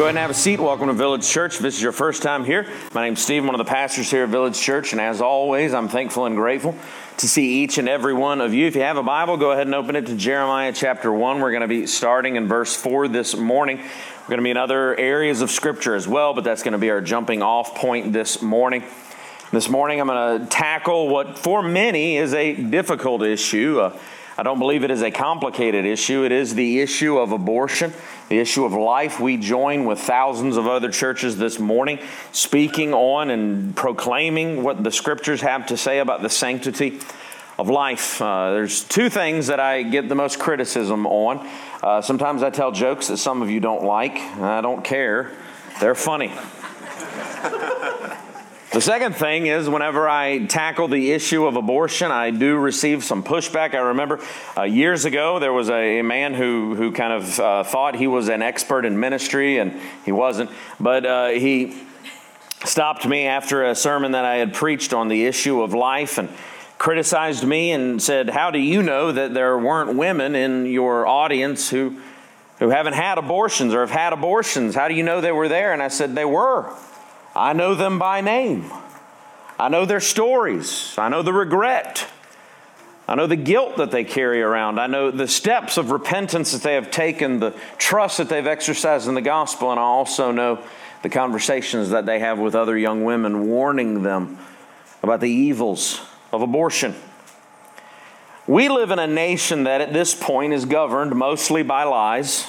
go 0.00 0.06
ahead 0.06 0.16
and 0.16 0.18
have 0.18 0.30
a 0.30 0.34
seat. 0.34 0.58
Welcome 0.58 0.86
to 0.86 0.94
Village 0.94 1.28
Church. 1.28 1.56
If 1.56 1.60
this 1.60 1.76
is 1.76 1.82
your 1.82 1.92
first 1.92 2.22
time 2.22 2.46
here, 2.46 2.66
my 2.94 3.04
name's 3.04 3.20
Steve, 3.20 3.44
one 3.44 3.54
of 3.54 3.58
the 3.58 3.66
pastors 3.66 4.10
here 4.10 4.22
at 4.22 4.30
Village 4.30 4.58
Church, 4.58 4.92
and 4.92 5.00
as 5.00 5.20
always, 5.20 5.74
I'm 5.74 5.90
thankful 5.90 6.24
and 6.24 6.36
grateful 6.36 6.74
to 7.18 7.28
see 7.28 7.62
each 7.62 7.76
and 7.76 7.86
every 7.86 8.14
one 8.14 8.40
of 8.40 8.54
you. 8.54 8.66
If 8.66 8.76
you 8.76 8.80
have 8.80 8.96
a 8.96 9.02
Bible, 9.02 9.36
go 9.36 9.50
ahead 9.50 9.66
and 9.66 9.74
open 9.74 9.96
it 9.96 10.06
to 10.06 10.16
Jeremiah 10.16 10.72
chapter 10.72 11.12
1. 11.12 11.40
We're 11.40 11.50
going 11.50 11.60
to 11.60 11.68
be 11.68 11.86
starting 11.86 12.36
in 12.36 12.48
verse 12.48 12.74
4 12.74 13.08
this 13.08 13.36
morning. 13.36 13.76
We're 13.76 14.28
going 14.28 14.38
to 14.38 14.44
be 14.44 14.50
in 14.50 14.56
other 14.56 14.98
areas 14.98 15.42
of 15.42 15.50
Scripture 15.50 15.94
as 15.94 16.08
well, 16.08 16.32
but 16.32 16.44
that's 16.44 16.62
going 16.62 16.72
to 16.72 16.78
be 16.78 16.88
our 16.88 17.02
jumping 17.02 17.42
off 17.42 17.74
point 17.74 18.14
this 18.14 18.40
morning. 18.40 18.84
This 19.52 19.68
morning, 19.68 20.00
I'm 20.00 20.06
going 20.06 20.40
to 20.40 20.46
tackle 20.46 21.08
what 21.08 21.38
for 21.38 21.62
many 21.62 22.16
is 22.16 22.32
a 22.32 22.54
difficult 22.54 23.22
issue. 23.22 23.80
Uh, 23.80 23.98
I 24.40 24.42
don't 24.42 24.58
believe 24.58 24.84
it 24.84 24.90
is 24.90 25.02
a 25.02 25.10
complicated 25.10 25.84
issue. 25.84 26.24
It 26.24 26.32
is 26.32 26.54
the 26.54 26.80
issue 26.80 27.18
of 27.18 27.30
abortion, 27.32 27.92
the 28.30 28.38
issue 28.38 28.64
of 28.64 28.72
life. 28.72 29.20
We 29.20 29.36
join 29.36 29.84
with 29.84 30.00
thousands 30.00 30.56
of 30.56 30.66
other 30.66 30.90
churches 30.90 31.36
this 31.36 31.58
morning 31.58 31.98
speaking 32.32 32.94
on 32.94 33.28
and 33.28 33.76
proclaiming 33.76 34.62
what 34.62 34.82
the 34.82 34.90
scriptures 34.90 35.42
have 35.42 35.66
to 35.66 35.76
say 35.76 35.98
about 35.98 36.22
the 36.22 36.30
sanctity 36.30 37.00
of 37.58 37.68
life. 37.68 38.22
Uh, 38.22 38.52
there's 38.52 38.82
two 38.82 39.10
things 39.10 39.48
that 39.48 39.60
I 39.60 39.82
get 39.82 40.08
the 40.08 40.14
most 40.14 40.38
criticism 40.38 41.04
on. 41.04 41.46
Uh, 41.82 42.00
sometimes 42.00 42.42
I 42.42 42.48
tell 42.48 42.72
jokes 42.72 43.08
that 43.08 43.18
some 43.18 43.42
of 43.42 43.50
you 43.50 43.60
don't 43.60 43.84
like. 43.84 44.16
I 44.16 44.62
don't 44.62 44.82
care, 44.82 45.32
they're 45.82 45.94
funny. 45.94 46.32
The 48.72 48.80
second 48.80 49.16
thing 49.16 49.48
is 49.48 49.68
whenever 49.68 50.08
I 50.08 50.46
tackle 50.46 50.86
the 50.86 51.10
issue 51.10 51.44
of 51.44 51.56
abortion, 51.56 52.12
I 52.12 52.30
do 52.30 52.56
receive 52.56 53.02
some 53.02 53.24
pushback. 53.24 53.74
I 53.74 53.78
remember 53.78 54.20
uh, 54.56 54.62
years 54.62 55.04
ago 55.04 55.40
there 55.40 55.52
was 55.52 55.68
a, 55.68 55.98
a, 55.98 56.04
man 56.04 56.34
who, 56.34 56.76
who 56.76 56.92
kind 56.92 57.12
of 57.12 57.40
uh, 57.40 57.64
thought 57.64 57.96
he 57.96 58.06
was 58.06 58.28
an 58.28 58.42
expert 58.42 58.84
in 58.84 59.00
ministry, 59.00 59.58
and 59.58 59.80
he 60.04 60.12
wasn't. 60.12 60.50
But 60.78 61.04
uh, 61.04 61.28
he 61.30 61.82
stopped 62.64 63.04
me 63.04 63.26
after 63.26 63.64
a 63.64 63.74
sermon 63.74 64.12
that 64.12 64.24
I 64.24 64.36
had 64.36 64.54
preached 64.54 64.92
on 64.92 65.08
the 65.08 65.26
issue 65.26 65.62
of 65.62 65.74
life 65.74 66.16
and 66.16 66.28
criticized 66.78 67.42
me 67.42 67.72
and 67.72 68.00
said, 68.00 68.30
How 68.30 68.52
do 68.52 68.60
you 68.60 68.84
know 68.84 69.10
that 69.10 69.34
there 69.34 69.58
weren't 69.58 69.96
women 69.96 70.36
in 70.36 70.66
your 70.66 71.08
audience 71.08 71.70
who, 71.70 72.00
who 72.60 72.68
haven't 72.68 72.92
had 72.92 73.18
abortions 73.18 73.74
or 73.74 73.80
have 73.80 73.90
had 73.90 74.12
abortions? 74.12 74.76
How 74.76 74.86
do 74.86 74.94
you 74.94 75.02
know 75.02 75.20
they 75.20 75.32
were 75.32 75.48
there? 75.48 75.72
And 75.72 75.82
I 75.82 75.88
said, 75.88 76.14
They 76.14 76.24
were. 76.24 76.72
I 77.34 77.52
know 77.52 77.74
them 77.74 77.98
by 77.98 78.20
name. 78.20 78.70
I 79.58 79.68
know 79.68 79.84
their 79.84 80.00
stories. 80.00 80.94
I 80.98 81.08
know 81.08 81.22
the 81.22 81.32
regret. 81.32 82.06
I 83.06 83.14
know 83.14 83.26
the 83.26 83.36
guilt 83.36 83.76
that 83.76 83.90
they 83.90 84.04
carry 84.04 84.40
around. 84.40 84.78
I 84.78 84.86
know 84.86 85.10
the 85.10 85.28
steps 85.28 85.76
of 85.76 85.90
repentance 85.90 86.52
that 86.52 86.62
they 86.62 86.74
have 86.74 86.90
taken, 86.90 87.40
the 87.40 87.54
trust 87.76 88.18
that 88.18 88.28
they've 88.28 88.46
exercised 88.46 89.08
in 89.08 89.14
the 89.14 89.20
gospel, 89.20 89.70
and 89.70 89.80
I 89.80 89.82
also 89.82 90.30
know 90.30 90.62
the 91.02 91.08
conversations 91.08 91.90
that 91.90 92.06
they 92.06 92.20
have 92.20 92.38
with 92.38 92.54
other 92.54 92.78
young 92.78 93.04
women, 93.04 93.48
warning 93.48 94.02
them 94.02 94.38
about 95.02 95.20
the 95.20 95.30
evils 95.30 96.00
of 96.32 96.42
abortion. 96.42 96.94
We 98.46 98.68
live 98.68 98.90
in 98.90 98.98
a 98.98 99.06
nation 99.06 99.64
that 99.64 99.80
at 99.80 99.92
this 99.92 100.14
point 100.14 100.52
is 100.52 100.64
governed 100.64 101.14
mostly 101.14 101.62
by 101.62 101.84
lies 101.84 102.46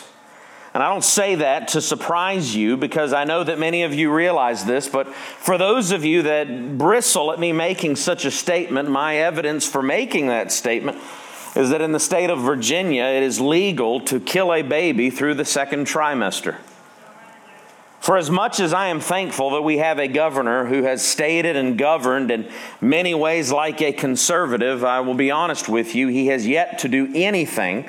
and 0.73 0.81
I 0.81 0.89
don't 0.89 1.03
say 1.03 1.35
that 1.35 1.69
to 1.69 1.81
surprise 1.81 2.55
you 2.55 2.77
because 2.77 3.11
I 3.11 3.25
know 3.25 3.43
that 3.43 3.59
many 3.59 3.83
of 3.83 3.93
you 3.93 4.13
realize 4.13 4.63
this, 4.63 4.87
but 4.87 5.07
for 5.13 5.57
those 5.57 5.91
of 5.91 6.05
you 6.05 6.21
that 6.23 6.77
bristle 6.77 7.33
at 7.33 7.39
me 7.39 7.51
making 7.51 7.97
such 7.97 8.23
a 8.23 8.31
statement, 8.31 8.89
my 8.89 9.17
evidence 9.17 9.67
for 9.67 9.83
making 9.83 10.27
that 10.27 10.51
statement 10.51 10.97
is 11.57 11.71
that 11.71 11.81
in 11.81 11.91
the 11.91 11.99
state 11.99 12.29
of 12.29 12.39
Virginia, 12.39 13.03
it 13.03 13.23
is 13.23 13.41
legal 13.41 13.99
to 13.99 14.21
kill 14.21 14.53
a 14.53 14.61
baby 14.61 15.09
through 15.09 15.33
the 15.33 15.43
second 15.43 15.87
trimester. 15.87 16.55
For 17.99 18.17
as 18.17 18.31
much 18.31 18.61
as 18.61 18.73
I 18.73 18.87
am 18.87 19.01
thankful 19.01 19.51
that 19.51 19.61
we 19.61 19.77
have 19.77 19.99
a 19.99 20.07
governor 20.07 20.65
who 20.65 20.83
has 20.83 21.05
stated 21.05 21.57
and 21.57 21.77
governed 21.77 22.31
in 22.31 22.49
many 22.79 23.13
ways 23.13 23.51
like 23.51 23.81
a 23.81 23.91
conservative, 23.91 24.85
I 24.85 25.01
will 25.01 25.13
be 25.13 25.29
honest 25.29 25.67
with 25.67 25.93
you, 25.93 26.07
he 26.07 26.27
has 26.27 26.47
yet 26.47 26.79
to 26.79 26.87
do 26.87 27.11
anything 27.13 27.87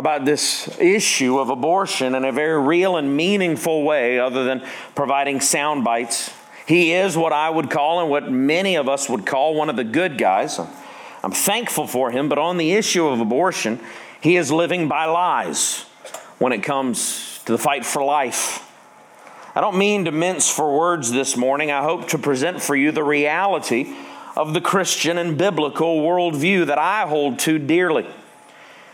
about 0.00 0.24
this 0.24 0.66
issue 0.80 1.38
of 1.38 1.50
abortion 1.50 2.14
in 2.14 2.24
a 2.24 2.32
very 2.32 2.58
real 2.58 2.96
and 2.96 3.14
meaningful 3.14 3.82
way 3.82 4.18
other 4.18 4.44
than 4.44 4.64
providing 4.94 5.42
sound 5.42 5.84
bites. 5.84 6.32
He 6.66 6.94
is 6.94 7.18
what 7.18 7.34
I 7.34 7.50
would 7.50 7.68
call 7.68 8.00
and 8.00 8.08
what 8.08 8.32
many 8.32 8.76
of 8.76 8.88
us 8.88 9.10
would 9.10 9.26
call 9.26 9.54
one 9.54 9.68
of 9.68 9.76
the 9.76 9.84
good 9.84 10.16
guys. 10.16 10.58
I'm 11.22 11.32
thankful 11.32 11.86
for 11.86 12.10
him, 12.10 12.30
but 12.30 12.38
on 12.38 12.56
the 12.56 12.72
issue 12.72 13.06
of 13.08 13.20
abortion, 13.20 13.78
he 14.22 14.38
is 14.38 14.50
living 14.50 14.88
by 14.88 15.04
lies 15.04 15.82
when 16.38 16.52
it 16.52 16.62
comes 16.62 17.38
to 17.44 17.52
the 17.52 17.58
fight 17.58 17.84
for 17.84 18.02
life. 18.02 18.66
I 19.54 19.60
don't 19.60 19.76
mean 19.76 20.06
to 20.06 20.12
mince 20.12 20.50
for 20.50 20.78
words 20.78 21.12
this 21.12 21.36
morning. 21.36 21.70
I 21.70 21.82
hope 21.82 22.08
to 22.08 22.18
present 22.18 22.62
for 22.62 22.74
you 22.74 22.90
the 22.90 23.04
reality 23.04 23.94
of 24.34 24.54
the 24.54 24.62
Christian 24.62 25.18
and 25.18 25.36
biblical 25.36 26.00
worldview 26.00 26.68
that 26.68 26.78
I 26.78 27.06
hold 27.06 27.38
to 27.40 27.58
dearly. 27.58 28.06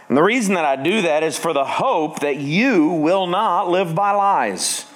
And 0.08 0.16
the 0.16 0.22
reason 0.22 0.54
that 0.54 0.64
I 0.64 0.76
do 0.76 1.02
that 1.02 1.22
is 1.22 1.36
for 1.36 1.52
the 1.52 1.64
hope 1.64 2.20
that 2.20 2.36
you 2.36 2.88
will 2.88 3.26
not 3.26 3.68
live 3.68 3.94
by 3.94 4.12
lies. 4.12 4.86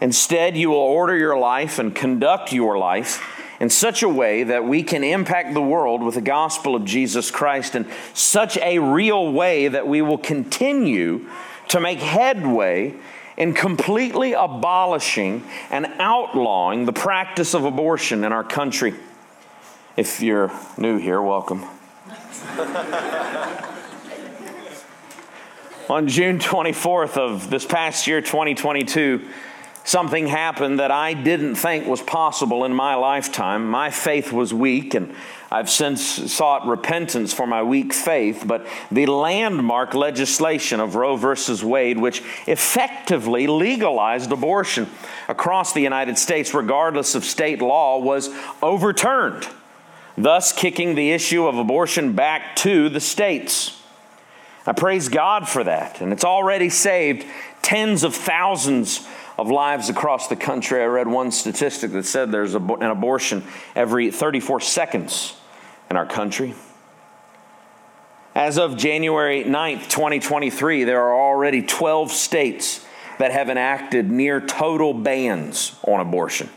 Instead, 0.00 0.56
you 0.56 0.70
will 0.70 0.76
order 0.76 1.16
your 1.16 1.38
life 1.38 1.78
and 1.78 1.94
conduct 1.94 2.52
your 2.52 2.76
life 2.76 3.22
in 3.58 3.70
such 3.70 4.02
a 4.02 4.08
way 4.08 4.42
that 4.42 4.64
we 4.64 4.82
can 4.82 5.02
impact 5.02 5.54
the 5.54 5.62
world 5.62 6.02
with 6.02 6.16
the 6.16 6.20
gospel 6.20 6.76
of 6.76 6.84
Jesus 6.84 7.30
Christ 7.30 7.74
in 7.74 7.86
such 8.12 8.58
a 8.58 8.78
real 8.78 9.32
way 9.32 9.68
that 9.68 9.88
we 9.88 10.02
will 10.02 10.18
continue 10.18 11.26
to 11.68 11.80
make 11.80 12.00
headway 12.00 12.94
in 13.38 13.54
completely 13.54 14.34
abolishing 14.34 15.42
and 15.70 15.86
outlawing 15.98 16.84
the 16.84 16.92
practice 16.92 17.54
of 17.54 17.64
abortion 17.64 18.24
in 18.24 18.32
our 18.32 18.44
country. 18.44 18.94
If 19.96 20.20
you're 20.20 20.52
new 20.76 20.98
here, 20.98 21.22
welcome. 21.22 21.64
On 25.90 26.08
June 26.08 26.38
24th 26.38 27.18
of 27.18 27.50
this 27.50 27.66
past 27.66 28.06
year, 28.06 28.22
2022, 28.22 29.28
something 29.84 30.26
happened 30.26 30.78
that 30.80 30.90
I 30.90 31.12
didn't 31.12 31.56
think 31.56 31.86
was 31.86 32.00
possible 32.00 32.64
in 32.64 32.72
my 32.72 32.94
lifetime. 32.94 33.68
My 33.68 33.90
faith 33.90 34.32
was 34.32 34.54
weak, 34.54 34.94
and 34.94 35.14
I've 35.50 35.68
since 35.68 36.32
sought 36.32 36.66
repentance 36.66 37.34
for 37.34 37.46
my 37.46 37.62
weak 37.62 37.92
faith. 37.92 38.44
But 38.46 38.66
the 38.90 39.04
landmark 39.04 39.92
legislation 39.92 40.80
of 40.80 40.94
Roe 40.94 41.16
versus 41.16 41.62
Wade, 41.62 41.98
which 41.98 42.22
effectively 42.46 43.46
legalized 43.46 44.32
abortion 44.32 44.88
across 45.28 45.74
the 45.74 45.82
United 45.82 46.16
States, 46.16 46.54
regardless 46.54 47.14
of 47.14 47.26
state 47.26 47.60
law, 47.60 47.98
was 47.98 48.30
overturned, 48.62 49.46
thus 50.16 50.50
kicking 50.50 50.94
the 50.94 51.12
issue 51.12 51.46
of 51.46 51.58
abortion 51.58 52.14
back 52.14 52.56
to 52.56 52.88
the 52.88 53.00
states. 53.00 53.82
I 54.66 54.72
praise 54.72 55.08
God 55.08 55.48
for 55.48 55.64
that. 55.64 56.00
And 56.00 56.12
it's 56.12 56.24
already 56.24 56.70
saved 56.70 57.26
tens 57.62 58.02
of 58.02 58.14
thousands 58.14 59.06
of 59.36 59.50
lives 59.50 59.88
across 59.88 60.28
the 60.28 60.36
country. 60.36 60.80
I 60.80 60.86
read 60.86 61.08
one 61.08 61.30
statistic 61.30 61.92
that 61.92 62.04
said 62.04 62.30
there's 62.30 62.54
an 62.54 62.82
abortion 62.82 63.44
every 63.74 64.10
34 64.10 64.60
seconds 64.60 65.36
in 65.90 65.96
our 65.96 66.06
country. 66.06 66.54
As 68.34 68.58
of 68.58 68.76
January 68.76 69.44
9th, 69.44 69.88
2023, 69.88 70.84
there 70.84 71.00
are 71.02 71.14
already 71.14 71.62
12 71.62 72.10
states 72.10 72.84
that 73.18 73.30
have 73.30 73.48
enacted 73.48 74.10
near 74.10 74.40
total 74.40 74.92
bans 74.92 75.76
on 75.86 76.00
abortion. 76.00 76.48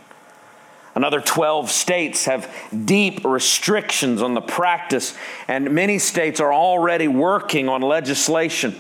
Another 0.98 1.22
12 1.22 1.70
states 1.70 2.26
have 2.26 2.52
deep 2.86 3.24
restrictions 3.24 4.20
on 4.24 4.34
the 4.34 4.42
practice, 4.42 5.16
and 5.48 5.70
many 5.70 6.00
states 6.00 6.40
are 6.40 6.52
already 6.52 7.08
working 7.08 7.70
on 7.70 7.84
legislation 7.84 8.76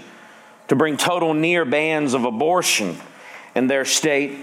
to 0.67 0.75
bring 0.75 0.97
total 0.97 1.35
near 1.35 1.63
bans 1.63 2.15
of 2.15 2.23
abortion 2.23 2.97
in 3.53 3.67
their 3.67 3.85
state. 3.85 4.35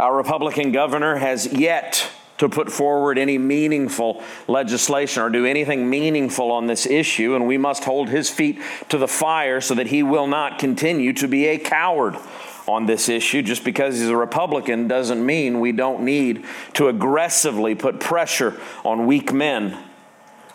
Our 0.00 0.16
Republican 0.16 0.72
governor 0.72 1.14
has 1.14 1.46
yet 1.46 2.10
to 2.38 2.48
put 2.48 2.70
forward 2.70 3.18
any 3.18 3.38
meaningful 3.38 4.22
legislation 4.48 5.22
or 5.22 5.30
do 5.30 5.46
anything 5.46 5.88
meaningful 5.88 6.50
on 6.50 6.66
this 6.66 6.86
issue, 6.86 7.34
and 7.34 7.46
we 7.46 7.56
must 7.56 7.84
hold 7.84 8.08
his 8.08 8.28
feet 8.28 8.60
to 8.88 8.98
the 8.98 9.08
fire 9.08 9.60
so 9.60 9.74
that 9.74 9.88
he 9.88 10.02
will 10.02 10.26
not 10.26 10.58
continue 10.58 11.12
to 11.12 11.28
be 11.28 11.46
a 11.46 11.58
coward 11.58 12.16
on 12.66 12.86
this 12.86 13.08
issue. 13.08 13.42
Just 13.42 13.64
because 13.64 13.98
he's 13.98 14.08
a 14.08 14.16
Republican 14.16 14.88
doesn't 14.88 15.24
mean 15.24 15.60
we 15.60 15.72
don't 15.72 16.02
need 16.02 16.44
to 16.74 16.88
aggressively 16.88 17.74
put 17.74 18.00
pressure 18.00 18.58
on 18.84 19.06
weak 19.06 19.32
men. 19.32 19.78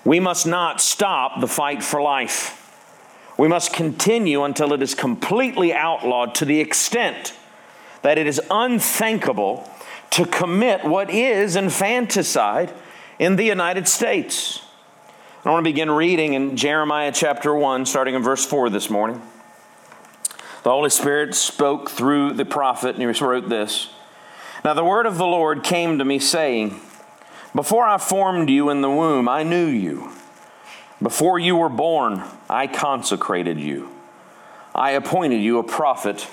We 0.04 0.20
must 0.20 0.48
not 0.48 0.82
stop 0.82 1.40
the 1.40 1.48
fight 1.48 1.84
for 1.84 2.02
life. 2.02 2.56
We 3.38 3.48
must 3.48 3.72
continue 3.72 4.44
until 4.44 4.74
it 4.74 4.82
is 4.82 4.96
completely 4.96 5.74
outlawed 5.74 6.36
to 6.36 6.46
the 6.46 6.60
extent 6.60 7.34
that 8.02 8.18
it 8.18 8.28
is 8.28 8.42
unthinkable 8.52 9.70
to 10.12 10.26
commit 10.26 10.84
what 10.84 11.10
is 11.10 11.56
infanticide 11.56 12.74
in 13.20 13.36
the 13.36 13.44
United 13.44 13.88
States. 13.88 14.62
I 15.46 15.52
want 15.52 15.64
to 15.64 15.70
begin 15.70 15.90
reading 15.90 16.34
in 16.34 16.58
Jeremiah 16.58 17.12
chapter 17.14 17.56
1, 17.56 17.86
starting 17.86 18.16
in 18.16 18.24
verse 18.24 18.46
4 18.46 18.70
this 18.70 18.90
morning. 18.90 19.22
The 20.64 20.72
Holy 20.72 20.90
Spirit 20.90 21.34
spoke 21.36 21.90
through 21.90 22.34
the 22.34 22.44
prophet, 22.46 22.96
and 22.96 23.16
he 23.16 23.24
wrote 23.24 23.48
this 23.48 23.90
Now 24.66 24.74
the 24.74 24.84
word 24.84 25.06
of 25.06 25.18
the 25.18 25.26
Lord 25.26 25.64
came 25.64 25.98
to 25.98 26.06
me, 26.06 26.20
saying, 26.20 26.82
Before 27.56 27.86
I 27.86 27.98
formed 27.98 28.50
you 28.50 28.70
in 28.70 28.82
the 28.82 28.90
womb, 28.90 29.30
I 29.30 29.44
knew 29.44 29.68
you. 29.68 30.12
Before 31.02 31.40
you 31.40 31.56
were 31.56 31.70
born, 31.70 32.24
I 32.50 32.68
consecrated 32.68 33.60
you. 33.60 33.90
I 34.76 34.92
appointed 34.92 35.42
you 35.42 35.60
a 35.60 35.64
prophet 35.64 36.28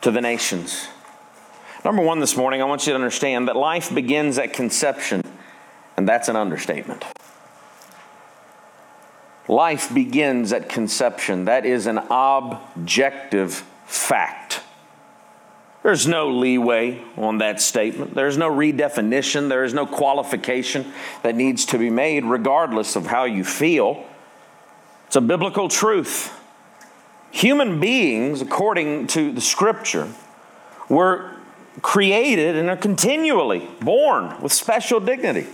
to 0.00 0.10
the 0.10 0.20
nations. 0.20 0.88
Number 1.84 2.02
one 2.02 2.20
this 2.20 2.36
morning, 2.36 2.62
I 2.62 2.64
want 2.64 2.86
you 2.86 2.92
to 2.92 2.94
understand 2.94 3.48
that 3.48 3.56
life 3.56 3.92
begins 3.92 4.38
at 4.38 4.52
conception, 4.52 5.22
and 5.96 6.08
that's 6.08 6.28
an 6.28 6.36
understatement. 6.36 7.04
Life 9.48 9.92
begins 9.92 10.52
at 10.52 10.68
conception. 10.68 11.46
That 11.46 11.66
is 11.66 11.86
an 11.86 11.98
objective 12.08 13.64
fact. 13.86 14.60
There's 15.82 16.06
no 16.06 16.30
leeway 16.30 17.02
on 17.16 17.38
that 17.38 17.60
statement. 17.60 18.14
There's 18.14 18.38
no 18.38 18.48
redefinition. 18.48 19.48
There 19.48 19.64
is 19.64 19.74
no 19.74 19.84
qualification 19.84 20.92
that 21.24 21.34
needs 21.34 21.66
to 21.66 21.78
be 21.78 21.90
made, 21.90 22.24
regardless 22.24 22.94
of 22.94 23.06
how 23.06 23.24
you 23.24 23.42
feel. 23.42 24.04
It's 25.08 25.16
a 25.16 25.20
biblical 25.20 25.68
truth. 25.68 26.32
Human 27.32 27.80
beings, 27.80 28.40
according 28.40 29.08
to 29.08 29.32
the 29.32 29.40
scripture, 29.40 30.12
were 30.88 31.31
created 31.80 32.56
and 32.56 32.68
are 32.68 32.76
continually 32.76 33.68
born 33.80 34.40
with 34.42 34.52
special 34.52 35.00
dignity. 35.00 35.46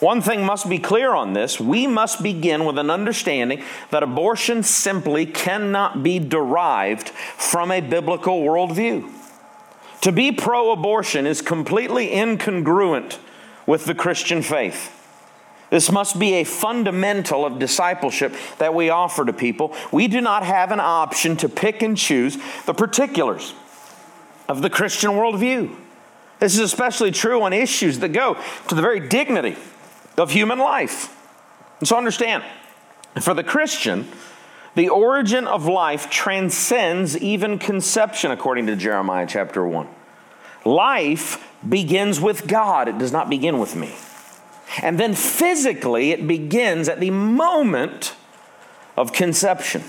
One 0.00 0.22
thing 0.22 0.44
must 0.44 0.68
be 0.68 0.78
clear 0.78 1.12
on 1.12 1.32
this. 1.32 1.58
We 1.58 1.86
must 1.88 2.22
begin 2.22 2.64
with 2.64 2.78
an 2.78 2.88
understanding 2.88 3.64
that 3.90 4.04
abortion 4.04 4.62
simply 4.62 5.26
cannot 5.26 6.04
be 6.04 6.20
derived 6.20 7.08
from 7.08 7.72
a 7.72 7.80
biblical 7.80 8.40
worldview. 8.40 9.10
To 10.02 10.12
be 10.12 10.30
pro 10.30 10.70
abortion 10.70 11.26
is 11.26 11.42
completely 11.42 12.08
incongruent 12.08 13.18
with 13.66 13.86
the 13.86 13.94
Christian 13.94 14.42
faith. 14.42 14.94
This 15.70 15.90
must 15.90 16.18
be 16.18 16.34
a 16.34 16.44
fundamental 16.44 17.44
of 17.44 17.58
discipleship 17.58 18.34
that 18.58 18.74
we 18.74 18.90
offer 18.90 19.24
to 19.24 19.32
people. 19.32 19.74
We 19.92 20.08
do 20.08 20.20
not 20.20 20.44
have 20.44 20.70
an 20.70 20.80
option 20.80 21.36
to 21.38 21.48
pick 21.48 21.82
and 21.82 21.96
choose 21.96 22.38
the 22.64 22.72
particulars 22.72 23.52
of 24.48 24.62
the 24.62 24.70
Christian 24.70 25.10
worldview. 25.10 25.74
This 26.38 26.54
is 26.54 26.60
especially 26.60 27.10
true 27.10 27.42
on 27.42 27.52
issues 27.52 27.98
that 27.98 28.10
go 28.10 28.36
to 28.68 28.74
the 28.74 28.82
very 28.82 29.00
dignity 29.00 29.56
of 30.16 30.30
human 30.30 30.58
life. 30.58 31.14
And 31.80 31.88
so 31.88 31.96
understand, 31.96 32.44
for 33.20 33.34
the 33.34 33.44
Christian, 33.44 34.08
the 34.74 34.88
origin 34.88 35.46
of 35.46 35.66
life 35.66 36.08
transcends 36.08 37.16
even 37.18 37.58
conception, 37.58 38.30
according 38.30 38.66
to 38.66 38.76
Jeremiah 38.76 39.26
chapter 39.28 39.66
1. 39.66 39.88
Life 40.64 41.44
begins 41.68 42.20
with 42.20 42.46
God, 42.46 42.88
it 42.88 42.98
does 42.98 43.12
not 43.12 43.28
begin 43.28 43.58
with 43.58 43.74
me. 43.74 43.94
And 44.82 44.98
then 45.00 45.14
physically, 45.14 46.12
it 46.12 46.28
begins 46.28 46.88
at 46.88 47.00
the 47.00 47.10
moment 47.10 48.14
of 48.96 49.12
conception. 49.12 49.82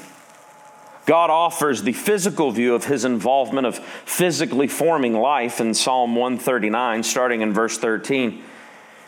God 1.10 1.32
offers 1.32 1.82
the 1.82 1.94
physical 1.94 2.52
view 2.52 2.76
of 2.76 2.86
his 2.86 3.04
involvement 3.04 3.66
of 3.66 3.80
physically 3.80 4.68
forming 4.68 5.16
life 5.16 5.60
in 5.60 5.74
Psalm 5.74 6.16
139, 6.16 7.02
starting 7.02 7.42
in 7.42 7.52
verse 7.52 7.80
13 7.80 8.44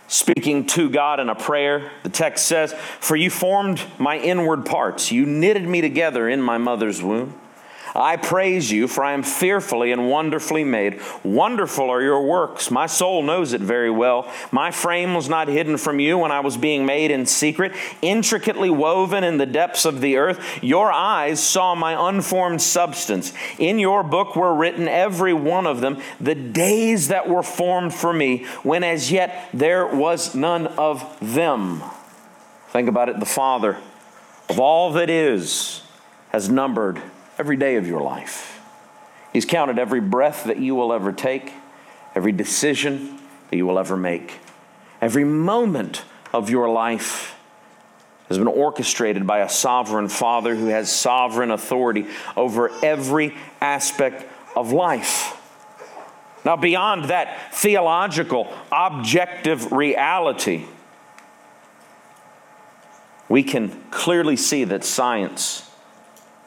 speaking 0.07 0.65
to 0.65 0.89
God 0.89 1.19
in 1.19 1.29
a 1.29 1.35
prayer. 1.35 1.91
The 2.01 2.09
text 2.09 2.47
says, 2.47 2.73
For 2.73 3.15
you 3.15 3.29
formed 3.29 3.83
my 3.99 4.17
inward 4.17 4.65
parts, 4.65 5.11
you 5.11 5.27
knitted 5.27 5.67
me 5.67 5.79
together 5.79 6.27
in 6.27 6.41
my 6.41 6.57
mother's 6.57 7.03
womb. 7.03 7.39
I 7.95 8.17
praise 8.17 8.71
you, 8.71 8.87
for 8.87 9.03
I 9.03 9.13
am 9.13 9.23
fearfully 9.23 9.91
and 9.91 10.09
wonderfully 10.09 10.63
made. 10.63 11.01
Wonderful 11.23 11.89
are 11.89 12.01
your 12.01 12.25
works. 12.25 12.71
My 12.71 12.87
soul 12.87 13.23
knows 13.23 13.53
it 13.53 13.61
very 13.61 13.89
well. 13.89 14.31
My 14.51 14.71
frame 14.71 15.13
was 15.13 15.27
not 15.27 15.47
hidden 15.47 15.77
from 15.77 15.99
you 15.99 16.17
when 16.17 16.31
I 16.31 16.39
was 16.39 16.57
being 16.57 16.85
made 16.85 17.11
in 17.11 17.25
secret, 17.25 17.73
intricately 18.01 18.69
woven 18.69 19.23
in 19.23 19.37
the 19.37 19.45
depths 19.45 19.85
of 19.85 20.01
the 20.01 20.17
earth. 20.17 20.63
Your 20.63 20.91
eyes 20.91 21.41
saw 21.41 21.75
my 21.75 22.09
unformed 22.09 22.61
substance. 22.61 23.33
In 23.59 23.79
your 23.79 24.03
book 24.03 24.35
were 24.35 24.53
written, 24.53 24.87
every 24.87 25.33
one 25.33 25.67
of 25.67 25.81
them, 25.81 26.01
the 26.19 26.35
days 26.35 27.09
that 27.09 27.27
were 27.27 27.43
formed 27.43 27.93
for 27.93 28.13
me, 28.13 28.45
when 28.63 28.83
as 28.83 29.11
yet 29.11 29.49
there 29.53 29.85
was 29.85 30.33
none 30.33 30.67
of 30.67 31.17
them. 31.19 31.83
Think 32.69 32.87
about 32.87 33.09
it 33.09 33.19
the 33.19 33.25
Father 33.25 33.77
of 34.51 34.59
all 34.59 34.91
that 34.91 35.09
is 35.09 35.81
has 36.29 36.49
numbered 36.49 37.01
every 37.41 37.57
day 37.57 37.75
of 37.77 37.87
your 37.87 38.01
life. 38.01 38.61
He's 39.33 39.45
counted 39.45 39.79
every 39.79 39.99
breath 39.99 40.43
that 40.43 40.59
you 40.59 40.75
will 40.75 40.93
ever 40.93 41.11
take, 41.11 41.51
every 42.13 42.31
decision 42.31 43.17
that 43.49 43.57
you 43.57 43.65
will 43.65 43.79
ever 43.79 43.97
make. 43.97 44.37
Every 45.01 45.23
moment 45.23 46.03
of 46.31 46.51
your 46.51 46.69
life 46.69 47.35
has 48.27 48.37
been 48.37 48.45
orchestrated 48.45 49.25
by 49.25 49.39
a 49.39 49.49
sovereign 49.49 50.07
Father 50.07 50.53
who 50.53 50.67
has 50.67 50.95
sovereign 50.95 51.49
authority 51.49 52.05
over 52.37 52.69
every 52.85 53.35
aspect 53.59 54.23
of 54.55 54.71
life. 54.71 55.35
Now, 56.45 56.57
beyond 56.57 57.05
that 57.05 57.55
theological, 57.55 58.55
objective 58.71 59.71
reality, 59.71 60.65
we 63.27 63.41
can 63.41 63.71
clearly 63.89 64.35
see 64.35 64.63
that 64.65 64.83
science 64.83 65.70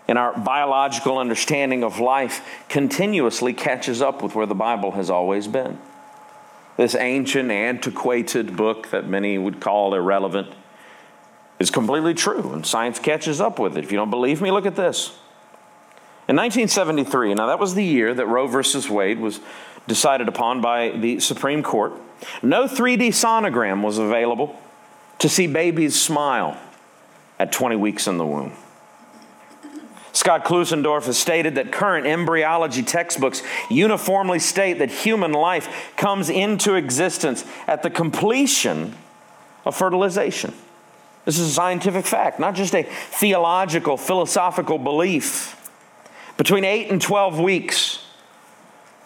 and 0.06 0.18
our 0.18 0.38
biological 0.38 1.18
understanding 1.18 1.82
of 1.82 1.98
life 1.98 2.42
continuously 2.68 3.52
catches 3.52 4.02
up 4.02 4.22
with 4.22 4.34
where 4.34 4.46
the 4.46 4.54
Bible 4.54 4.92
has 4.92 5.10
always 5.10 5.46
been. 5.48 5.78
This 6.76 6.94
ancient, 6.94 7.50
antiquated 7.50 8.56
book 8.56 8.90
that 8.90 9.06
many 9.06 9.38
would 9.38 9.60
call 9.60 9.94
irrelevant 9.94 10.52
is 11.58 11.70
completely 11.70 12.14
true, 12.14 12.52
and 12.52 12.66
science 12.66 12.98
catches 12.98 13.40
up 13.40 13.58
with 13.58 13.76
it. 13.76 13.84
If 13.84 13.92
you 13.92 13.96
don't 13.96 14.10
believe 14.10 14.42
me, 14.42 14.50
look 14.50 14.66
at 14.66 14.76
this. 14.76 15.10
In 16.26 16.36
1973, 16.36 17.34
now 17.34 17.46
that 17.46 17.58
was 17.58 17.74
the 17.74 17.84
year 17.84 18.12
that 18.12 18.26
Roe 18.26 18.46
versus 18.46 18.88
Wade 18.90 19.20
was 19.20 19.40
decided 19.86 20.26
upon 20.26 20.60
by 20.60 20.90
the 20.90 21.20
Supreme 21.20 21.62
Court, 21.62 21.92
no 22.42 22.64
3D 22.64 23.08
sonogram 23.08 23.82
was 23.82 23.98
available 23.98 24.58
to 25.18 25.28
see 25.28 25.46
babies 25.46 26.00
smile 26.00 26.58
at 27.38 27.52
20 27.52 27.76
weeks 27.76 28.06
in 28.06 28.18
the 28.18 28.26
womb. 28.26 28.52
Scott 30.14 30.44
Klusendorf 30.44 31.06
has 31.06 31.18
stated 31.18 31.56
that 31.56 31.72
current 31.72 32.06
embryology 32.06 32.82
textbooks 32.82 33.42
uniformly 33.68 34.38
state 34.38 34.78
that 34.78 34.90
human 34.90 35.32
life 35.32 35.92
comes 35.96 36.30
into 36.30 36.74
existence 36.74 37.44
at 37.66 37.82
the 37.82 37.90
completion 37.90 38.94
of 39.64 39.76
fertilization. 39.76 40.54
This 41.24 41.38
is 41.40 41.50
a 41.50 41.52
scientific 41.52 42.06
fact, 42.06 42.38
not 42.38 42.54
just 42.54 42.76
a 42.76 42.84
theological, 42.84 43.96
philosophical 43.96 44.78
belief. 44.78 45.60
Between 46.36 46.64
8 46.64 46.90
and 46.90 47.02
12 47.02 47.40
weeks, 47.40 48.04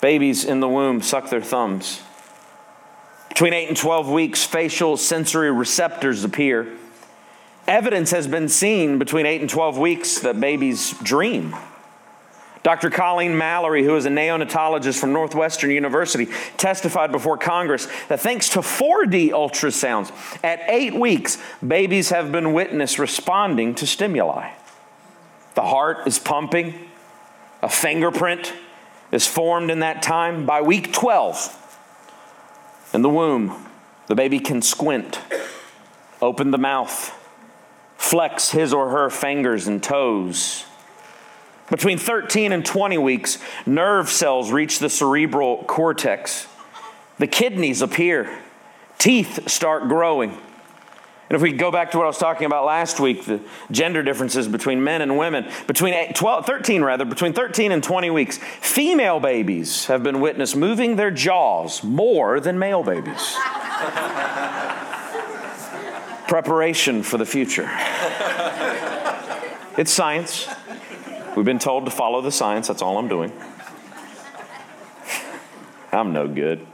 babies 0.03 0.45
in 0.45 0.61
the 0.61 0.69
womb 0.69 1.01
suck 1.01 1.31
their 1.31 1.41
thumbs. 1.41 2.03
Between 3.31 3.55
8 3.55 3.69
and 3.69 3.77
12 3.77 4.11
weeks, 4.11 4.45
facial 4.45 4.99
sensory 4.99 5.51
receptors 5.51 6.23
appear. 6.23 6.77
Evidence 7.69 8.11
has 8.13 8.27
been 8.27 8.49
seen 8.49 8.99
between 8.99 9.27
8 9.27 9.43
and 9.43 9.51
12 9.51 9.77
weeks 9.77 10.21
that 10.21 10.41
babies 10.41 10.95
dream. 11.03 11.55
Dr. 12.63 12.89
Colleen 12.89 13.37
Malloy, 13.37 13.85
who 13.85 13.95
is 13.95 14.07
a 14.07 14.09
neonatologist 14.09 14.99
from 14.99 15.13
Northwestern 15.13 15.71
University, 15.71 16.29
testified 16.57 17.13
before 17.13 17.37
Congress 17.37 17.87
that 18.09 18.21
thanks 18.21 18.49
to 18.51 18.61
4D 18.61 19.31
ultrasounds, 19.31 20.11
at 20.43 20.61
eight 20.67 20.95
weeks, 20.95 21.37
babies 21.67 22.09
have 22.09 22.33
been 22.33 22.55
witnessed 22.55 22.99
responding 22.99 23.75
to 23.77 23.87
stimuli. 23.87 24.51
The 25.55 25.63
heart 25.63 26.07
is 26.07 26.19
pumping, 26.19 26.75
a 27.63 27.69
fingerprint 27.69 28.55
is 29.13 29.27
formed 29.27 29.71
in 29.71 29.81
that 29.81 30.01
time. 30.01 30.47
By 30.47 30.63
week 30.63 30.93
12, 30.93 31.55
in 32.95 33.03
the 33.03 33.11
womb, 33.11 33.67
the 34.07 34.15
baby 34.15 34.41
can 34.41 34.63
squint, 34.63 35.21
open 36.23 36.51
the 36.51 36.59
mouth, 36.59 37.18
flex 37.99 38.51
his 38.51 38.73
or 38.73 38.89
her 38.91 39.11
fingers 39.11 39.67
and 39.67 39.83
toes. 39.83 40.65
Between 41.69 41.99
13 41.99 42.53
and 42.53 42.65
20 42.65 42.97
weeks, 42.97 43.39
nerve 43.67 44.09
cells 44.09 44.51
reach 44.51 44.79
the 44.79 44.89
cerebral 44.89 45.65
cortex. 45.65 46.47
The 47.19 47.27
kidneys 47.27 47.83
appear. 47.83 48.39
Teeth 48.97 49.51
start 49.51 49.89
growing. 49.89 50.31
And 50.31 51.37
if 51.37 51.43
we 51.43 51.53
go 51.53 51.71
back 51.71 51.91
to 51.91 51.99
what 51.99 52.05
I 52.05 52.07
was 52.07 52.17
talking 52.17 52.47
about 52.47 52.65
last 52.65 53.01
week, 53.01 53.27
the 53.27 53.43
gender 53.71 54.03
differences 54.03 54.49
between 54.49 54.83
men 54.83 55.03
and 55.03 55.19
women, 55.19 55.47
between 55.67 56.15
12, 56.15 56.47
13 56.47 56.83
rather, 56.83 57.05
between 57.05 57.35
13 57.35 57.71
and 57.71 57.85
20 57.85 58.09
weeks, 58.09 58.39
female 58.39 59.21
babies 59.21 59.87
have 59.87 60.03
been 60.03 60.21
witnessed 60.21 60.57
moving 60.57 60.97
their 60.97 61.11
jaws 61.11 61.85
more 61.85 62.41
than 62.41 62.59
male 62.59 62.83
babies. 62.83 63.37
Preparation 66.29 67.03
for 67.03 67.19
the 67.19 67.27
future. 67.27 67.69
It's 69.79 69.91
science. 69.93 70.49
We've 71.37 71.45
been 71.45 71.59
told 71.59 71.85
to 71.85 71.91
follow 71.91 72.21
the 72.21 72.33
science. 72.33 72.69
That's 72.69 72.83
all 72.83 72.99
I'm 72.99 73.09
doing. 73.09 73.33
I'm 75.93 76.13
no 76.13 76.29
good. 76.29 76.67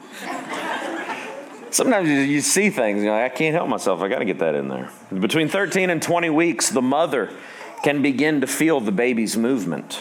Sometimes 1.71 2.09
you, 2.09 2.41
see 2.41 2.71
things, 2.71 3.03
you 3.03 3.13
I 3.13 3.29
can't 3.29 3.55
help 3.55 3.69
myself. 3.69 4.01
I 4.01 4.09
got 4.09 4.21
to 4.21 4.25
get 4.25 4.39
that 4.39 4.55
in 4.55 4.69
there. 4.69 4.91
Between 5.13 5.49
13 5.49 5.91
and 5.91 6.01
20 6.01 6.31
weeks, 6.31 6.71
the 6.71 6.83
mother 6.83 7.31
can 7.83 8.01
begin 8.01 8.41
to 8.41 8.47
feel 8.47 8.81
the 8.81 8.93
baby's 8.93 9.37
movement. 9.37 10.01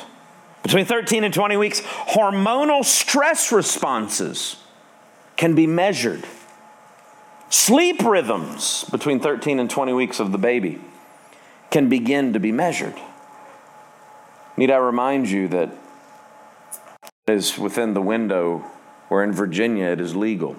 Between 0.61 0.85
13 0.85 1.23
and 1.23 1.33
20 1.33 1.57
weeks, 1.57 1.81
hormonal 1.81 2.85
stress 2.85 3.51
responses 3.51 4.57
can 5.35 5.55
be 5.55 5.67
measured. 5.67 6.25
Sleep 7.53 8.03
rhythms 8.03 8.83
between 8.85 9.19
13 9.19 9.59
and 9.59 9.69
20 9.69 9.93
weeks 9.93 10.19
of 10.19 10.31
the 10.31 10.39
baby 10.39 10.81
can 11.69 11.87
begin 11.87 12.33
to 12.33 12.39
be 12.39 12.51
measured. 12.51 12.95
Need 14.57 14.71
I 14.71 14.77
remind 14.77 15.29
you 15.29 15.47
that 15.49 15.69
it 17.27 17.31
is 17.31 17.59
within 17.59 17.93
the 17.93 18.01
window 18.01 18.65
where 19.07 19.23
in 19.23 19.31
Virginia 19.31 19.85
it 19.85 20.01
is 20.01 20.15
legal 20.15 20.55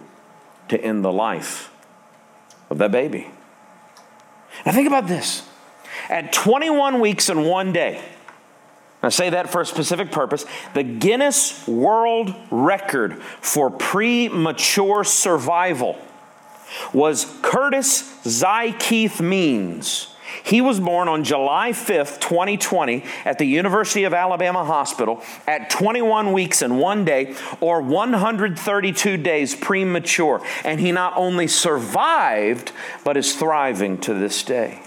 to 0.69 0.81
end 0.81 1.05
the 1.05 1.11
life 1.11 1.73
of 2.71 2.79
that 2.79 2.93
baby. 2.93 3.27
Now, 4.65 4.71
think 4.71 4.87
about 4.87 5.09
this. 5.09 5.43
At 6.09 6.33
21 6.33 7.01
weeks 7.01 7.29
and 7.29 7.45
one 7.45 7.73
day, 7.73 8.05
I 9.03 9.09
say 9.09 9.31
that 9.31 9.51
for 9.51 9.61
a 9.61 9.67
specific 9.67 10.13
purpose, 10.13 10.47
the 10.75 10.85
Guinness 10.85 11.67
World 11.67 12.33
Record 12.53 13.21
for 13.41 13.69
premature 13.69 15.03
survival 15.03 15.99
was 16.93 17.27
Curtis 17.43 18.03
Zykeith 18.25 19.21
Means 19.21 20.15
he 20.43 20.61
was 20.61 20.81
born 20.81 21.09
on 21.09 21.25
July 21.25 21.71
5th, 21.71 22.21
2020, 22.21 23.05
at 23.25 23.39
the 23.39 23.45
University 23.45 24.05
of 24.05 24.13
Alabama 24.13 24.65
Hospital 24.65 25.23
at 25.47 25.71
21 25.71 26.33
weeks 26.33 26.63
and 26.63 26.79
one 26.79 27.05
day, 27.05 27.35
or 27.61 27.81
132 27.81 29.17
days 29.17 29.55
premature. 29.55 30.45
And 30.65 30.81
he 30.81 30.93
not 30.93 31.17
only 31.17 31.47
survived, 31.47 32.73
but 33.05 33.17
is 33.17 33.35
thriving 33.35 33.99
to 33.99 34.15
this 34.15 34.43
day. 34.43 34.83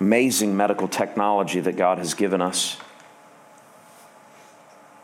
Amazing 0.00 0.56
medical 0.56 0.88
technology 0.88 1.60
that 1.60 1.76
God 1.76 1.98
has 1.98 2.14
given 2.14 2.40
us. 2.40 2.78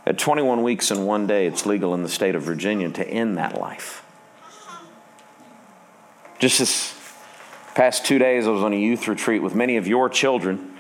At 0.05 0.19
21 0.19 0.63
weeks 0.63 0.91
and 0.91 1.07
one 1.07 1.27
day, 1.27 1.47
it's 1.47 1.65
legal 1.65 1.95
in 1.95 2.03
the 2.03 2.09
state 2.09 2.35
of 2.35 2.43
Virginia 2.43 2.91
to 2.91 3.09
end 3.09 3.39
that 3.39 3.59
life. 3.59 4.05
Just 6.43 6.59
this 6.59 7.01
Past 7.77 8.05
two 8.05 8.19
days, 8.19 8.49
I 8.49 8.51
was 8.51 8.65
on 8.65 8.73
a 8.73 8.77
youth 8.77 9.07
retreat 9.07 9.43
with 9.43 9.55
many 9.55 9.77
of 9.77 9.87
your 9.87 10.09
children. 10.09 10.77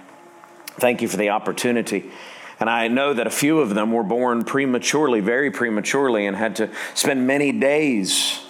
Thank 0.73 1.00
you 1.00 1.07
for 1.07 1.16
the 1.16 1.31
opportunity. 1.31 2.11
And 2.59 2.69
I 2.69 2.88
know 2.88 3.14
that 3.14 3.28
a 3.28 3.31
few 3.31 3.61
of 3.61 3.76
them 3.76 3.92
were 3.92 4.02
born 4.02 4.42
prematurely, 4.42 5.21
very 5.21 5.52
prematurely, 5.52 6.26
and 6.26 6.37
had 6.37 6.57
to 6.57 6.69
spend 6.95 7.28
many 7.28 7.52
days 7.52 8.40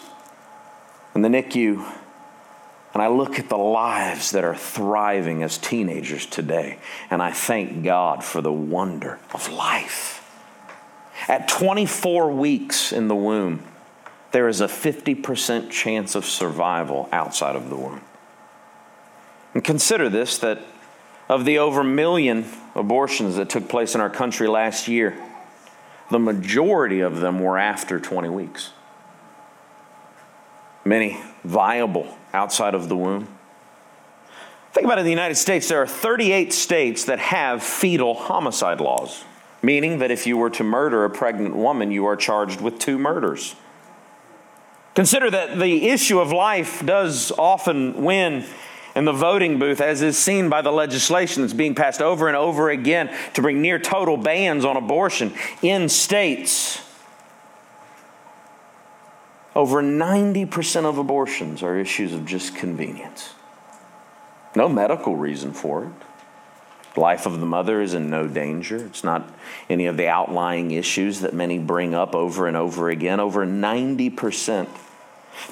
in 1.14 1.20
the 1.20 1.28
NICU. 1.28 1.84
And 2.94 3.02
I 3.02 3.08
look 3.08 3.38
at 3.38 3.50
the 3.50 3.58
lives 3.58 4.30
that 4.30 4.42
are 4.42 4.56
thriving 4.56 5.42
as 5.42 5.58
teenagers 5.58 6.24
today, 6.24 6.78
and 7.10 7.20
I 7.20 7.30
thank 7.30 7.84
God 7.84 8.24
for 8.24 8.40
the 8.40 8.52
wonder 8.52 9.18
of 9.34 9.52
life. 9.52 10.26
At 11.28 11.46
24 11.46 12.32
weeks 12.32 12.90
in 12.90 13.08
the 13.08 13.14
womb, 13.14 13.62
there 14.32 14.48
is 14.48 14.60
a 14.60 14.66
50% 14.66 15.70
chance 15.70 16.14
of 16.14 16.24
survival 16.24 17.08
outside 17.12 17.54
of 17.54 17.70
the 17.70 17.76
womb. 17.76 18.00
And 19.54 19.62
consider 19.62 20.08
this 20.08 20.38
that 20.38 20.60
of 21.28 21.44
the 21.44 21.58
over 21.58 21.82
a 21.82 21.84
million 21.84 22.46
abortions 22.74 23.36
that 23.36 23.48
took 23.48 23.68
place 23.68 23.94
in 23.94 24.00
our 24.00 24.10
country 24.10 24.48
last 24.48 24.88
year, 24.88 25.16
the 26.10 26.18
majority 26.18 27.00
of 27.00 27.20
them 27.20 27.40
were 27.40 27.58
after 27.58 28.00
20 28.00 28.28
weeks. 28.28 28.72
Many 30.84 31.20
viable 31.44 32.18
outside 32.34 32.74
of 32.74 32.88
the 32.88 32.96
womb. 32.96 33.28
Think 34.72 34.86
about 34.86 34.98
it 34.98 35.02
in 35.02 35.06
the 35.06 35.12
United 35.12 35.34
States, 35.34 35.68
there 35.68 35.82
are 35.82 35.86
38 35.86 36.52
states 36.52 37.04
that 37.04 37.18
have 37.18 37.62
fetal 37.62 38.14
homicide 38.14 38.80
laws, 38.80 39.24
meaning 39.60 39.98
that 39.98 40.10
if 40.10 40.26
you 40.26 40.38
were 40.38 40.50
to 40.50 40.64
murder 40.64 41.04
a 41.04 41.10
pregnant 41.10 41.54
woman, 41.54 41.90
you 41.90 42.06
are 42.06 42.16
charged 42.16 42.62
with 42.62 42.78
two 42.78 42.98
murders. 42.98 43.54
Consider 44.94 45.30
that 45.30 45.58
the 45.58 45.88
issue 45.88 46.20
of 46.20 46.32
life 46.32 46.84
does 46.84 47.32
often 47.32 48.04
win 48.04 48.44
in 48.94 49.06
the 49.06 49.12
voting 49.12 49.58
booth, 49.58 49.80
as 49.80 50.02
is 50.02 50.18
seen 50.18 50.50
by 50.50 50.60
the 50.60 50.70
legislation 50.70 51.42
that's 51.42 51.54
being 51.54 51.74
passed 51.74 52.02
over 52.02 52.28
and 52.28 52.36
over 52.36 52.68
again 52.68 53.14
to 53.32 53.40
bring 53.40 53.62
near 53.62 53.78
total 53.78 54.18
bans 54.18 54.64
on 54.64 54.76
abortion 54.76 55.32
in 55.62 55.88
states. 55.88 56.82
Over 59.54 59.82
90% 59.82 60.84
of 60.84 60.98
abortions 60.98 61.62
are 61.62 61.78
issues 61.78 62.12
of 62.12 62.26
just 62.26 62.54
convenience. 62.54 63.34
No 64.54 64.68
medical 64.68 65.16
reason 65.16 65.52
for 65.52 65.84
it. 65.84 65.92
Life 66.96 67.24
of 67.24 67.40
the 67.40 67.46
mother 67.46 67.80
is 67.80 67.94
in 67.94 68.10
no 68.10 68.26
danger. 68.26 68.76
It's 68.76 69.02
not 69.02 69.32
any 69.70 69.86
of 69.86 69.96
the 69.96 70.08
outlying 70.08 70.72
issues 70.72 71.20
that 71.20 71.32
many 71.32 71.58
bring 71.58 71.94
up 71.94 72.14
over 72.14 72.46
and 72.46 72.56
over 72.56 72.90
again. 72.90 73.18
Over 73.18 73.46
90% 73.46 74.68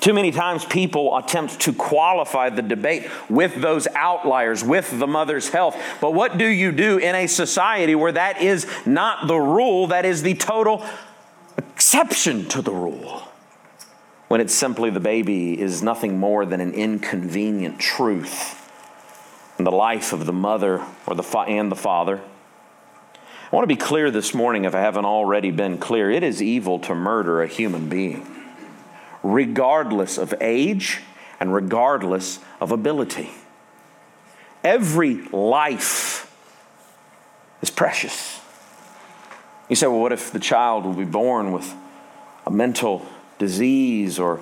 too 0.00 0.12
many 0.12 0.30
times 0.30 0.64
people 0.64 1.16
attempt 1.16 1.60
to 1.60 1.72
qualify 1.72 2.50
the 2.50 2.62
debate 2.62 3.08
with 3.28 3.60
those 3.60 3.86
outliers, 3.94 4.62
with 4.62 4.98
the 4.98 5.06
mother's 5.06 5.48
health. 5.48 5.76
But 6.00 6.14
what 6.14 6.38
do 6.38 6.46
you 6.46 6.70
do 6.72 6.98
in 6.98 7.14
a 7.14 7.26
society 7.26 7.94
where 7.94 8.12
that 8.12 8.40
is 8.40 8.66
not 8.86 9.26
the 9.26 9.36
rule, 9.36 9.88
that 9.88 10.04
is 10.04 10.22
the 10.22 10.34
total 10.34 10.84
exception 11.56 12.46
to 12.48 12.62
the 12.62 12.72
rule? 12.72 13.22
When 14.28 14.40
it's 14.40 14.54
simply 14.54 14.90
the 14.90 15.00
baby 15.00 15.60
is 15.60 15.82
nothing 15.82 16.18
more 16.18 16.46
than 16.46 16.60
an 16.60 16.72
inconvenient 16.72 17.80
truth 17.80 18.59
in 19.60 19.64
the 19.64 19.70
life 19.70 20.14
of 20.14 20.24
the 20.24 20.32
mother 20.32 20.82
or 21.06 21.14
the 21.14 21.22
fa- 21.22 21.40
and 21.40 21.70
the 21.70 21.76
father. 21.76 22.18
I 23.12 23.54
want 23.54 23.64
to 23.64 23.66
be 23.68 23.76
clear 23.76 24.10
this 24.10 24.32
morning, 24.32 24.64
if 24.64 24.74
I 24.74 24.80
haven't 24.80 25.04
already 25.04 25.50
been 25.50 25.76
clear. 25.76 26.10
It 26.10 26.22
is 26.22 26.42
evil 26.42 26.78
to 26.78 26.94
murder 26.94 27.42
a 27.42 27.46
human 27.46 27.90
being 27.90 28.26
regardless 29.22 30.16
of 30.16 30.32
age 30.40 31.02
and 31.38 31.52
regardless 31.52 32.38
of 32.58 32.72
ability. 32.72 33.28
Every 34.64 35.16
life 35.28 36.34
is 37.60 37.68
precious. 37.68 38.40
You 39.68 39.76
say, 39.76 39.88
well, 39.88 40.00
what 40.00 40.12
if 40.12 40.30
the 40.30 40.40
child 40.40 40.86
will 40.86 40.94
be 40.94 41.04
born 41.04 41.52
with 41.52 41.70
a 42.46 42.50
mental 42.50 43.04
disease 43.38 44.18
or 44.18 44.40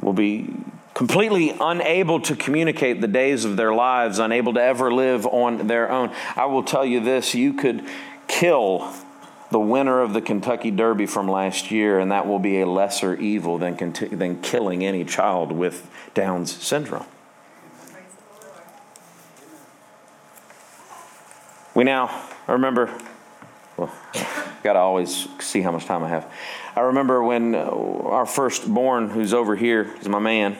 will 0.00 0.12
be 0.12 0.54
completely 0.94 1.54
unable 1.60 2.20
to 2.20 2.36
communicate 2.36 3.00
the 3.00 3.08
days 3.08 3.44
of 3.44 3.56
their 3.56 3.72
lives, 3.72 4.18
unable 4.18 4.54
to 4.54 4.62
ever 4.62 4.92
live 4.92 5.26
on 5.26 5.66
their 5.66 5.90
own? 5.90 6.12
I 6.36 6.46
will 6.46 6.62
tell 6.62 6.84
you 6.84 7.00
this 7.00 7.34
you 7.34 7.54
could 7.54 7.84
kill 8.26 8.92
the 9.50 9.58
winner 9.58 10.00
of 10.00 10.12
the 10.12 10.20
Kentucky 10.20 10.70
Derby 10.70 11.06
from 11.06 11.28
last 11.28 11.70
year, 11.70 11.98
and 11.98 12.10
that 12.12 12.26
will 12.26 12.38
be 12.38 12.60
a 12.60 12.66
lesser 12.66 13.14
evil 13.14 13.58
than, 13.58 13.76
than 14.12 14.42
killing 14.42 14.84
any 14.84 15.04
child 15.04 15.52
with 15.52 15.88
Down's 16.14 16.52
syndrome. 16.52 17.06
We 21.74 21.84
now, 21.84 22.06
I 22.46 22.52
remember, 22.52 22.92
well, 23.76 23.92
got 24.62 24.72
to 24.72 24.80
always 24.80 25.28
see 25.38 25.62
how 25.62 25.70
much 25.70 25.86
time 25.86 26.02
I 26.02 26.08
have. 26.08 26.30
I 26.74 26.80
remember 26.80 27.22
when 27.22 27.54
uh, 27.54 27.60
our 27.60 28.26
firstborn, 28.26 29.10
who's 29.10 29.32
over 29.32 29.54
here, 29.56 29.94
is 30.00 30.08
my 30.08 30.18
man. 30.18 30.58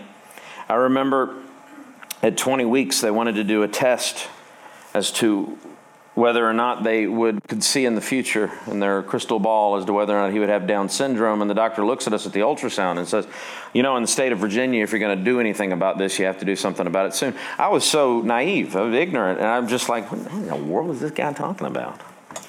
I 0.69 0.75
remember 0.75 1.35
at 2.23 2.37
20 2.37 2.65
weeks, 2.65 3.01
they 3.01 3.11
wanted 3.11 3.37
to 3.37 3.45
do 3.45 3.63
a 3.63 3.69
test 3.69 4.29
as 4.95 5.11
to 5.13 5.59
whether 6.15 6.49
or 6.49 6.53
not 6.53 6.83
they 6.83 7.07
would 7.07 7.41
could 7.47 7.63
see 7.63 7.85
in 7.85 7.95
the 7.95 8.01
future 8.01 8.51
in 8.67 8.81
their 8.81 9.03
crystal 9.03 9.39
ball 9.39 9.77
as 9.77 9.85
to 9.85 9.93
whether 9.93 10.19
or 10.19 10.21
not 10.21 10.33
he 10.33 10.41
would 10.41 10.49
have 10.49 10.67
Down 10.67 10.89
syndrome. 10.89 11.41
And 11.41 11.49
the 11.49 11.55
doctor 11.55 11.87
looks 11.87 12.09
at 12.09 12.13
us 12.13 12.27
at 12.27 12.33
the 12.33 12.41
ultrasound 12.41 12.99
and 12.99 13.07
says, 13.07 13.27
"You 13.73 13.85
know, 13.85 13.97
in 13.97 14.03
the 14.03 14.09
state 14.09 14.33
of 14.33 14.39
Virginia, 14.39 14.83
if 14.83 14.91
you're 14.91 14.99
going 14.99 15.17
to 15.17 15.25
do 15.25 15.39
anything 15.39 15.73
about 15.73 15.97
this, 15.97 16.19
you 16.19 16.27
have 16.27 16.39
to 16.41 16.45
do 16.45 16.57
something 16.57 16.87
about 16.87 17.07
it 17.07 17.15
soon." 17.15 17.35
I 17.57 17.69
was 17.69 17.85
so 17.85 18.21
naive, 18.21 18.75
I 18.75 18.81
was 18.81 18.95
ignorant, 18.97 19.39
and 19.39 19.47
I'm 19.47 19.69
just 19.69 19.89
like, 19.89 20.11
"What 20.11 20.33
in 20.33 20.49
the 20.49 20.57
world 20.57 20.91
is 20.91 21.01
this 21.01 21.13
guy 21.13 21.33
talking 21.33 21.67
about?" 21.67 22.01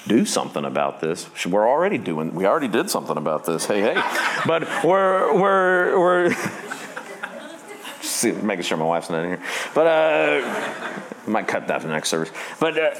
do 0.06 0.24
something 0.24 0.64
about 0.64 1.00
this. 1.00 1.28
We're 1.46 1.68
already 1.68 1.98
doing. 1.98 2.34
We 2.34 2.46
already 2.46 2.68
did 2.68 2.90
something 2.90 3.16
about 3.16 3.44
this. 3.44 3.66
Hey, 3.66 3.80
hey, 3.80 4.02
but 4.46 4.66
we're 4.82 5.32
we're 5.38 5.98
we're 5.98 6.36
see, 8.20 8.32
making 8.32 8.62
sure 8.62 8.76
my 8.76 8.84
wife's 8.84 9.10
not 9.10 9.24
in 9.24 9.30
here. 9.30 9.42
But 9.74 9.86
uh, 9.86 11.02
I 11.26 11.30
might 11.30 11.48
cut 11.48 11.66
that 11.68 11.80
for 11.80 11.88
the 11.88 11.92
next 11.92 12.08
service. 12.08 12.30
But. 12.58 12.78
Uh, 12.78 12.94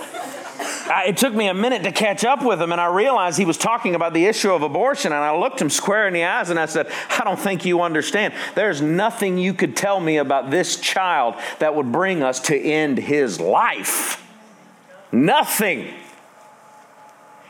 I, 0.91 1.05
it 1.09 1.17
took 1.17 1.33
me 1.33 1.47
a 1.47 1.55
minute 1.55 1.85
to 1.85 1.93
catch 1.93 2.25
up 2.25 2.45
with 2.45 2.61
him, 2.61 2.73
and 2.73 2.81
I 2.81 2.87
realized 2.87 3.39
he 3.39 3.45
was 3.45 3.57
talking 3.57 3.95
about 3.95 4.13
the 4.13 4.27
issue 4.27 4.53
of 4.53 4.63
abortion. 4.63 5.13
And 5.13 5.23
I 5.23 5.37
looked 5.37 5.61
him 5.61 5.71
square 5.71 6.09
in 6.09 6.13
the 6.13 6.25
eyes 6.25 6.51
and 6.51 6.59
I 6.59 6.67
said, 6.67 6.91
I 7.11 7.23
don't 7.25 7.39
think 7.39 7.65
you 7.65 7.83
understand. 7.83 8.35
There's 8.55 8.83
nothing 8.83 9.39
you 9.39 9.55
could 9.55 9.77
tell 9.77 10.01
me 10.01 10.17
about 10.17 10.51
this 10.51 10.77
child 10.77 11.37
that 11.61 11.75
would 11.75 11.93
bring 11.93 12.23
us 12.23 12.41
to 12.41 12.59
end 12.59 12.99
his 12.99 13.41
life. 13.41 14.27
Nothing. 15.13 15.95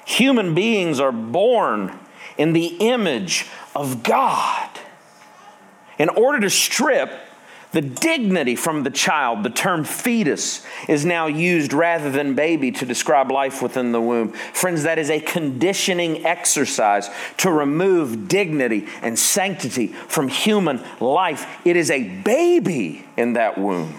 Human 0.05 0.55
beings 0.55 1.01
are 1.01 1.13
born 1.13 1.99
in 2.37 2.53
the 2.53 2.67
image 2.67 3.47
of 3.75 4.03
God. 4.03 4.69
In 5.99 6.09
order 6.09 6.41
to 6.41 6.51
strip 6.51 7.11
the 7.73 7.81
dignity 7.81 8.57
from 8.57 8.83
the 8.83 8.91
child, 8.91 9.43
the 9.43 9.51
term 9.51 9.85
fetus 9.85 10.65
is 10.89 11.05
now 11.05 11.27
used 11.27 11.73
rather 11.73 12.11
than 12.11 12.35
baby 12.35 12.73
to 12.73 12.85
describe 12.85 13.31
life 13.31 13.63
within 13.63 13.93
the 13.93 14.01
womb. 14.01 14.33
Friends, 14.33 14.83
that 14.83 14.99
is 14.99 15.11
a 15.11 15.21
conditioning 15.21 16.27
exercise 16.27 17.09
to 17.39 17.51
remove 17.51 18.29
dignity 18.29 18.89
and 19.03 19.19
sanctity 19.19 19.89
from 19.89 20.29
human 20.29 20.83
life. 20.99 21.47
It 21.65 21.77
is 21.77 21.91
a 21.91 22.03
baby 22.03 23.05
in 23.17 23.35
that 23.35 23.57
womb. 23.57 23.95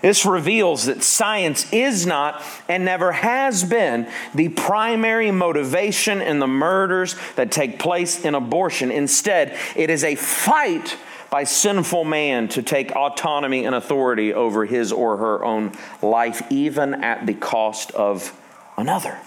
This 0.00 0.24
reveals 0.24 0.86
that 0.86 1.02
science 1.02 1.70
is 1.72 2.06
not 2.06 2.42
and 2.68 2.84
never 2.84 3.12
has 3.12 3.64
been 3.64 4.08
the 4.32 4.48
primary 4.48 5.32
motivation 5.32 6.22
in 6.22 6.38
the 6.38 6.46
murders 6.46 7.16
that 7.34 7.50
take 7.50 7.80
place 7.80 8.24
in 8.24 8.34
abortion. 8.36 8.92
Instead, 8.92 9.58
it 9.74 9.90
is 9.90 10.04
a 10.04 10.14
fight 10.14 10.96
by 11.30 11.44
sinful 11.44 12.04
man 12.04 12.48
to 12.48 12.62
take 12.62 12.92
autonomy 12.92 13.64
and 13.64 13.74
authority 13.74 14.32
over 14.32 14.64
his 14.64 14.92
or 14.92 15.18
her 15.18 15.44
own 15.44 15.72
life, 16.02 16.42
even 16.50 17.02
at 17.04 17.26
the 17.26 17.34
cost 17.34 17.90
of 17.92 18.32
another. 18.76 19.18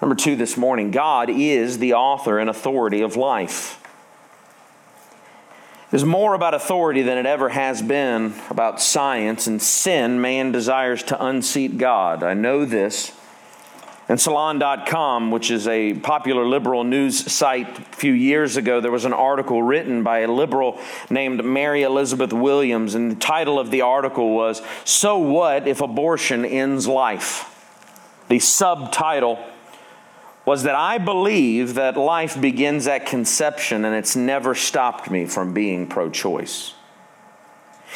Number 0.00 0.14
two 0.14 0.36
this 0.36 0.56
morning 0.56 0.90
God 0.90 1.30
is 1.30 1.78
the 1.78 1.94
author 1.94 2.38
and 2.38 2.50
authority 2.50 3.00
of 3.00 3.16
life. 3.16 3.82
There's 5.90 6.04
more 6.04 6.34
about 6.34 6.52
authority 6.52 7.02
than 7.02 7.16
it 7.16 7.26
ever 7.26 7.48
has 7.48 7.80
been 7.80 8.34
about 8.50 8.82
science 8.82 9.46
and 9.46 9.62
sin. 9.62 10.20
Man 10.20 10.52
desires 10.52 11.02
to 11.04 11.24
unseat 11.24 11.78
God. 11.78 12.22
I 12.22 12.34
know 12.34 12.64
this 12.64 13.12
and 14.08 14.20
Salon.com, 14.20 15.32
which 15.32 15.50
is 15.50 15.66
a 15.66 15.94
popular 15.94 16.46
liberal 16.46 16.84
news 16.84 17.30
site, 17.32 17.78
a 17.78 17.82
few 17.82 18.12
years 18.12 18.56
ago, 18.56 18.80
there 18.80 18.92
was 18.92 19.04
an 19.04 19.12
article 19.12 19.62
written 19.62 20.04
by 20.04 20.20
a 20.20 20.28
liberal 20.28 20.78
named 21.10 21.44
Mary 21.44 21.82
Elizabeth 21.82 22.32
Williams, 22.32 22.94
and 22.94 23.10
the 23.10 23.16
title 23.16 23.58
of 23.58 23.72
the 23.72 23.80
article 23.80 24.34
was 24.34 24.62
So 24.84 25.18
What 25.18 25.66
If 25.66 25.80
Abortion 25.80 26.44
Ends 26.44 26.86
Life? 26.86 27.52
The 28.28 28.38
subtitle 28.38 29.44
was 30.44 30.62
that 30.62 30.76
I 30.76 30.98
believe 30.98 31.74
that 31.74 31.96
life 31.96 32.40
begins 32.40 32.86
at 32.86 33.06
conception 33.06 33.84
and 33.84 33.94
it's 33.96 34.14
never 34.14 34.54
stopped 34.54 35.10
me 35.10 35.26
from 35.26 35.52
being 35.52 35.88
pro 35.88 36.08
choice. 36.08 36.74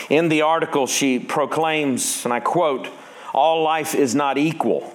In 0.09 0.29
the 0.29 0.43
article, 0.43 0.89
she 0.89 1.21
proclaims, 1.21 2.25
and 2.25 2.35
I 2.35 2.41
quote, 2.41 2.89
all 3.33 3.63
life 3.63 3.95
is 3.95 4.17
not 4.17 4.37
equal. 4.37 4.93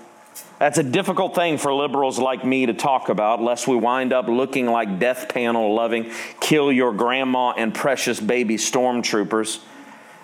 That's 0.59 0.77
a 0.77 0.83
difficult 0.83 1.35
thing 1.35 1.57
for 1.57 1.73
liberals 1.73 2.17
like 2.17 2.45
me 2.45 2.65
to 2.67 2.73
talk 2.73 3.09
about, 3.09 3.41
lest 3.41 3.67
we 3.67 3.75
wind 3.75 4.13
up 4.13 4.27
looking 4.27 4.67
like 4.67 4.99
death 4.99 5.27
panel 5.27 5.75
loving, 5.75 6.11
kill 6.39 6.71
your 6.71 6.93
grandma 6.93 7.51
and 7.51 7.73
precious 7.73 8.19
baby 8.21 8.55
stormtroopers. 8.55 9.59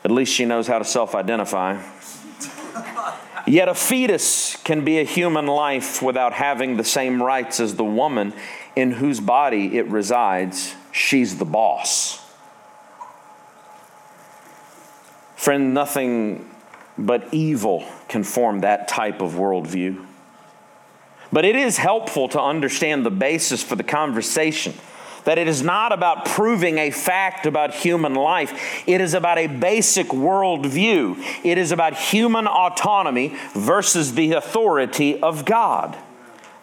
At 0.06 0.12
least 0.12 0.34
she 0.34 0.46
knows 0.46 0.68
how 0.68 0.80
to 0.80 0.86
self 0.86 1.16
identify. 1.16 1.82
Yet 3.46 3.68
a 3.68 3.76
fetus 3.76 4.56
can 4.64 4.86
be 4.86 5.00
a 5.00 5.04
human 5.04 5.48
life 5.48 6.02
without 6.02 6.32
having 6.32 6.78
the 6.78 6.84
same 6.84 7.22
rights 7.22 7.60
as 7.60 7.76
the 7.76 7.84
woman 7.84 8.34
in 8.76 8.92
whose 8.92 9.20
body 9.20 9.78
it 9.78 9.88
resides. 9.88 10.76
She's 10.92 11.38
the 11.38 11.46
boss. 11.46 12.20
Friend, 15.36 15.74
nothing 15.74 16.50
but 16.98 17.34
evil 17.34 17.84
can 18.08 18.24
form 18.24 18.62
that 18.62 18.88
type 18.88 19.22
of 19.22 19.34
worldview. 19.34 20.06
But 21.32 21.46
it 21.46 21.56
is 21.56 21.78
helpful 21.78 22.28
to 22.30 22.42
understand 22.42 23.06
the 23.06 23.12
basis 23.12 23.64
for 23.64 23.76
the 23.76 23.84
conversation. 23.84 24.74
That 25.24 25.38
it 25.38 25.48
is 25.48 25.62
not 25.62 25.94
about 25.94 26.26
proving 26.26 26.80
a 26.80 26.92
fact 26.92 27.46
about 27.46 27.74
human 27.74 28.16
life. 28.16 28.84
It 28.88 29.02
is 29.02 29.14
about 29.14 29.38
a 29.38 29.48
basic 29.48 30.08
worldview. 30.08 31.24
It 31.46 31.58
is 31.58 31.72
about 31.72 31.96
human 31.96 32.48
autonomy 32.48 33.36
versus 33.54 34.16
the 34.16 34.34
authority 34.34 35.22
of 35.22 35.46
God. 35.46 35.98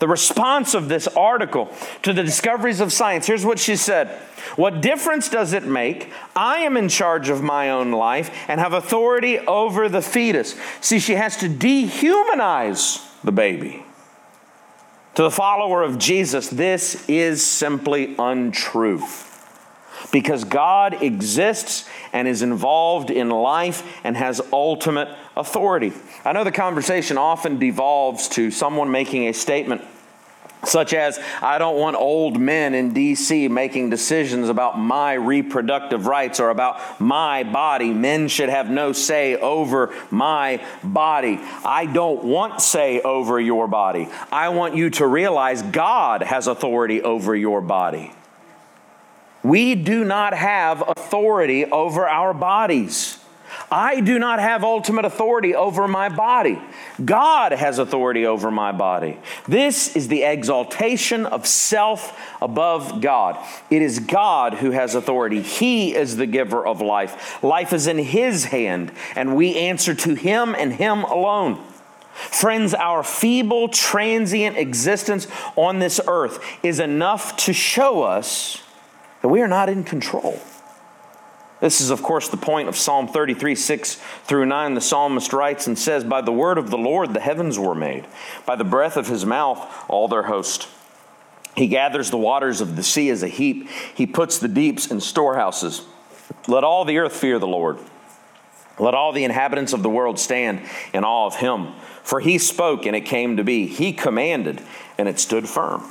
The 0.00 0.08
response 0.08 0.74
of 0.74 0.88
this 0.88 1.08
article 1.08 1.72
to 2.02 2.12
the 2.12 2.22
discoveries 2.22 2.80
of 2.80 2.92
science 2.92 3.26
here's 3.26 3.44
what 3.44 3.58
she 3.58 3.74
said 3.74 4.08
What 4.54 4.80
difference 4.80 5.28
does 5.28 5.52
it 5.52 5.64
make? 5.64 6.12
I 6.36 6.60
am 6.60 6.76
in 6.76 6.88
charge 6.88 7.28
of 7.28 7.42
my 7.42 7.70
own 7.70 7.90
life 7.90 8.30
and 8.48 8.60
have 8.60 8.72
authority 8.72 9.40
over 9.40 9.88
the 9.88 10.02
fetus. 10.02 10.54
See, 10.80 11.00
she 11.00 11.14
has 11.14 11.36
to 11.38 11.48
dehumanize 11.48 13.04
the 13.22 13.32
baby. 13.32 13.84
To 15.14 15.22
the 15.22 15.30
follower 15.30 15.82
of 15.82 15.98
Jesus, 15.98 16.48
this 16.48 17.08
is 17.08 17.44
simply 17.44 18.14
untrue. 18.18 19.04
Because 20.12 20.44
God 20.44 21.02
exists 21.02 21.88
and 22.12 22.28
is 22.28 22.42
involved 22.42 23.10
in 23.10 23.30
life 23.30 23.82
and 24.04 24.16
has 24.16 24.40
ultimate 24.52 25.08
authority. 25.36 25.92
I 26.24 26.32
know 26.32 26.44
the 26.44 26.52
conversation 26.52 27.18
often 27.18 27.58
devolves 27.58 28.28
to 28.30 28.50
someone 28.50 28.90
making 28.90 29.26
a 29.26 29.34
statement 29.34 29.82
such 30.64 30.92
as, 30.94 31.18
I 31.40 31.58
don't 31.58 31.78
want 31.78 31.96
old 31.96 32.38
men 32.38 32.74
in 32.74 32.92
DC 32.92 33.48
making 33.50 33.90
decisions 33.90 34.48
about 34.48 34.78
my 34.78 35.14
reproductive 35.14 36.06
rights 36.06 36.40
or 36.40 36.50
about 36.50 37.00
my 37.00 37.44
body. 37.44 37.92
Men 37.92 38.28
should 38.28 38.48
have 38.48 38.70
no 38.70 38.92
say 38.92 39.36
over 39.36 39.94
my 40.10 40.64
body. 40.82 41.38
I 41.64 41.86
don't 41.86 42.24
want 42.24 42.60
say 42.60 43.00
over 43.00 43.40
your 43.40 43.68
body. 43.68 44.08
I 44.32 44.50
want 44.50 44.74
you 44.74 44.90
to 44.90 45.06
realize 45.06 45.62
God 45.62 46.22
has 46.22 46.46
authority 46.46 47.02
over 47.02 47.34
your 47.34 47.60
body. 47.60 48.12
We 49.42 49.74
do 49.74 50.04
not 50.04 50.34
have 50.34 50.82
authority 50.86 51.64
over 51.66 52.08
our 52.08 52.34
bodies. 52.34 53.17
I 53.70 54.00
do 54.00 54.18
not 54.18 54.40
have 54.40 54.64
ultimate 54.64 55.04
authority 55.04 55.54
over 55.54 55.86
my 55.86 56.08
body. 56.08 56.58
God 57.04 57.52
has 57.52 57.78
authority 57.78 58.24
over 58.24 58.50
my 58.50 58.72
body. 58.72 59.18
This 59.46 59.94
is 59.94 60.08
the 60.08 60.22
exaltation 60.22 61.26
of 61.26 61.46
self 61.46 62.18
above 62.40 63.02
God. 63.02 63.38
It 63.68 63.82
is 63.82 63.98
God 63.98 64.54
who 64.54 64.70
has 64.70 64.94
authority. 64.94 65.42
He 65.42 65.94
is 65.94 66.16
the 66.16 66.26
giver 66.26 66.66
of 66.66 66.80
life. 66.80 67.42
Life 67.42 67.74
is 67.74 67.86
in 67.86 67.98
His 67.98 68.46
hand, 68.46 68.90
and 69.14 69.36
we 69.36 69.56
answer 69.56 69.94
to 69.94 70.14
Him 70.14 70.54
and 70.54 70.72
Him 70.72 71.04
alone. 71.04 71.62
Friends, 72.14 72.72
our 72.74 73.02
feeble, 73.02 73.68
transient 73.68 74.56
existence 74.56 75.28
on 75.56 75.78
this 75.78 76.00
earth 76.08 76.42
is 76.62 76.80
enough 76.80 77.36
to 77.36 77.52
show 77.52 78.02
us 78.02 78.62
that 79.20 79.28
we 79.28 79.40
are 79.40 79.48
not 79.48 79.68
in 79.68 79.84
control. 79.84 80.40
This 81.60 81.80
is, 81.80 81.90
of 81.90 82.02
course, 82.02 82.28
the 82.28 82.36
point 82.36 82.68
of 82.68 82.76
Psalm 82.76 83.08
33, 83.08 83.54
6 83.56 83.94
through 84.24 84.46
9. 84.46 84.74
The 84.74 84.80
psalmist 84.80 85.32
writes 85.32 85.66
and 85.66 85.76
says, 85.76 86.04
By 86.04 86.20
the 86.20 86.32
word 86.32 86.56
of 86.56 86.70
the 86.70 86.78
Lord 86.78 87.14
the 87.14 87.20
heavens 87.20 87.58
were 87.58 87.74
made, 87.74 88.06
by 88.46 88.54
the 88.54 88.64
breath 88.64 88.96
of 88.96 89.08
his 89.08 89.26
mouth 89.26 89.66
all 89.88 90.06
their 90.06 90.22
host. 90.24 90.68
He 91.56 91.66
gathers 91.66 92.10
the 92.10 92.16
waters 92.16 92.60
of 92.60 92.76
the 92.76 92.84
sea 92.84 93.10
as 93.10 93.24
a 93.24 93.28
heap, 93.28 93.68
he 93.94 94.06
puts 94.06 94.38
the 94.38 94.46
deeps 94.46 94.86
in 94.86 95.00
storehouses. 95.00 95.82
Let 96.46 96.62
all 96.62 96.84
the 96.84 96.98
earth 96.98 97.16
fear 97.16 97.40
the 97.40 97.48
Lord. 97.48 97.78
Let 98.78 98.94
all 98.94 99.12
the 99.12 99.24
inhabitants 99.24 99.72
of 99.72 99.82
the 99.82 99.90
world 99.90 100.20
stand 100.20 100.60
in 100.94 101.02
awe 101.02 101.26
of 101.26 101.34
him. 101.34 101.72
For 102.04 102.20
he 102.20 102.38
spoke, 102.38 102.86
and 102.86 102.94
it 102.94 103.02
came 103.02 103.36
to 103.36 103.44
be. 103.44 103.66
He 103.66 103.92
commanded, 103.92 104.62
and 104.96 105.08
it 105.08 105.18
stood 105.18 105.48
firm. 105.48 105.82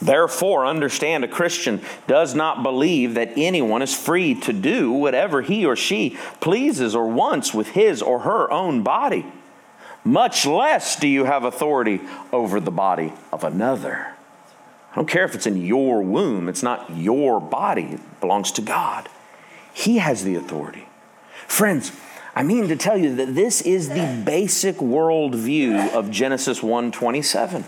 Therefore, 0.00 0.64
understand 0.64 1.24
a 1.24 1.28
Christian 1.28 1.82
does 2.06 2.34
not 2.34 2.62
believe 2.62 3.14
that 3.14 3.32
anyone 3.36 3.82
is 3.82 3.94
free 3.94 4.34
to 4.36 4.52
do 4.52 4.92
whatever 4.92 5.42
he 5.42 5.66
or 5.66 5.74
she 5.74 6.16
pleases 6.40 6.94
or 6.94 7.08
wants 7.08 7.52
with 7.52 7.68
his 7.68 8.00
or 8.00 8.20
her 8.20 8.50
own 8.50 8.82
body. 8.82 9.26
Much 10.04 10.46
less 10.46 10.96
do 10.96 11.08
you 11.08 11.24
have 11.24 11.44
authority 11.44 12.00
over 12.32 12.60
the 12.60 12.70
body 12.70 13.12
of 13.32 13.42
another. 13.42 14.14
I 14.92 14.94
don't 14.94 15.08
care 15.08 15.24
if 15.24 15.34
it's 15.34 15.46
in 15.46 15.64
your 15.64 16.02
womb, 16.02 16.48
it's 16.48 16.62
not 16.62 16.96
your 16.96 17.40
body, 17.40 17.82
it 17.82 18.20
belongs 18.20 18.52
to 18.52 18.62
God. 18.62 19.08
He 19.74 19.98
has 19.98 20.24
the 20.24 20.34
authority. 20.36 20.88
Friends, 21.46 21.92
I 22.34 22.42
mean 22.42 22.68
to 22.68 22.76
tell 22.76 22.96
you 22.96 23.16
that 23.16 23.34
this 23.34 23.60
is 23.62 23.88
the 23.88 24.22
basic 24.24 24.76
worldview 24.76 25.92
of 25.92 26.10
Genesis 26.10 26.62
1 26.62 26.92
27. 26.92 27.64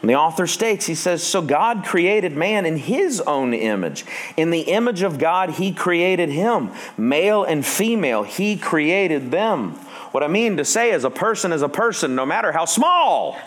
And 0.00 0.08
the 0.08 0.14
author 0.14 0.46
states, 0.46 0.86
he 0.86 0.94
says, 0.94 1.22
So 1.22 1.42
God 1.42 1.84
created 1.84 2.34
man 2.34 2.64
in 2.64 2.76
his 2.76 3.20
own 3.20 3.52
image. 3.52 4.04
In 4.36 4.50
the 4.50 4.62
image 4.62 5.02
of 5.02 5.18
God, 5.18 5.50
he 5.50 5.72
created 5.72 6.30
him. 6.30 6.70
Male 6.96 7.44
and 7.44 7.64
female, 7.64 8.22
he 8.22 8.56
created 8.56 9.30
them. 9.30 9.72
What 10.12 10.22
I 10.22 10.28
mean 10.28 10.56
to 10.56 10.64
say 10.64 10.90
is, 10.92 11.04
a 11.04 11.10
person 11.10 11.52
is 11.52 11.62
a 11.62 11.68
person, 11.68 12.14
no 12.14 12.24
matter 12.24 12.50
how 12.50 12.64
small. 12.64 13.38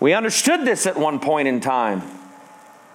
we 0.00 0.12
understood 0.12 0.64
this 0.64 0.86
at 0.86 0.96
one 0.96 1.20
point 1.20 1.46
in 1.46 1.60
time. 1.60 2.02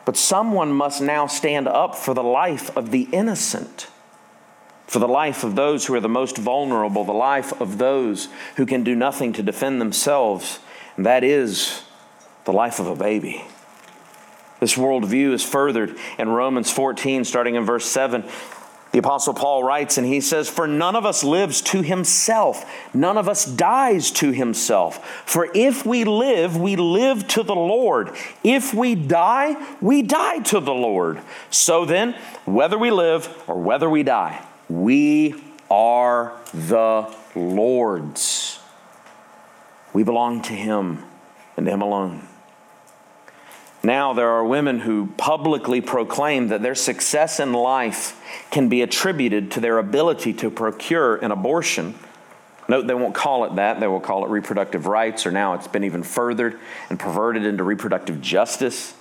But 0.04 0.18
someone 0.18 0.72
must 0.74 1.02
now 1.02 1.28
stand 1.28 1.68
up 1.68 1.96
for 1.96 2.14
the 2.14 2.24
life 2.24 2.76
of 2.76 2.92
the 2.92 3.08
innocent, 3.14 3.88
for 4.86 5.00
the 5.00 5.08
life 5.08 5.46
of 5.46 5.56
those 5.56 5.86
who 5.86 5.94
are 5.94 6.02
the 6.02 6.10
most 6.10 6.38
vulnerable, 6.38 7.06
the 7.06 7.14
life 7.14 7.60
of 7.62 7.78
those 7.78 8.28
who 8.58 8.66
can 8.66 8.84
do 8.84 8.96
nothing 8.96 9.32
to 9.34 9.44
defend 9.44 9.80
themselves 9.80 10.60
And 10.98 11.06
that 11.06 11.24
is 11.24 11.84
the 12.46 12.54
life 12.54 12.80
of 12.80 12.88
a 12.88 12.96
baby. 12.96 13.44
This 14.60 14.76
worldview 14.76 15.34
is 15.34 15.44
furthered 15.44 15.98
in 16.20 16.30
Romans 16.30 16.72
14, 16.72 17.26
starting 17.26 17.56
in 17.56 17.66
verse 17.66 17.86
7. 17.86 18.24
The 18.92 19.00
Apostle 19.00 19.34
Paul 19.34 19.64
writes, 19.64 19.98
and 19.98 20.06
he 20.06 20.20
says, 20.20 20.50
For 20.50 20.68
none 20.68 20.96
of 20.96 21.06
us 21.06 21.24
lives 21.24 21.62
to 21.62 21.82
himself, 21.82 22.66
none 22.94 23.18
of 23.18 23.30
us 23.30 23.46
dies 23.46 24.12
to 24.12 24.32
himself. 24.32 25.24
For 25.26 25.50
if 25.56 25.86
we 25.86 26.04
live, 26.04 26.58
we 26.58 26.76
live 26.76 27.28
to 27.30 27.44
the 27.44 27.56
Lord. 27.56 28.12
If 28.44 28.74
we 28.74 28.96
die, 28.96 29.56
we 29.80 30.02
die 30.02 30.40
to 30.40 30.60
the 30.60 30.74
Lord. 30.74 31.22
So 31.50 31.86
then, 31.86 32.16
whether 32.46 32.78
we 32.78 32.92
live 32.92 33.34
or 33.48 33.62
whether 33.62 33.90
we 33.90 34.04
die, 34.04 34.46
we 34.70 35.42
are 35.70 36.34
the 36.54 37.16
Lord's. 37.34 38.60
We 39.94 40.04
belong 40.04 40.42
to 40.44 40.54
him 40.54 41.04
and 41.56 41.66
him 41.66 41.82
alone. 41.82 42.28
Now, 43.84 44.14
there 44.14 44.30
are 44.30 44.46
women 44.46 44.80
who 44.80 45.08
publicly 45.18 45.82
proclaim 45.82 46.50
that 46.50 46.62
their 46.62 46.76
success 46.76 47.40
in 47.40 47.52
life 47.52 48.22
can 48.52 48.70
be 48.70 48.84
attributed 48.84 49.52
to 49.52 49.60
their 49.60 49.80
ability 49.80 50.34
to 50.34 50.52
procure 50.52 51.16
an 51.16 51.32
abortion. 51.32 51.96
Note, 52.70 52.86
they 52.86 52.94
won't 52.94 53.16
call 53.16 53.44
it 53.46 53.56
that. 53.56 53.80
They 53.80 53.88
will 53.88 54.00
call 54.00 54.24
it 54.24 54.30
reproductive 54.30 54.86
rights, 54.86 55.26
or 55.26 55.32
now 55.32 55.56
it's 55.56 55.68
been 55.68 55.84
even 55.84 56.04
furthered 56.04 56.60
and 56.90 57.00
perverted 57.00 57.44
into 57.44 57.64
reproductive 57.64 58.22
justice. 58.22 58.94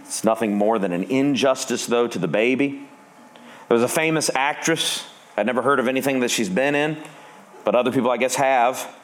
It's 0.00 0.24
nothing 0.24 0.56
more 0.56 0.78
than 0.78 0.92
an 0.92 1.04
injustice, 1.04 1.86
though, 1.86 2.08
to 2.08 2.18
the 2.18 2.28
baby. 2.28 2.88
There 3.68 3.74
was 3.76 3.82
a 3.82 3.88
famous 3.88 4.30
actress. 4.34 5.06
I'd 5.36 5.46
never 5.46 5.62
heard 5.62 5.80
of 5.80 5.88
anything 5.88 6.20
that 6.20 6.30
she's 6.30 6.48
been 6.48 6.74
in, 6.74 6.96
but 7.64 7.74
other 7.74 7.92
people, 7.92 8.10
I 8.10 8.16
guess, 8.16 8.36
have. 8.36 8.94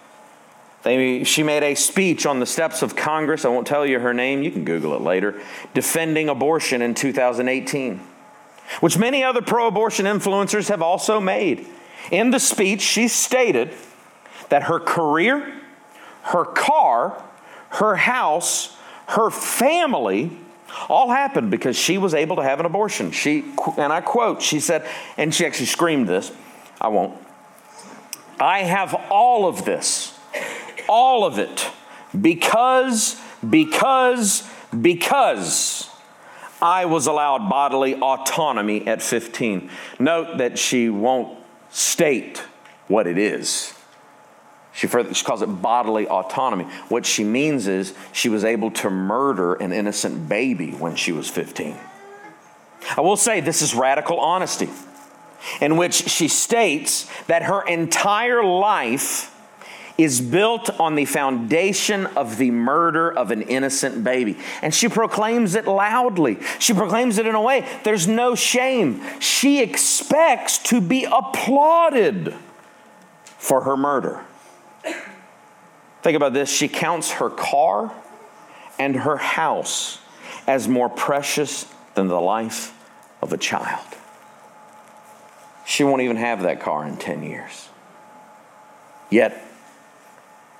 They, 0.83 1.25
she 1.25 1.43
made 1.43 1.63
a 1.63 1.75
speech 1.75 2.25
on 2.25 2.41
the 2.41 2.47
steps 2.47 2.83
of 2.83 2.97
Congress. 2.97 3.45
I 3.45 3.49
won't 3.49 3.67
tell 3.67 3.85
you 3.85 4.01
her 4.01 4.15
name, 4.15 4.43
you 4.43 4.51
can 4.51 4.65
Google 4.65 4.95
it 4.95 5.03
later, 5.03 5.41
defending 5.75 6.29
abortion 6.29 6.81
in 6.81 6.95
2018, 6.95 8.01
which 8.81 8.97
many 8.97 9.23
other 9.23 9.43
pro 9.43 9.67
abortion 9.67 10.07
influencers 10.07 10.69
have 10.69 10.81
also 10.81 11.21
made. 11.21 11.67
In 12.11 12.31
the 12.31 12.41
speech, 12.41 12.81
she 12.81 13.09
stated 13.09 13.73
that 14.49 14.65
her 14.65 14.81
career, 14.81 15.61
her 16.23 16.47
car, 16.47 17.23
her 17.71 17.97
house, 17.97 18.77
her 19.09 19.31
family 19.31 20.31
all 20.89 21.11
happened 21.11 21.51
because 21.51 21.77
she 21.77 21.99
was 21.99 22.15
able 22.15 22.37
to 22.37 22.43
have 22.43 22.59
an 22.59 22.65
abortion. 22.65 23.11
She, 23.11 23.45
and 23.77 23.93
I 23.93 24.01
quote, 24.01 24.41
she 24.41 24.61
said, 24.61 24.87
and 25.19 25.35
she 25.35 25.45
actually 25.45 25.67
screamed 25.67 26.09
this, 26.09 26.33
I 26.81 26.89
won't. 26.89 27.21
I 28.39 28.61
have 28.61 28.95
all 29.11 29.47
of 29.47 29.67
this 29.67 30.19
all 30.91 31.25
of 31.25 31.39
it 31.39 31.71
because, 32.21 33.19
because, 33.49 34.47
because 34.79 35.89
I 36.61 36.85
was 36.85 37.07
allowed 37.07 37.49
bodily 37.49 37.95
autonomy 37.95 38.87
at 38.87 39.01
15. 39.01 39.71
Note 40.01 40.39
that 40.39 40.59
she 40.59 40.91
won't 40.91 41.39
state 41.71 42.39
what 42.89 43.07
it 43.07 43.17
is. 43.17 43.73
She, 44.73 44.89
further, 44.89 45.15
she 45.15 45.25
calls 45.25 45.43
it 45.43 45.47
bodily 45.47 46.09
autonomy. 46.09 46.65
What 46.89 47.07
she 47.07 47.23
means 47.23 47.67
is 47.67 47.95
she 48.13 48.29
was 48.29 48.45
able 48.45 48.71
to 48.73 48.91
murder 48.91 49.55
an 49.55 49.73
innocent 49.73 50.29
baby 50.29 50.73
when 50.73 50.97
she 50.97 51.13
was 51.13 51.29
15. 51.29 51.77
I 52.97 53.01
will 53.01 53.17
say 53.17 53.41
this 53.41 53.63
is 53.63 53.75
radical 53.75 54.19
honesty, 54.19 54.69
in 55.61 55.77
which 55.77 55.95
she 55.95 56.29
states 56.29 57.11
that 57.27 57.45
her 57.45 57.63
entire 57.63 58.43
life 58.43 59.30
is 60.03 60.21
built 60.21 60.71
on 60.81 60.95
the 60.95 61.05
foundation 61.05 62.07
of 62.09 62.39
the 62.39 62.51
murder 62.51 63.11
of 63.11 63.31
an 63.31 63.43
innocent 63.43 64.03
baby. 64.05 64.39
And 64.63 64.75
she 64.75 64.89
proclaims 64.89 65.55
it 65.55 65.67
loudly. 65.67 66.39
She 66.59 66.75
proclaims 66.75 67.19
it 67.19 67.27
in 67.27 67.35
a 67.35 67.41
way 67.41 67.67
there's 67.85 68.07
no 68.07 68.35
shame. 68.35 69.03
She 69.21 69.63
expects 69.63 70.59
to 70.65 70.81
be 70.81 71.05
applauded 71.05 72.35
for 73.25 73.63
her 73.63 73.77
murder. 73.77 74.25
Think 76.03 76.17
about 76.17 76.33
this 76.33 76.51
she 76.51 76.69
counts 76.69 77.13
her 77.13 77.31
car 77.31 77.93
and 78.79 78.97
her 78.97 79.17
house 79.17 79.99
as 80.47 80.67
more 80.67 80.89
precious 80.89 81.67
than 81.95 82.09
the 82.09 82.21
life 82.21 82.75
of 83.21 83.33
a 83.33 83.37
child. 83.37 83.85
She 85.67 85.85
won't 85.85 86.03
even 86.03 86.17
have 86.17 86.43
that 86.43 86.61
car 86.61 86.87
in 86.87 86.97
10 86.97 87.23
years. 87.23 87.69
Yet, 89.11 89.45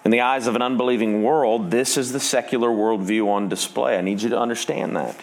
in 0.05 0.11
the 0.11 0.21
eyes 0.21 0.47
of 0.47 0.57
an 0.57 0.63
unbelieving 0.63 1.23
world, 1.23 1.71
this 1.71 1.97
is 1.97 2.13
the 2.13 2.21
secular 2.21 2.69
worldview 2.69 3.29
on 3.29 3.49
display. 3.49 3.99
I 3.99 4.01
need 4.01 4.23
you 4.23 4.31
to 4.31 4.39
understand 4.39 4.97
that. 4.97 5.17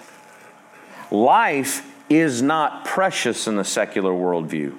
Life 1.09 1.89
is 2.09 2.41
not 2.41 2.85
precious 2.85 3.47
in 3.47 3.55
the 3.55 3.63
secular 3.63 4.11
worldview, 4.11 4.75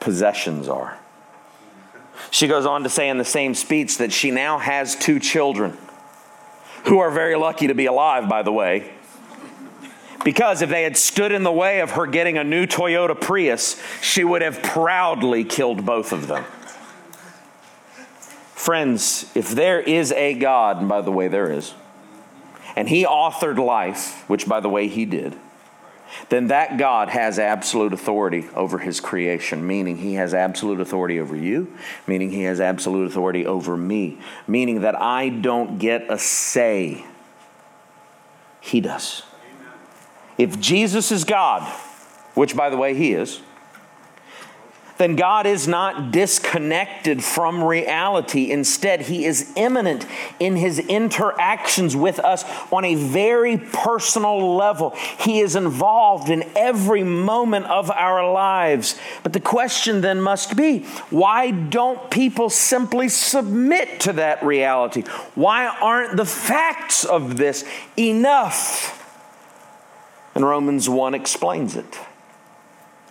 possessions 0.00 0.68
are. 0.68 0.98
She 2.30 2.48
goes 2.48 2.66
on 2.66 2.82
to 2.82 2.88
say 2.88 3.08
in 3.08 3.18
the 3.18 3.24
same 3.24 3.54
speech 3.54 3.98
that 3.98 4.12
she 4.12 4.30
now 4.30 4.58
has 4.58 4.96
two 4.96 5.20
children 5.20 5.76
who 6.86 6.98
are 6.98 7.10
very 7.10 7.36
lucky 7.36 7.66
to 7.66 7.74
be 7.74 7.86
alive, 7.86 8.28
by 8.28 8.42
the 8.42 8.52
way. 8.52 8.92
Because 10.24 10.60
if 10.60 10.70
they 10.70 10.82
had 10.82 10.96
stood 10.96 11.30
in 11.30 11.44
the 11.44 11.52
way 11.52 11.80
of 11.80 11.92
her 11.92 12.06
getting 12.06 12.36
a 12.36 12.44
new 12.44 12.66
Toyota 12.66 13.18
Prius, 13.18 13.80
she 14.00 14.24
would 14.24 14.42
have 14.42 14.60
proudly 14.62 15.44
killed 15.44 15.86
both 15.86 16.12
of 16.12 16.26
them. 16.26 16.44
Friends, 18.66 19.30
if 19.36 19.50
there 19.50 19.78
is 19.78 20.10
a 20.10 20.34
God, 20.34 20.78
and 20.78 20.88
by 20.88 21.00
the 21.00 21.12
way, 21.12 21.28
there 21.28 21.52
is, 21.52 21.72
and 22.74 22.88
He 22.88 23.04
authored 23.04 23.64
life, 23.64 24.28
which 24.28 24.48
by 24.48 24.58
the 24.58 24.68
way, 24.68 24.88
He 24.88 25.04
did, 25.04 25.36
then 26.30 26.48
that 26.48 26.76
God 26.76 27.08
has 27.08 27.38
absolute 27.38 27.92
authority 27.92 28.48
over 28.56 28.78
His 28.78 28.98
creation, 28.98 29.64
meaning 29.64 29.98
He 29.98 30.14
has 30.14 30.34
absolute 30.34 30.80
authority 30.80 31.20
over 31.20 31.36
you, 31.36 31.72
meaning 32.08 32.32
He 32.32 32.42
has 32.42 32.60
absolute 32.60 33.06
authority 33.06 33.46
over 33.46 33.76
me, 33.76 34.18
meaning 34.48 34.80
that 34.80 35.00
I 35.00 35.28
don't 35.28 35.78
get 35.78 36.10
a 36.10 36.18
say. 36.18 37.04
He 38.60 38.80
does. 38.80 39.22
If 40.38 40.58
Jesus 40.58 41.12
is 41.12 41.22
God, 41.22 41.62
which 42.34 42.56
by 42.56 42.68
the 42.70 42.76
way, 42.76 42.94
He 42.94 43.12
is, 43.12 43.42
then 44.98 45.16
God 45.16 45.46
is 45.46 45.68
not 45.68 46.10
disconnected 46.10 47.22
from 47.22 47.62
reality. 47.62 48.50
Instead, 48.50 49.02
He 49.02 49.24
is 49.24 49.52
immanent 49.56 50.06
in 50.40 50.56
His 50.56 50.78
interactions 50.78 51.94
with 51.94 52.18
us 52.20 52.44
on 52.72 52.84
a 52.84 52.94
very 52.94 53.58
personal 53.58 54.56
level. 54.56 54.90
He 55.18 55.40
is 55.40 55.56
involved 55.56 56.30
in 56.30 56.44
every 56.56 57.04
moment 57.04 57.66
of 57.66 57.90
our 57.90 58.32
lives. 58.32 58.98
But 59.22 59.32
the 59.32 59.40
question 59.40 60.00
then 60.00 60.20
must 60.20 60.56
be 60.56 60.84
why 61.10 61.50
don't 61.50 62.10
people 62.10 62.50
simply 62.50 63.08
submit 63.08 64.00
to 64.00 64.14
that 64.14 64.42
reality? 64.42 65.02
Why 65.34 65.66
aren't 65.66 66.16
the 66.16 66.24
facts 66.24 67.04
of 67.04 67.36
this 67.36 67.64
enough? 67.98 69.02
And 70.34 70.44
Romans 70.44 70.88
1 70.88 71.14
explains 71.14 71.76
it. 71.76 71.98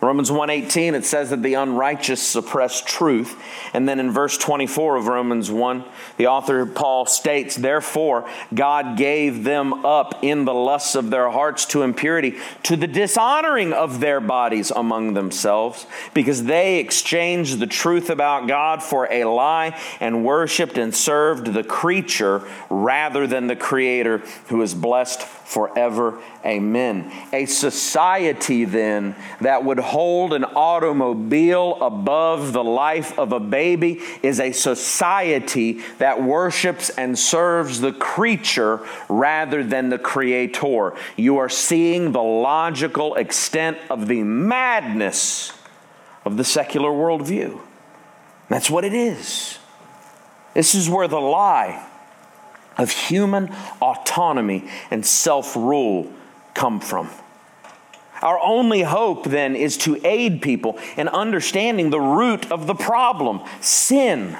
Romans 0.06 0.30
1:18 0.30 0.94
it 0.94 1.04
says 1.04 1.30
that 1.30 1.42
the 1.42 1.54
unrighteous 1.54 2.22
suppress 2.22 2.80
truth. 2.80 3.36
And 3.74 3.88
then 3.88 3.98
in 3.98 4.12
verse 4.12 4.38
24 4.38 4.94
of 4.96 5.08
Romans 5.08 5.50
1 5.50 5.84
the 6.16 6.28
author 6.28 6.64
Paul 6.64 7.06
states 7.06 7.56
therefore 7.56 8.24
God 8.54 8.96
gave 8.96 9.42
them 9.42 9.84
up 9.84 10.22
in 10.22 10.44
the 10.44 10.54
lusts 10.54 10.94
of 10.94 11.10
their 11.10 11.30
hearts 11.30 11.66
to 11.66 11.82
impurity 11.82 12.36
to 12.62 12.76
the 12.76 12.86
dishonoring 12.86 13.72
of 13.72 13.98
their 13.98 14.20
bodies 14.20 14.70
among 14.70 15.14
themselves 15.14 15.86
because 16.14 16.44
they 16.44 16.78
exchanged 16.78 17.58
the 17.58 17.66
truth 17.66 18.08
about 18.08 18.46
God 18.46 18.84
for 18.84 19.08
a 19.10 19.24
lie 19.24 19.76
and 19.98 20.24
worshiped 20.24 20.78
and 20.78 20.94
served 20.94 21.52
the 21.52 21.64
creature 21.64 22.46
rather 22.70 23.26
than 23.26 23.48
the 23.48 23.56
creator 23.56 24.18
who 24.48 24.62
is 24.62 24.72
blessed 24.72 25.22
forever. 25.46 26.20
Amen. 26.44 27.12
A 27.32 27.46
society 27.46 28.64
then 28.64 29.14
that 29.40 29.64
would 29.64 29.78
hold 29.78 30.32
an 30.32 30.44
automobile 30.44 31.78
above 31.80 32.52
the 32.52 32.64
life 32.64 33.16
of 33.16 33.32
a 33.32 33.38
baby 33.38 34.00
is 34.24 34.40
a 34.40 34.50
society 34.50 35.80
that 35.98 36.20
worships 36.20 36.90
and 36.90 37.16
serves 37.16 37.80
the 37.80 37.92
creature 37.92 38.84
rather 39.08 39.62
than 39.62 39.88
the 39.88 39.98
creator. 39.98 40.94
You 41.16 41.38
are 41.38 41.48
seeing 41.48 42.10
the 42.10 42.22
logical 42.22 43.14
extent 43.14 43.78
of 43.88 44.08
the 44.08 44.24
madness 44.24 45.52
of 46.24 46.36
the 46.36 46.44
secular 46.44 46.90
worldview. 46.90 47.60
That's 48.48 48.68
what 48.68 48.84
it 48.84 48.94
is. 48.94 49.58
This 50.54 50.74
is 50.74 50.90
where 50.90 51.06
the 51.06 51.20
lie 51.20 51.86
of 52.78 52.90
human 52.90 53.54
autonomy 53.80 54.68
and 54.90 55.04
self 55.04 55.56
rule 55.56 56.12
come 56.54 56.80
from. 56.80 57.10
Our 58.22 58.40
only 58.40 58.82
hope 58.82 59.24
then 59.24 59.54
is 59.54 59.76
to 59.78 60.00
aid 60.06 60.40
people 60.40 60.78
in 60.96 61.08
understanding 61.08 61.90
the 61.90 62.00
root 62.00 62.50
of 62.50 62.66
the 62.66 62.74
problem 62.74 63.42
sin. 63.60 64.36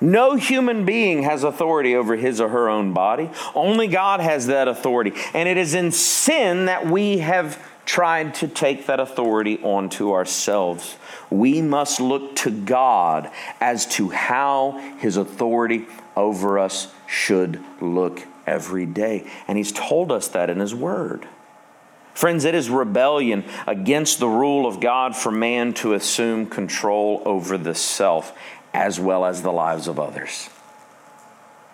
No 0.00 0.34
human 0.34 0.84
being 0.84 1.22
has 1.22 1.44
authority 1.44 1.94
over 1.94 2.16
his 2.16 2.40
or 2.40 2.48
her 2.48 2.68
own 2.68 2.92
body. 2.92 3.30
Only 3.54 3.86
God 3.86 4.18
has 4.20 4.48
that 4.48 4.66
authority. 4.66 5.12
And 5.32 5.48
it 5.48 5.56
is 5.56 5.74
in 5.74 5.92
sin 5.92 6.66
that 6.66 6.86
we 6.86 7.18
have 7.18 7.56
tried 7.84 8.34
to 8.34 8.48
take 8.48 8.86
that 8.86 9.00
authority 9.00 9.58
onto 9.62 10.12
ourselves. 10.12 10.96
We 11.30 11.60
must 11.62 12.00
look 12.00 12.36
to 12.36 12.50
God 12.50 13.30
as 13.60 13.86
to 13.96 14.10
how 14.10 14.78
his 14.98 15.16
authority 15.16 15.86
over 16.16 16.58
us 16.58 16.92
should 17.06 17.60
look 17.80 18.22
every 18.46 18.86
day. 18.86 19.30
And 19.48 19.58
he's 19.58 19.72
told 19.72 20.12
us 20.12 20.28
that 20.28 20.50
in 20.50 20.60
his 20.60 20.74
word. 20.74 21.26
Friends, 22.14 22.44
it 22.44 22.54
is 22.54 22.68
rebellion 22.68 23.44
against 23.66 24.18
the 24.18 24.28
rule 24.28 24.66
of 24.66 24.80
God 24.80 25.16
for 25.16 25.30
man 25.30 25.72
to 25.74 25.94
assume 25.94 26.46
control 26.46 27.22
over 27.24 27.56
the 27.56 27.74
self 27.74 28.36
as 28.74 29.00
well 29.00 29.24
as 29.24 29.42
the 29.42 29.52
lives 29.52 29.88
of 29.88 29.98
others. 29.98 30.48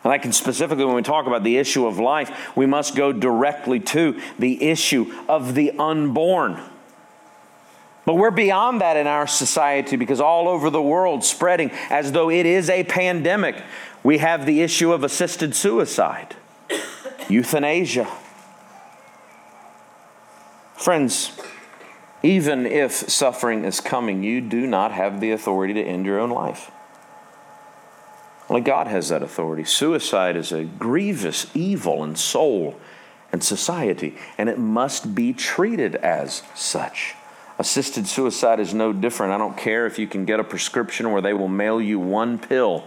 And 0.04 0.12
I 0.12 0.18
can 0.18 0.32
specifically, 0.32 0.84
when 0.84 0.94
we 0.94 1.02
talk 1.02 1.26
about 1.26 1.42
the 1.42 1.56
issue 1.56 1.86
of 1.86 1.98
life, 1.98 2.56
we 2.56 2.66
must 2.66 2.94
go 2.94 3.12
directly 3.12 3.80
to 3.80 4.20
the 4.38 4.62
issue 4.62 5.12
of 5.28 5.54
the 5.54 5.72
unborn. 5.72 6.60
But 8.04 8.14
we're 8.14 8.30
beyond 8.30 8.80
that 8.80 8.96
in 8.96 9.06
our 9.06 9.26
society 9.26 9.96
because 9.96 10.20
all 10.20 10.48
over 10.48 10.70
the 10.70 10.80
world, 10.80 11.24
spreading 11.24 11.70
as 11.90 12.12
though 12.12 12.30
it 12.30 12.46
is 12.46 12.70
a 12.70 12.84
pandemic, 12.84 13.62
we 14.02 14.18
have 14.18 14.46
the 14.46 14.62
issue 14.62 14.92
of 14.92 15.04
assisted 15.04 15.54
suicide, 15.54 16.36
euthanasia. 17.28 18.08
Friends, 20.74 21.32
even 22.22 22.66
if 22.66 22.92
suffering 22.92 23.64
is 23.64 23.80
coming, 23.80 24.22
you 24.22 24.40
do 24.40 24.66
not 24.66 24.92
have 24.92 25.20
the 25.20 25.32
authority 25.32 25.74
to 25.74 25.82
end 25.82 26.06
your 26.06 26.18
own 26.18 26.30
life. 26.30 26.70
Only 28.48 28.62
God 28.62 28.86
has 28.86 29.10
that 29.10 29.22
authority. 29.22 29.64
Suicide 29.64 30.36
is 30.36 30.52
a 30.52 30.64
grievous 30.64 31.46
evil 31.54 32.02
in 32.04 32.16
soul 32.16 32.78
and 33.30 33.44
society, 33.44 34.16
and 34.38 34.48
it 34.48 34.58
must 34.58 35.14
be 35.14 35.32
treated 35.32 35.94
as 35.96 36.42
such. 36.54 37.14
Assisted 37.58 38.06
suicide 38.06 38.60
is 38.60 38.72
no 38.72 38.92
different. 38.92 39.32
I 39.32 39.38
don't 39.38 39.56
care 39.56 39.86
if 39.86 39.98
you 39.98 40.06
can 40.06 40.24
get 40.24 40.40
a 40.40 40.44
prescription 40.44 41.10
where 41.10 41.20
they 41.20 41.34
will 41.34 41.48
mail 41.48 41.80
you 41.80 41.98
one 41.98 42.38
pill. 42.38 42.84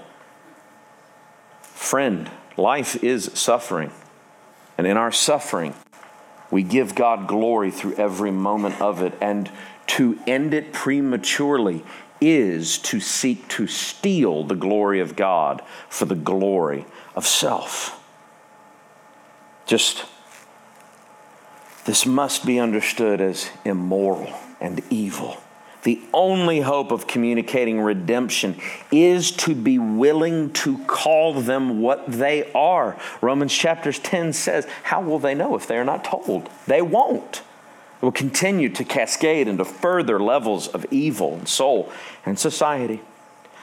Friend, 1.61 2.29
life 2.57 3.03
is 3.03 3.31
suffering. 3.33 3.91
And 4.77 4.87
in 4.87 4.97
our 4.97 5.11
suffering, 5.11 5.75
we 6.49 6.63
give 6.63 6.95
God 6.95 7.27
glory 7.27 7.69
through 7.69 7.95
every 7.95 8.31
moment 8.31 8.81
of 8.81 9.01
it. 9.01 9.13
And 9.21 9.51
to 9.87 10.17
end 10.25 10.53
it 10.53 10.71
prematurely 10.71 11.83
is 12.21 12.77
to 12.77 12.99
seek 12.99 13.47
to 13.49 13.65
steal 13.67 14.43
the 14.43 14.55
glory 14.55 14.99
of 14.99 15.15
God 15.15 15.61
for 15.89 16.05
the 16.05 16.15
glory 16.15 16.85
of 17.15 17.25
self. 17.25 18.01
Just, 19.65 20.05
this 21.85 22.05
must 22.05 22.45
be 22.45 22.59
understood 22.59 23.19
as 23.19 23.49
immoral 23.65 24.31
and 24.59 24.81
evil. 24.89 25.41
The 25.83 25.99
only 26.13 26.59
hope 26.59 26.91
of 26.91 27.07
communicating 27.07 27.81
redemption 27.81 28.59
is 28.91 29.31
to 29.37 29.55
be 29.55 29.79
willing 29.79 30.53
to 30.53 30.77
call 30.85 31.33
them 31.33 31.81
what 31.81 32.05
they 32.05 32.51
are. 32.53 32.97
Romans 33.19 33.51
chapters 33.51 33.97
10 33.97 34.33
says, 34.33 34.67
How 34.83 35.01
will 35.01 35.17
they 35.17 35.33
know 35.33 35.55
if 35.55 35.65
they 35.65 35.77
are 35.77 35.83
not 35.83 36.03
told? 36.03 36.49
They 36.67 36.83
won't 36.83 37.41
will 38.01 38.11
continue 38.11 38.69
to 38.69 38.83
cascade 38.83 39.47
into 39.47 39.63
further 39.63 40.19
levels 40.19 40.67
of 40.67 40.85
evil 40.91 41.35
and 41.35 41.47
soul 41.47 41.91
and 42.25 42.37
society. 42.37 43.01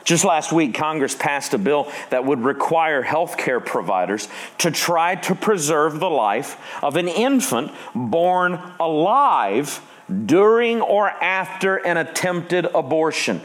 Just 0.05 0.25
last 0.25 0.53
week, 0.53 0.73
Congress 0.73 1.15
passed 1.15 1.53
a 1.53 1.59
bill 1.59 1.93
that 2.09 2.25
would 2.25 2.41
require 2.41 3.03
healthcare 3.03 3.63
providers 3.63 4.27
to 4.59 4.71
try 4.71 5.17
to 5.17 5.35
preserve 5.35 6.01
the 6.01 6.09
life 6.09 6.57
of 6.83 6.97
an 6.97 7.09
infant 7.09 7.73
born 7.95 8.59
alive 8.81 9.83
during 10.25 10.81
or 10.81 11.11
after 11.11 11.77
an 11.77 11.99
attempted 11.99 12.65
abortion. 12.75 13.43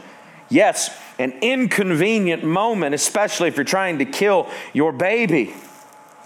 Yes, 0.48 0.96
an 1.18 1.32
inconvenient 1.42 2.44
moment, 2.44 2.94
especially 2.94 3.48
if 3.48 3.56
you're 3.56 3.64
trying 3.64 3.98
to 3.98 4.06
kill 4.06 4.48
your 4.72 4.92
baby. 4.92 5.52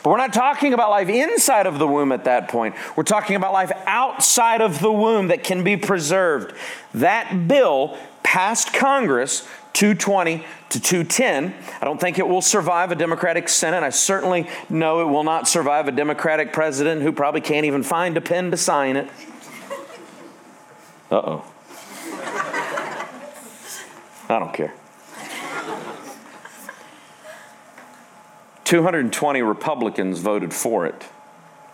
But 0.09 0.12
we're 0.12 0.18
not 0.21 0.33
talking 0.33 0.73
about 0.73 0.88
life 0.88 1.11
inside 1.11 1.66
of 1.66 1.79
the 1.79 1.87
womb 1.87 2.12
at 2.12 2.25
that 2.25 2.49
point. 2.49 2.75
We're 2.97 3.03
talking 3.03 3.37
about 3.37 3.53
life 3.53 3.71
outside 3.85 4.62
of 4.62 4.81
the 4.81 4.90
womb 4.90 5.29
that 5.29 5.44
can 5.44 5.62
be 5.62 5.77
preserved. 5.77 6.55
That 6.94 7.47
bill 7.47 7.94
passed 8.23 8.73
Congress 8.73 9.47
220 9.75 10.47
to 10.71 10.81
210. 10.81 11.55
I 11.83 11.85
don't 11.85 12.01
think 12.01 12.18
it 12.18 12.27
will 12.27 12.40
survive 12.40 12.90
a 12.90 12.94
Democratic 12.94 13.51
Senate. 13.51 13.83
I 13.83 13.90
certainly 13.90 14.49
know 14.71 15.03
it 15.03 15.12
will 15.12 15.25
not 15.25 15.47
survive 15.47 15.88
a 15.88 15.92
Democratic 15.92 16.55
president 16.55 17.03
who 17.03 17.12
probably 17.12 17.42
can't 17.42 17.66
even 17.66 17.83
find 17.83 18.16
a 18.16 18.23
pen 18.23 18.51
to 18.51 18.57
sign 18.57 18.97
it. 18.97 19.11
Uh 21.11 21.16
oh. 21.16 21.44
I 24.31 24.38
don't 24.38 24.55
care. 24.55 24.73
220 28.69 29.41
Republicans 29.41 30.19
voted 30.19 30.53
for 30.53 30.85
it, 30.85 31.07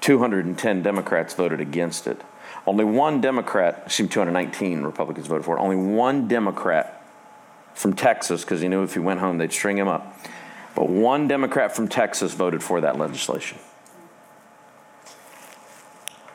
210 0.00 0.80
Democrats 0.80 1.34
voted 1.34 1.60
against 1.60 2.06
it. 2.06 2.20
Only 2.68 2.84
one 2.84 3.20
Democrat, 3.20 3.82
excuse 3.86 4.08
me, 4.08 4.12
219 4.12 4.82
Republicans 4.82 5.26
voted 5.26 5.44
for 5.44 5.56
it. 5.56 5.60
Only 5.60 5.74
one 5.74 6.28
Democrat 6.28 7.04
from 7.74 7.94
Texas, 7.94 8.42
because 8.42 8.60
he 8.60 8.68
knew 8.68 8.84
if 8.84 8.94
he 8.94 9.00
went 9.00 9.18
home 9.18 9.38
they'd 9.38 9.52
string 9.52 9.76
him 9.76 9.88
up. 9.88 10.20
But 10.76 10.88
one 10.88 11.26
Democrat 11.26 11.74
from 11.74 11.88
Texas 11.88 12.32
voted 12.32 12.62
for 12.62 12.80
that 12.82 12.96
legislation. 12.96 13.58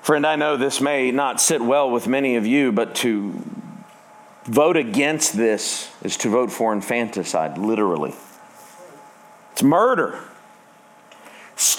Friend, 0.02 0.28
I 0.28 0.36
know 0.36 0.58
this 0.58 0.82
may 0.82 1.10
not 1.12 1.40
sit 1.40 1.62
well 1.62 1.90
with 1.90 2.06
many 2.06 2.36
of 2.36 2.46
you, 2.46 2.74
but 2.74 2.96
to 2.96 3.42
vote 4.44 4.76
against 4.76 5.38
this 5.38 5.90
is 6.04 6.18
to 6.18 6.30
vote 6.30 6.52
for 6.52 6.74
infanticide, 6.74 7.58
literally. 7.58 8.14
It's 9.54 9.64
murder. 9.64 10.20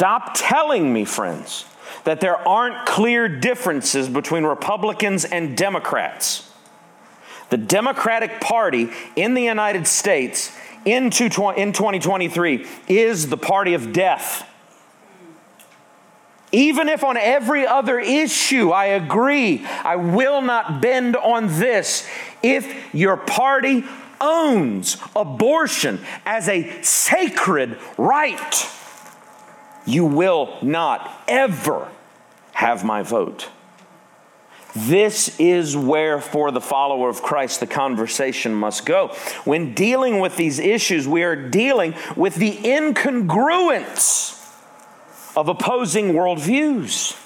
Stop 0.00 0.30
telling 0.34 0.94
me, 0.94 1.04
friends, 1.04 1.66
that 2.04 2.22
there 2.22 2.38
aren't 2.48 2.86
clear 2.86 3.28
differences 3.28 4.08
between 4.08 4.44
Republicans 4.44 5.26
and 5.26 5.54
Democrats. 5.54 6.50
The 7.50 7.58
Democratic 7.58 8.40
Party 8.40 8.88
in 9.14 9.34
the 9.34 9.42
United 9.42 9.86
States 9.86 10.56
in 10.86 11.10
2023 11.10 12.66
is 12.88 13.28
the 13.28 13.36
party 13.36 13.74
of 13.74 13.92
death. 13.92 14.48
Even 16.50 16.88
if 16.88 17.04
on 17.04 17.18
every 17.18 17.66
other 17.66 18.00
issue 18.00 18.70
I 18.70 18.86
agree, 18.86 19.66
I 19.66 19.96
will 19.96 20.40
not 20.40 20.80
bend 20.80 21.14
on 21.14 21.48
this. 21.58 22.08
If 22.42 22.94
your 22.94 23.18
party 23.18 23.84
owns 24.18 24.96
abortion 25.14 26.00
as 26.24 26.48
a 26.48 26.80
sacred 26.80 27.76
right, 27.98 28.66
you 29.90 30.04
will 30.04 30.56
not 30.62 31.24
ever 31.26 31.90
have 32.52 32.84
my 32.84 33.02
vote. 33.02 33.48
This 34.76 35.38
is 35.40 35.76
where, 35.76 36.20
for 36.20 36.52
the 36.52 36.60
follower 36.60 37.08
of 37.08 37.22
Christ, 37.22 37.58
the 37.58 37.66
conversation 37.66 38.54
must 38.54 38.86
go. 38.86 39.08
When 39.44 39.74
dealing 39.74 40.20
with 40.20 40.36
these 40.36 40.60
issues, 40.60 41.08
we 41.08 41.24
are 41.24 41.34
dealing 41.34 41.94
with 42.16 42.36
the 42.36 42.52
incongruence 42.52 44.36
of 45.36 45.48
opposing 45.48 46.12
worldviews. 46.12 47.16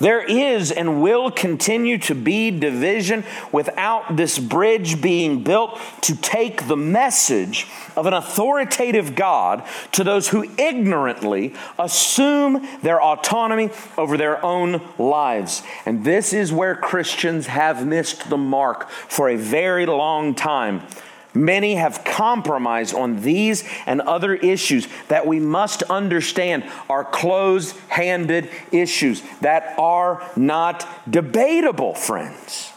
There 0.00 0.22
is 0.22 0.72
and 0.72 1.02
will 1.02 1.30
continue 1.30 1.98
to 1.98 2.14
be 2.14 2.50
division 2.50 3.22
without 3.52 4.16
this 4.16 4.38
bridge 4.38 5.02
being 5.02 5.44
built 5.44 5.78
to 6.02 6.16
take 6.16 6.66
the 6.66 6.76
message 6.76 7.68
of 7.96 8.06
an 8.06 8.14
authoritative 8.14 9.14
God 9.14 9.62
to 9.92 10.02
those 10.02 10.28
who 10.28 10.50
ignorantly 10.56 11.54
assume 11.78 12.66
their 12.82 13.00
autonomy 13.00 13.68
over 13.98 14.16
their 14.16 14.42
own 14.42 14.80
lives. 14.98 15.62
And 15.84 16.02
this 16.02 16.32
is 16.32 16.50
where 16.50 16.74
Christians 16.74 17.46
have 17.48 17.86
missed 17.86 18.30
the 18.30 18.38
mark 18.38 18.88
for 18.88 19.28
a 19.28 19.36
very 19.36 19.84
long 19.84 20.34
time. 20.34 20.82
Many 21.34 21.76
have 21.76 22.04
compromised 22.04 22.94
on 22.94 23.22
these 23.22 23.64
and 23.86 24.00
other 24.00 24.34
issues 24.34 24.88
that 25.08 25.26
we 25.26 25.38
must 25.38 25.82
understand 25.84 26.64
are 26.88 27.04
closed 27.04 27.76
handed 27.88 28.50
issues 28.72 29.22
that 29.40 29.78
are 29.78 30.28
not 30.36 30.86
debatable, 31.08 31.94
friends. 31.94 32.72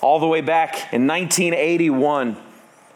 All 0.00 0.20
the 0.20 0.28
way 0.28 0.42
back 0.42 0.92
in 0.92 1.06
1981, 1.06 2.36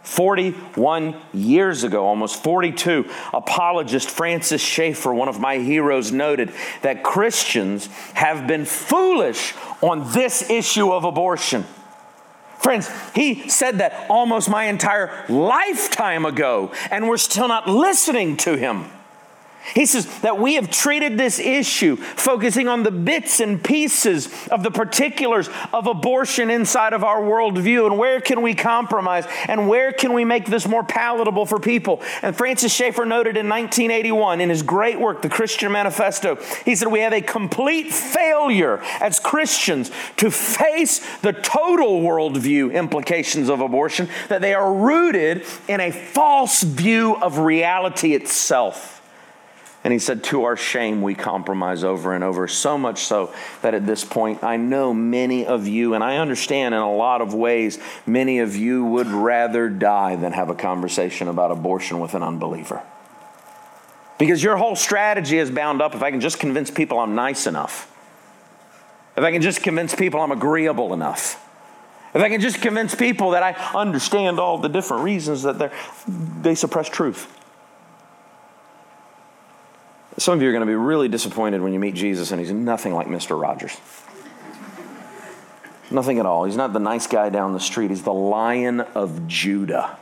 41 0.03 1.17
years 1.35 1.85
ago, 1.85 2.07
almost 2.07 2.43
42, 2.43 3.11
apologist 3.35 4.09
Francis 4.09 4.63
Schaeffer, 4.63 5.13
one 5.13 5.29
of 5.29 5.41
my 5.41 5.59
heroes, 5.59 6.13
noted 6.13 6.53
that 6.83 7.03
Christians 7.03 7.87
have 8.15 8.47
been 8.47 8.65
foolish 8.65 9.55
on 9.83 10.11
this 10.13 10.49
issue 10.49 10.93
of 10.93 11.05
abortion. 11.05 11.65
Friends, 12.59 12.91
he 13.15 13.49
said 13.49 13.79
that 13.79 14.07
almost 14.11 14.51
my 14.51 14.65
entire 14.65 15.25
lifetime 15.29 16.27
ago, 16.27 16.73
and 16.91 17.09
we're 17.09 17.17
still 17.17 17.49
not 17.49 17.69
listening 17.69 18.37
to 18.39 18.57
him. 18.57 18.91
He 19.75 19.87
says 19.87 20.07
that 20.21 20.39
we 20.39 20.55
have 20.55 20.71
treated 20.71 21.19
this 21.19 21.39
issue 21.39 21.97
focusing 21.97 22.69
on 22.69 22.85
the 22.85 22.91
bits 22.91 23.41
and 23.41 23.63
pieces 23.63 24.29
of 24.49 24.63
the 24.63 24.71
particulars 24.71 25.51
of 25.73 25.87
abortion 25.87 26.51
inside 26.51 26.93
of 26.93 27.05
our 27.05 27.21
worldview 27.21 27.87
and 27.87 27.99
where 27.99 28.21
can 28.21 28.41
we 28.41 28.55
compromise 28.55 29.27
and 29.47 29.69
where 29.69 29.93
can 29.93 30.15
we 30.15 30.25
make 30.25 30.47
this 30.47 30.67
more 30.67 30.85
palatable 30.85 31.45
for 31.45 31.59
people. 31.59 32.01
And 32.23 32.37
Francis 32.37 32.73
Schaeffer 32.73 33.05
noted 33.05 33.37
in 33.37 33.49
1981 33.49 34.41
in 34.41 34.49
his 34.49 34.63
great 34.63 34.99
work, 34.99 35.23
The 35.23 35.29
Christian 35.29 35.71
Manifesto, 35.73 36.37
he 36.65 36.75
said, 36.75 36.89
We 36.89 37.01
have 37.01 37.13
a 37.13 37.21
complete 37.21 37.93
failure 37.93 38.81
as 39.01 39.21
Christians 39.21 39.91
to 40.17 40.31
face 40.31 41.01
the 41.19 41.33
total 41.33 42.01
worldview 42.01 42.73
implications 42.73 43.51
of 43.51 43.61
abortion, 43.61 44.09
that 44.29 44.41
they 44.41 44.55
are 44.55 44.73
rooted 44.73 45.45
in 45.69 45.81
a 45.81 45.91
false 45.91 46.63
view 46.63 47.17
of 47.17 47.39
reality 47.39 48.15
itself. 48.15 48.98
And 49.85 49.93
he 49.93 49.99
said, 49.99 50.25
To 50.25 50.45
our 50.45 50.57
shame, 50.57 51.03
we 51.03 51.15
compromise 51.15 51.85
over 51.85 52.13
and 52.13 52.25
over, 52.25 52.49
so 52.49 52.77
much 52.77 53.05
so 53.05 53.33
that 53.63 53.75
at 53.75 53.87
this 53.87 54.05
point, 54.05 54.43
I 54.43 54.57
know 54.57 54.93
many 54.93 55.47
of 55.47 55.69
you, 55.69 55.95
and 55.95 56.03
I 56.03 56.17
understand 56.17 56.75
in 56.75 56.81
a 56.81 56.95
lot 56.95 57.21
of 57.21 57.33
ways, 57.33 57.79
many 58.05 58.41
of 58.41 58.57
you 58.57 58.85
would 58.85 59.07
rather 59.07 59.69
die 59.69 60.17
than 60.17 60.33
have 60.33 60.51
a 60.51 60.55
conversation 60.55 61.29
about 61.29 61.53
abortion 61.53 62.01
with 62.01 62.15
an 62.15 62.23
unbeliever. 62.23 62.83
Because 64.19 64.43
your 64.43 64.57
whole 64.57 64.75
strategy 64.75 65.39
is 65.39 65.49
bound 65.49 65.81
up 65.81 65.95
if 65.95 66.03
I 66.03 66.11
can 66.11 66.21
just 66.21 66.41
convince 66.41 66.73
people 66.73 66.99
I'm 66.99 67.15
nice 67.15 67.47
enough, 67.47 67.91
if 69.17 69.23
I 69.23 69.31
can 69.31 69.43
just 69.43 69.63
convince 69.63 69.95
people 69.95 70.21
I'm 70.21 70.33
agreeable 70.33 70.93
enough. 70.93 71.45
If 72.15 72.23
I 72.23 72.31
can 72.31 72.41
just 72.41 72.63
convince 72.63 72.95
people 72.95 73.33
that 73.33 73.43
I 73.43 73.53
understand 73.79 74.41
all 74.41 74.59
the 74.59 74.69
different 74.69 75.05
reasons 75.05 75.43
that 75.43 75.73
they 76.07 76.55
suppress 76.55 76.89
truth. 76.89 77.38
Some 80.19 80.35
of 80.35 80.43
you 80.43 80.49
are 80.49 80.53
going 80.53 80.63
to 80.63 80.67
be 80.67 80.75
really 80.75 81.09
disappointed 81.09 81.61
when 81.61 81.73
you 81.73 81.79
meet 81.79 81.95
Jesus 81.95 82.33
and 82.33 82.41
he's 82.41 82.51
nothing 82.51 82.93
like 82.93 83.07
Mr. 83.07 83.41
Rogers. 83.41 83.77
Nothing 85.93 86.19
at 86.19 86.27
all. 86.27 86.45
He's 86.45 86.57
not 86.57 86.73
the 86.73 86.81
nice 86.81 87.07
guy 87.07 87.29
down 87.29 87.53
the 87.53 87.61
street, 87.61 87.91
he's 87.91 88.03
the 88.03 88.13
lion 88.13 88.81
of 88.81 89.29
Judah. 89.29 89.97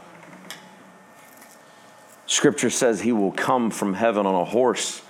Scripture 2.27 2.71
says 2.71 3.03
he 3.03 3.13
will 3.13 3.31
come 3.31 3.71
from 3.71 3.95
heaven 3.95 4.27
on 4.27 4.35
a 4.35 4.45
horse 4.45 5.03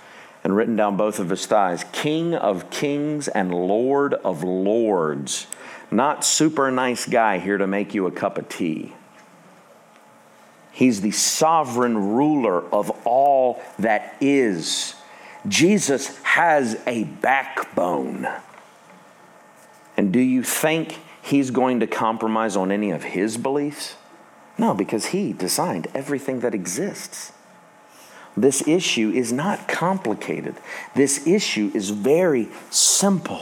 and 0.43 0.55
written 0.55 0.75
down 0.75 0.97
both 0.97 1.19
of 1.19 1.29
his 1.29 1.45
thighs 1.45 1.85
King 1.93 2.35
of 2.35 2.69
kings 2.69 3.29
and 3.29 3.53
Lord 3.53 4.13
of 4.13 4.43
lords. 4.43 5.47
Not 5.89 6.25
super 6.25 6.69
nice 6.69 7.05
guy 7.05 7.39
here 7.39 7.57
to 7.57 7.65
make 7.65 7.93
you 7.93 8.07
a 8.07 8.11
cup 8.11 8.37
of 8.37 8.49
tea. 8.49 8.93
He's 10.73 10.99
the 11.01 11.11
sovereign 11.11 11.97
ruler 12.13 12.61
of 12.71 12.91
all 13.03 13.63
that 13.79 14.15
is. 14.21 14.93
Jesus 15.45 16.17
has 16.23 16.81
a 16.87 17.03
backbone. 17.03 18.27
And 19.95 20.11
do 20.11 20.19
you 20.19 20.43
think 20.43 20.99
he's 21.21 21.51
going 21.51 21.79
to 21.81 21.87
compromise 21.87 22.55
on 22.55 22.71
any 22.71 22.91
of 22.91 23.03
his 23.03 23.37
beliefs? 23.37 23.95
No, 24.57 24.73
because 24.73 25.07
he 25.07 25.33
designed 25.33 25.87
everything 25.93 26.39
that 26.39 26.55
exists. 26.55 27.31
This 28.35 28.67
issue 28.67 29.11
is 29.11 29.33
not 29.33 29.67
complicated. 29.67 30.55
This 30.95 31.25
issue 31.25 31.71
is 31.73 31.89
very 31.89 32.49
simple. 32.69 33.41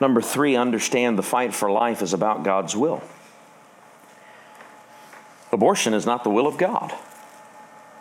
Number 0.00 0.20
three, 0.20 0.54
understand 0.56 1.18
the 1.18 1.22
fight 1.22 1.54
for 1.54 1.70
life 1.70 2.02
is 2.02 2.12
about 2.12 2.42
God's 2.42 2.76
will. 2.76 3.02
Abortion 5.50 5.94
is 5.94 6.04
not 6.04 6.24
the 6.24 6.30
will 6.30 6.46
of 6.46 6.58
God. 6.58 6.92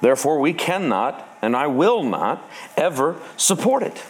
Therefore, 0.01 0.39
we 0.39 0.53
cannot, 0.53 1.27
and 1.41 1.55
I 1.55 1.67
will 1.67 2.03
not, 2.03 2.47
ever 2.77 3.15
support 3.37 3.83
it. 3.83 4.03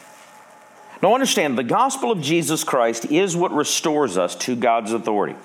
Now, 1.02 1.14
understand, 1.16 1.58
the 1.58 1.64
gospel 1.64 2.12
of 2.12 2.22
Jesus 2.22 2.64
Christ 2.64 3.06
is 3.06 3.36
what 3.36 3.52
restores 3.52 4.18
us 4.18 4.36
to 4.36 4.56
God's 4.56 4.92
authority. 4.92 5.36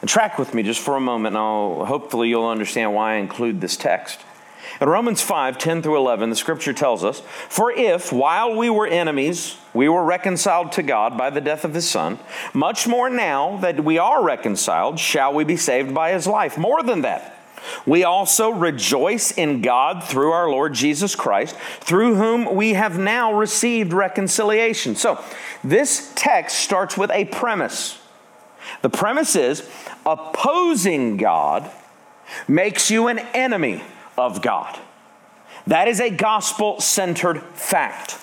And 0.00 0.10
track 0.10 0.38
with 0.38 0.54
me 0.54 0.64
just 0.64 0.80
for 0.80 0.96
a 0.96 1.00
moment, 1.00 1.36
and 1.36 1.38
I'll, 1.38 1.84
hopefully 1.84 2.28
you'll 2.28 2.48
understand 2.48 2.92
why 2.92 3.14
I 3.14 3.16
include 3.16 3.60
this 3.60 3.76
text. 3.76 4.18
In 4.80 4.88
Romans 4.88 5.22
5 5.22 5.58
10 5.58 5.82
through 5.82 5.96
11, 5.96 6.30
the 6.30 6.36
scripture 6.36 6.72
tells 6.72 7.04
us, 7.04 7.20
For 7.48 7.70
if, 7.70 8.12
while 8.12 8.56
we 8.56 8.68
were 8.70 8.86
enemies, 8.86 9.56
we 9.72 9.88
were 9.88 10.04
reconciled 10.04 10.72
to 10.72 10.82
God 10.82 11.16
by 11.16 11.30
the 11.30 11.40
death 11.40 11.64
of 11.64 11.74
his 11.74 11.88
Son, 11.88 12.18
much 12.52 12.88
more 12.88 13.08
now 13.08 13.58
that 13.58 13.84
we 13.84 13.98
are 13.98 14.24
reconciled, 14.24 14.98
shall 14.98 15.32
we 15.32 15.44
be 15.44 15.56
saved 15.56 15.94
by 15.94 16.12
his 16.12 16.26
life. 16.26 16.58
More 16.58 16.82
than 16.82 17.02
that. 17.02 17.38
We 17.86 18.04
also 18.04 18.50
rejoice 18.50 19.30
in 19.32 19.60
God 19.62 20.04
through 20.04 20.32
our 20.32 20.50
Lord 20.50 20.74
Jesus 20.74 21.14
Christ, 21.14 21.56
through 21.80 22.16
whom 22.16 22.54
we 22.54 22.74
have 22.74 22.98
now 22.98 23.32
received 23.32 23.92
reconciliation. 23.92 24.94
So, 24.96 25.22
this 25.64 26.12
text 26.14 26.58
starts 26.58 26.96
with 26.96 27.10
a 27.10 27.24
premise. 27.26 27.98
The 28.82 28.90
premise 28.90 29.36
is 29.36 29.68
opposing 30.06 31.16
God 31.16 31.70
makes 32.48 32.90
you 32.90 33.08
an 33.08 33.18
enemy 33.34 33.82
of 34.16 34.42
God. 34.42 34.78
That 35.66 35.88
is 35.88 36.00
a 36.00 36.10
gospel 36.10 36.80
centered 36.80 37.42
fact. 37.54 38.18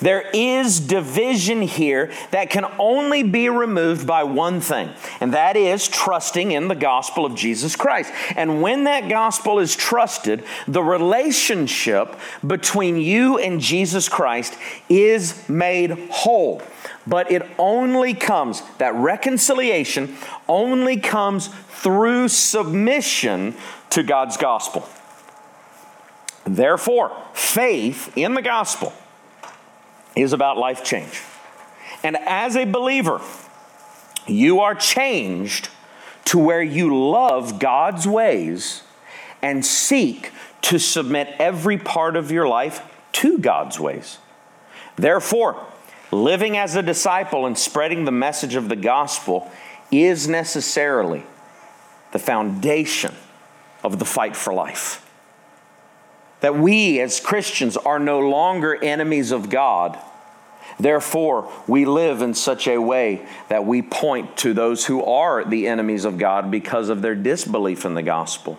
There 0.00 0.28
is 0.32 0.80
division 0.80 1.62
here 1.62 2.10
that 2.30 2.50
can 2.50 2.64
only 2.78 3.22
be 3.22 3.48
removed 3.48 4.06
by 4.06 4.24
one 4.24 4.60
thing, 4.60 4.90
and 5.20 5.34
that 5.34 5.56
is 5.56 5.88
trusting 5.88 6.52
in 6.52 6.68
the 6.68 6.74
gospel 6.74 7.26
of 7.26 7.34
Jesus 7.34 7.76
Christ. 7.76 8.12
And 8.36 8.62
when 8.62 8.84
that 8.84 9.08
gospel 9.08 9.58
is 9.58 9.76
trusted, 9.76 10.44
the 10.66 10.82
relationship 10.82 12.16
between 12.46 12.96
you 12.96 13.38
and 13.38 13.60
Jesus 13.60 14.08
Christ 14.08 14.56
is 14.88 15.48
made 15.48 15.90
whole. 16.10 16.62
But 17.06 17.30
it 17.30 17.42
only 17.58 18.14
comes, 18.14 18.62
that 18.78 18.94
reconciliation 18.94 20.16
only 20.48 20.98
comes 20.98 21.48
through 21.48 22.28
submission 22.28 23.54
to 23.90 24.02
God's 24.02 24.36
gospel. 24.36 24.88
Therefore, 26.44 27.16
faith 27.32 28.16
in 28.16 28.34
the 28.34 28.42
gospel 28.42 28.92
is 30.16 30.32
about 30.32 30.58
life 30.58 30.84
change. 30.84 31.22
And 32.02 32.16
as 32.16 32.56
a 32.56 32.64
believer, 32.64 33.20
you 34.26 34.60
are 34.60 34.74
changed 34.74 35.68
to 36.26 36.38
where 36.38 36.62
you 36.62 37.10
love 37.10 37.58
God's 37.58 38.06
ways 38.06 38.82
and 39.42 39.64
seek 39.64 40.32
to 40.62 40.78
submit 40.78 41.34
every 41.38 41.78
part 41.78 42.16
of 42.16 42.30
your 42.30 42.46
life 42.46 42.82
to 43.12 43.38
God's 43.38 43.80
ways. 43.80 44.18
Therefore, 44.96 45.66
living 46.10 46.56
as 46.56 46.76
a 46.76 46.82
disciple 46.82 47.46
and 47.46 47.56
spreading 47.56 48.04
the 48.04 48.12
message 48.12 48.54
of 48.54 48.68
the 48.68 48.76
gospel 48.76 49.50
is 49.90 50.28
necessarily 50.28 51.24
the 52.12 52.18
foundation 52.18 53.14
of 53.82 53.98
the 53.98 54.04
fight 54.04 54.36
for 54.36 54.52
life. 54.52 55.06
That 56.40 56.56
we 56.56 57.00
as 57.00 57.20
Christians 57.20 57.76
are 57.76 57.98
no 57.98 58.18
longer 58.18 58.82
enemies 58.82 59.30
of 59.30 59.50
God. 59.50 59.98
Therefore, 60.78 61.50
we 61.66 61.84
live 61.84 62.22
in 62.22 62.32
such 62.32 62.66
a 62.66 62.78
way 62.78 63.26
that 63.48 63.66
we 63.66 63.82
point 63.82 64.36
to 64.38 64.54
those 64.54 64.86
who 64.86 65.04
are 65.04 65.44
the 65.44 65.66
enemies 65.66 66.04
of 66.04 66.16
God 66.16 66.50
because 66.50 66.88
of 66.88 67.02
their 67.02 67.14
disbelief 67.14 67.84
in 67.84 67.94
the 67.94 68.02
gospel, 68.02 68.58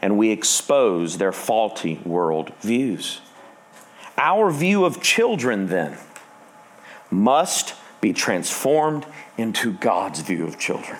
and 0.00 0.18
we 0.18 0.30
expose 0.30 1.18
their 1.18 1.30
faulty 1.30 2.00
world 2.04 2.52
views. 2.60 3.20
Our 4.18 4.50
view 4.50 4.84
of 4.84 5.00
children, 5.00 5.68
then, 5.68 5.96
must 7.10 7.74
be 8.00 8.12
transformed 8.12 9.06
into 9.38 9.72
God's 9.72 10.20
view 10.20 10.44
of 10.46 10.58
children. 10.58 10.98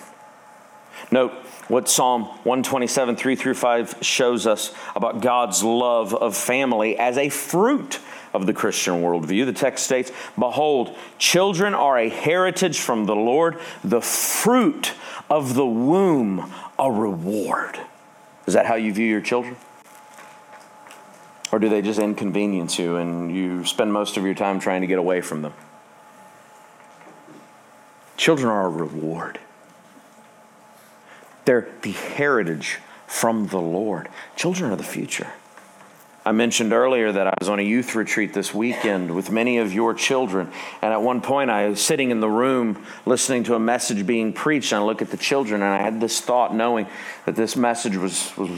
Note, 1.11 1.31
what 1.67 1.87
Psalm 1.87 2.23
127, 2.23 3.15
3 3.15 3.35
through 3.35 3.53
5 3.53 3.97
shows 4.01 4.45
us 4.45 4.73
about 4.95 5.21
God's 5.21 5.63
love 5.63 6.13
of 6.13 6.35
family 6.35 6.97
as 6.97 7.17
a 7.17 7.29
fruit 7.29 7.99
of 8.33 8.45
the 8.45 8.53
Christian 8.53 8.95
worldview. 8.95 9.45
The 9.45 9.53
text 9.53 9.85
states, 9.85 10.11
Behold, 10.37 10.95
children 11.17 11.73
are 11.73 11.97
a 11.97 12.09
heritage 12.09 12.79
from 12.79 13.05
the 13.05 13.15
Lord, 13.15 13.59
the 13.83 14.01
fruit 14.01 14.93
of 15.29 15.55
the 15.55 15.65
womb, 15.65 16.51
a 16.77 16.91
reward. 16.91 17.79
Is 18.45 18.55
that 18.55 18.65
how 18.65 18.75
you 18.75 18.91
view 18.93 19.07
your 19.07 19.21
children? 19.21 19.55
Or 21.51 21.59
do 21.59 21.69
they 21.69 21.83
just 21.83 21.99
inconvenience 21.99 22.79
you 22.79 22.97
and 22.97 23.33
you 23.33 23.63
spend 23.63 23.93
most 23.93 24.17
of 24.17 24.25
your 24.25 24.33
time 24.33 24.59
trying 24.59 24.81
to 24.81 24.87
get 24.87 24.97
away 24.97 25.21
from 25.21 25.43
them? 25.43 25.53
Children 28.17 28.49
are 28.49 28.65
a 28.65 28.69
reward. 28.69 29.39
They're 31.45 31.67
the 31.81 31.91
heritage 31.91 32.79
from 33.07 33.47
the 33.47 33.59
Lord. 33.59 34.09
Children 34.35 34.71
are 34.71 34.75
the 34.75 34.83
future. 34.83 35.27
I 36.25 36.31
mentioned 36.31 36.71
earlier 36.71 37.11
that 37.11 37.27
I 37.27 37.33
was 37.37 37.49
on 37.49 37.59
a 37.59 37.63
youth 37.63 37.95
retreat 37.95 38.33
this 38.33 38.53
weekend 38.53 39.13
with 39.13 39.29
many 39.29 39.57
of 39.57 39.73
your 39.73 39.93
children. 39.93 40.51
And 40.81 40.93
at 40.93 41.01
one 41.01 41.19
point, 41.19 41.49
I 41.49 41.67
was 41.67 41.81
sitting 41.81 42.11
in 42.11 42.21
the 42.21 42.29
room 42.29 42.85
listening 43.05 43.43
to 43.45 43.55
a 43.55 43.59
message 43.59 44.07
being 44.07 44.31
preached. 44.31 44.71
And 44.71 44.81
I 44.81 44.85
look 44.85 45.01
at 45.01 45.11
the 45.11 45.17
children, 45.17 45.61
and 45.61 45.73
I 45.73 45.81
had 45.81 45.99
this 45.99 46.21
thought 46.21 46.55
knowing 46.55 46.87
that 47.25 47.35
this 47.35 47.57
message 47.57 47.97
was, 47.97 48.31
was 48.37 48.49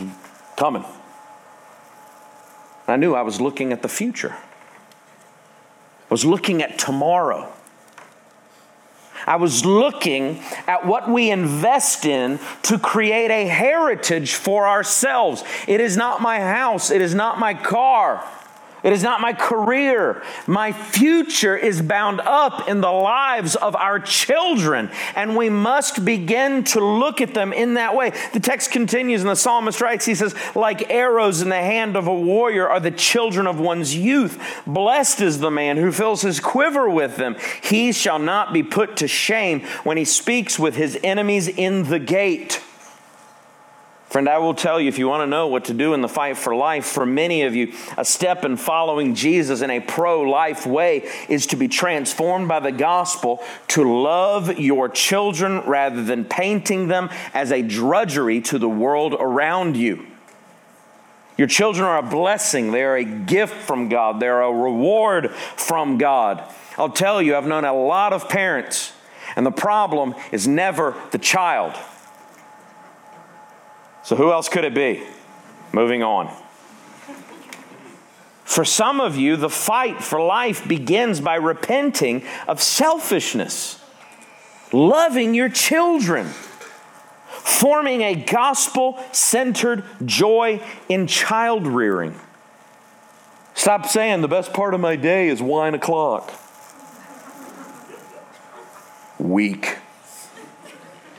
coming. 0.56 0.86
I 2.88 2.98
knew 2.98 3.16
I 3.16 3.24
was 3.24 3.42
looking 3.42 3.74
at 3.74 3.82
the 3.82 3.90
future, 3.90 4.34
I 4.34 6.14
was 6.14 6.24
looking 6.24 6.62
at 6.62 6.78
tomorrow. 6.78 7.52
I 9.26 9.38
was 9.38 9.66
looking 9.66 10.42
at 10.68 10.86
what 10.86 11.10
we 11.10 11.32
invest 11.32 12.06
in 12.06 12.40
to 12.64 12.78
create 12.78 13.32
a 13.32 13.48
heritage 13.48 14.36
for 14.36 14.68
ourselves. 14.68 15.44
It 15.68 15.82
is 15.82 15.98
not 15.98 16.22
my 16.22 16.40
house, 16.40 16.92
it 16.92 17.02
is 17.02 17.16
not 17.16 17.40
my 17.40 17.54
car. 17.54 18.24
It 18.86 18.94
is 18.94 19.02
not 19.02 19.20
my 19.20 19.34
career. 19.34 20.22
My 20.46 20.72
future 20.72 21.58
is 21.58 21.82
bound 21.82 22.22
up 22.22 22.70
in 22.70 22.82
the 22.82 22.92
lives 22.92 23.56
of 23.56 23.76
our 23.76 24.00
children, 24.00 24.92
and 25.16 25.36
we 25.36 25.50
must 25.50 26.06
begin 26.06 26.64
to 26.66 26.86
look 26.86 27.20
at 27.20 27.34
them 27.34 27.52
in 27.52 27.74
that 27.74 27.96
way. 27.96 28.14
The 28.34 28.40
text 28.40 28.70
continues, 28.70 29.22
and 29.22 29.30
the 29.32 29.36
psalmist 29.36 29.82
writes, 29.82 30.06
he 30.06 30.14
says, 30.14 30.36
Like 30.54 30.92
arrows 30.92 31.42
in 31.42 31.50
the 31.50 31.56
hand 31.56 31.98
of 31.98 32.06
a 32.06 32.14
warrior 32.14 32.70
are 32.70 32.80
the 32.80 32.92
children 32.92 33.48
of 33.48 33.60
one's 33.60 33.96
youth. 33.96 34.40
Blessed 34.68 35.20
is 35.20 35.40
the 35.40 35.50
man 35.50 35.78
who 35.78 35.92
fills 35.92 36.22
his 36.22 36.40
quiver 36.40 36.88
with 36.88 37.16
them. 37.16 37.38
He 37.64 37.92
shall 37.92 38.20
not 38.20 38.54
be 38.54 38.62
put 38.62 38.98
to 38.98 39.08
shame 39.08 39.62
when 39.84 39.98
he 39.98 40.06
speaks 40.06 40.60
with 40.60 40.76
his 40.76 40.96
enemies 41.04 41.48
in 41.48 41.86
the 41.90 41.98
gate. 41.98 42.62
Friend, 44.16 44.30
I 44.30 44.38
will 44.38 44.54
tell 44.54 44.80
you 44.80 44.88
if 44.88 44.98
you 44.98 45.10
want 45.10 45.24
to 45.24 45.28
know 45.28 45.48
what 45.48 45.66
to 45.66 45.74
do 45.74 45.94
in 45.94 46.00
the 46.00 46.08
fight 46.08 46.38
for 46.38 46.56
life, 46.56 46.86
for 46.86 47.06
many 47.06 47.42
of 47.42 47.54
you, 47.54 47.74
a 47.98 48.06
step 48.06 48.46
in 48.46 48.56
following 48.56 49.14
Jesus 49.14 49.60
in 49.60 49.70
a 49.70 49.82
pro 49.82 50.22
life 50.22 50.66
way 50.66 51.12
is 51.28 51.48
to 51.48 51.58
be 51.58 51.68
transformed 51.68 52.48
by 52.48 52.62
the 52.62 52.72
gospel 52.72 53.44
to 53.68 53.84
love 53.84 54.58
your 54.58 54.88
children 54.88 55.60
rather 55.66 56.02
than 56.02 56.24
painting 56.24 56.88
them 56.88 57.10
as 57.34 57.52
a 57.52 57.62
drudgery 57.62 58.40
to 58.40 58.58
the 58.58 58.70
world 58.70 59.16
around 59.20 59.76
you. 59.76 60.08
Your 61.38 61.50
children 61.50 61.86
are 61.86 61.98
a 61.98 62.02
blessing, 62.02 62.72
they 62.72 62.84
are 62.84 62.96
a 62.96 63.04
gift 63.04 63.54
from 63.54 63.90
God, 63.90 64.22
they're 64.22 64.44
a 64.44 64.50
reward 64.50 65.32
from 65.32 65.98
God. 65.98 66.42
I'll 66.78 66.88
tell 66.88 67.22
you, 67.22 67.36
I've 67.36 67.48
known 67.48 67.66
a 67.66 67.74
lot 67.74 68.14
of 68.14 68.30
parents, 68.30 68.94
and 69.36 69.46
the 69.46 69.52
problem 69.52 70.16
is 70.32 70.48
never 70.48 70.96
the 71.12 71.18
child. 71.18 71.76
So, 74.06 74.16
who 74.16 74.32
else 74.32 74.50
could 74.50 74.64
it 74.64 74.76
be? 74.76 75.02
Moving 75.74 76.04
on. 76.04 76.32
For 78.44 78.64
some 78.64 79.02
of 79.02 79.18
you, 79.18 79.36
the 79.36 79.50
fight 79.50 80.04
for 80.04 80.24
life 80.24 80.68
begins 80.68 81.20
by 81.20 81.36
repenting 81.38 82.24
of 82.48 82.62
selfishness, 82.62 83.84
loving 84.72 85.34
your 85.34 85.50
children, 85.50 86.28
forming 87.28 88.02
a 88.04 88.14
gospel 88.14 89.04
centered 89.12 89.84
joy 90.06 90.62
in 90.88 91.08
child 91.08 91.66
rearing. 91.66 92.14
Stop 93.56 93.88
saying 93.88 94.22
the 94.22 94.28
best 94.28 94.54
part 94.54 94.76
of 94.76 94.80
my 94.80 94.96
day 94.96 95.30
is 95.30 95.42
wine 95.42 95.74
o'clock. 95.74 96.32
Weak. 99.18 99.80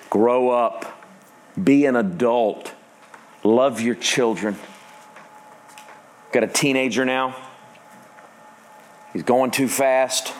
Grow 0.08 0.50
up. 0.50 1.04
Be 1.60 1.84
an 1.86 1.96
adult. 1.96 2.74
Love 3.46 3.80
your 3.80 3.94
children. 3.94 4.56
Got 6.32 6.42
a 6.42 6.48
teenager 6.48 7.04
now. 7.04 7.36
He's 9.12 9.22
going 9.22 9.52
too 9.52 9.68
fast. 9.68 10.34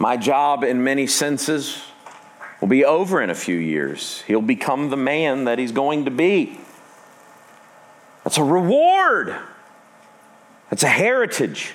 My 0.00 0.16
job, 0.16 0.64
in 0.64 0.82
many 0.82 1.06
senses, 1.06 1.84
will 2.60 2.66
be 2.66 2.84
over 2.84 3.22
in 3.22 3.30
a 3.30 3.34
few 3.36 3.56
years. 3.56 4.22
He'll 4.26 4.42
become 4.42 4.90
the 4.90 4.96
man 4.96 5.44
that 5.44 5.60
he's 5.60 5.70
going 5.70 6.06
to 6.06 6.10
be. 6.10 6.58
That's 8.24 8.38
a 8.38 8.44
reward, 8.44 9.36
that's 10.68 10.82
a 10.82 10.88
heritage. 10.88 11.74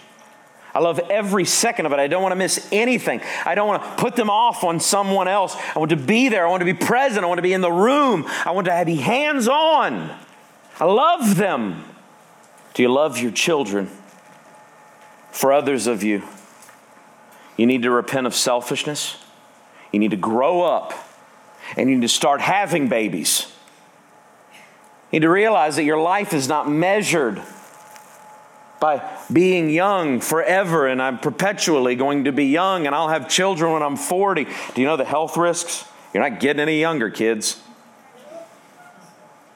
I 0.76 0.80
love 0.80 0.99
every 1.09 1.45
second 1.45 1.86
of 1.86 1.93
it. 1.93 1.99
I 1.99 2.07
don't 2.07 2.21
want 2.21 2.34
to 2.34 2.38
miss 2.38 2.67
anything. 2.69 3.21
I 3.45 3.55
don't 3.55 3.65
want 3.65 3.82
to 3.82 3.89
put 3.95 4.17
them 4.17 4.30
off 4.30 4.65
on 4.65 4.82
someone 4.82 5.30
else. 5.30 5.55
I 5.73 5.80
want 5.80 5.91
to 5.91 5.95
be 5.95 6.28
there. 6.28 6.45
I 6.45 6.49
want 6.49 6.59
to 6.59 6.65
be 6.65 6.73
present. 6.73 7.23
I 7.23 7.30
want 7.30 7.38
to 7.38 7.43
be 7.43 7.53
in 7.53 7.61
the 7.61 7.71
room. 7.71 8.26
I 8.43 8.51
want 8.51 8.67
to 8.67 8.84
be 8.86 8.97
hands 8.97 9.47
on. 9.47 10.13
I 10.78 10.84
love 10.84 11.38
them. 11.38 11.86
Do 12.73 12.84
you 12.84 12.91
love 12.91 13.17
your 13.17 13.32
children? 13.32 13.89
For 15.32 15.53
others 15.53 15.88
of 15.88 16.03
you, 16.03 16.23
you 17.55 17.65
need 17.65 17.84
to 17.84 17.91
repent 17.91 18.28
of 18.28 18.36
selfishness. 18.36 19.17
You 19.93 19.99
need 19.99 20.11
to 20.11 20.17
grow 20.17 20.61
up 20.61 20.93
and 21.78 21.89
you 21.89 21.95
need 21.95 22.01
to 22.01 22.09
start 22.09 22.41
having 22.41 22.89
babies. 22.89 23.49
You 25.11 25.19
need 25.19 25.26
to 25.26 25.30
realize 25.30 25.78
that 25.78 25.84
your 25.84 26.01
life 26.01 26.34
is 26.34 26.49
not 26.49 26.69
measured 26.69 27.41
by 28.80 29.01
being 29.32 29.69
young 29.69 30.19
forever 30.19 30.88
and 30.88 31.01
I'm 31.01 31.19
perpetually 31.19 31.95
going 31.95 32.26
to 32.26 32.32
be 32.32 32.45
young 32.45 32.86
and 32.86 32.95
I'll 32.95 33.09
have 33.09 33.30
children 33.30 33.71
when 33.71 33.84
I'm 33.84 33.97
40. 33.97 34.45
Do 34.45 34.82
you 34.82 34.88
know 34.88 34.97
the 34.97 35.05
health 35.05 35.38
risks? 35.38 35.86
You're 36.13 36.28
not 36.30 36.39
getting 36.39 36.61
any 36.61 36.80
younger, 36.80 37.09
kids. 37.09 37.61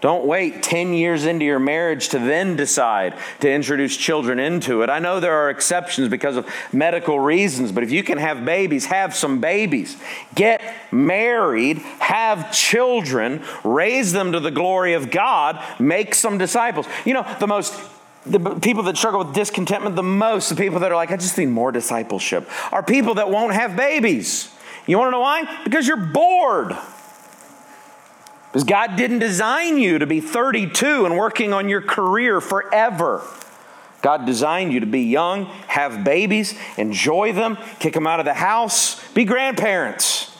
Don't 0.01 0.25
wait 0.25 0.63
10 0.63 0.93
years 0.93 1.25
into 1.25 1.43
your 1.43 1.59
marriage 1.59 2.09
to 2.09 2.19
then 2.19 2.55
decide 2.55 3.15
to 3.41 3.51
introduce 3.51 3.97
children 3.97 4.39
into 4.39 4.81
it. 4.81 4.89
I 4.89 4.99
know 4.99 5.19
there 5.19 5.33
are 5.33 5.49
exceptions 5.49 6.07
because 6.07 6.37
of 6.37 6.47
medical 6.71 7.19
reasons, 7.19 7.73
but 7.73 7.83
if 7.83 7.91
you 7.91 8.01
can 8.01 8.17
have 8.17 8.45
babies, 8.45 8.85
have 8.85 9.13
some 9.13 9.41
babies. 9.41 9.97
Get 10.35 10.61
married, 10.89 11.79
have 11.99 12.53
children, 12.53 13.43
raise 13.65 14.13
them 14.13 14.31
to 14.31 14.39
the 14.39 14.51
glory 14.51 14.93
of 14.93 15.11
God, 15.11 15.61
make 15.81 16.15
some 16.15 16.37
disciples. 16.37 16.87
You 17.03 17.15
know, 17.15 17.35
the 17.39 17.47
most 17.47 17.77
the 18.25 18.39
people 18.59 18.83
that 18.83 18.97
struggle 18.97 19.23
with 19.23 19.33
discontentment 19.33 19.95
the 19.95 20.03
most, 20.03 20.49
the 20.49 20.55
people 20.55 20.79
that 20.79 20.91
are 20.91 20.95
like, 20.95 21.11
I 21.11 21.17
just 21.17 21.37
need 21.37 21.47
more 21.47 21.71
discipleship, 21.71 22.49
are 22.71 22.83
people 22.83 23.15
that 23.15 23.29
won't 23.29 23.53
have 23.53 23.75
babies. 23.75 24.53
You 24.85 24.97
want 24.97 25.07
to 25.07 25.11
know 25.11 25.19
why? 25.21 25.61
Because 25.63 25.87
you're 25.87 25.97
bored. 25.97 26.75
Because 28.51 28.63
God 28.63 28.95
didn't 28.95 29.19
design 29.19 29.77
you 29.77 29.99
to 29.99 30.07
be 30.07 30.21
32 30.21 31.05
and 31.05 31.17
working 31.17 31.53
on 31.53 31.69
your 31.69 31.81
career 31.81 32.41
forever. 32.41 33.21
God 34.01 34.25
designed 34.25 34.73
you 34.73 34.79
to 34.79 34.85
be 34.85 35.01
young, 35.01 35.45
have 35.67 36.03
babies, 36.03 36.57
enjoy 36.77 37.33
them, 37.33 37.57
kick 37.79 37.93
them 37.93 38.07
out 38.07 38.19
of 38.19 38.25
the 38.25 38.33
house, 38.33 39.05
be 39.11 39.25
grandparents. 39.25 40.35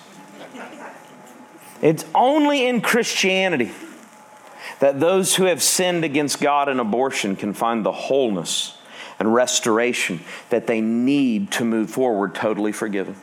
It's 1.81 2.05
only 2.15 2.65
in 2.65 2.81
Christianity 2.81 3.71
that 4.79 4.99
those 4.99 5.35
who 5.35 5.45
have 5.45 5.61
sinned 5.61 6.03
against 6.03 6.39
God 6.39 6.69
in 6.69 6.79
abortion 6.79 7.35
can 7.35 7.53
find 7.53 7.85
the 7.85 7.91
wholeness 7.91 8.77
and 9.19 9.33
restoration 9.33 10.21
that 10.49 10.67
they 10.67 10.79
need 10.81 11.51
to 11.51 11.65
move 11.65 11.89
forward 11.89 12.33
totally 12.33 12.71
forgiven. 12.71 13.15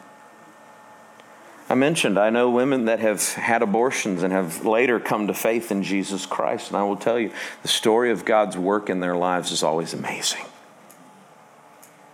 I 1.69 1.75
mentioned, 1.75 2.19
I 2.19 2.31
know 2.31 2.49
women 2.51 2.85
that 2.85 3.01
have 3.01 3.33
had 3.33 3.63
abortions 3.63 4.23
and 4.23 4.33
have 4.33 4.65
later 4.65 5.01
come 5.01 5.27
to 5.27 5.35
faith 5.35 5.73
in 5.73 5.83
Jesus 5.83 6.25
Christ. 6.25 6.69
And 6.69 6.77
I 6.77 6.85
will 6.85 6.97
tell 6.97 7.19
you, 7.19 7.33
the 7.63 7.69
story 7.69 8.13
of 8.13 8.25
God's 8.25 8.57
work 8.57 8.89
in 8.89 9.01
their 9.01 9.17
lives 9.17 9.51
is 9.51 9.65
always 9.65 9.93
amazing. 9.93 10.45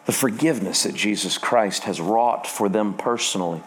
The 0.07 0.13
forgiveness 0.13 0.85
that 0.85 0.95
Jesus 0.95 1.37
Christ 1.37 1.85
has 1.85 2.01
wrought 2.01 2.47
for 2.47 2.69
them 2.69 2.95
personally. 2.95 3.63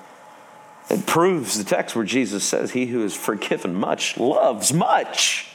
It 0.90 1.06
proves 1.06 1.58
the 1.58 1.64
text 1.64 1.96
where 1.96 2.06
Jesus 2.06 2.44
says, 2.44 2.72
He 2.72 2.88
who 2.88 3.04
is 3.04 3.16
forgiven 3.16 3.76
much 3.76 4.18
loves 4.18 4.74
much. 4.74 5.55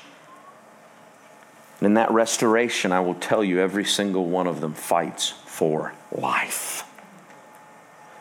And 1.80 1.86
in 1.86 1.94
that 1.94 2.10
restoration, 2.10 2.92
I 2.92 3.00
will 3.00 3.14
tell 3.14 3.42
you, 3.42 3.58
every 3.58 3.84
single 3.84 4.26
one 4.26 4.46
of 4.46 4.60
them 4.60 4.74
fights 4.74 5.30
for 5.30 5.94
life. 6.12 6.84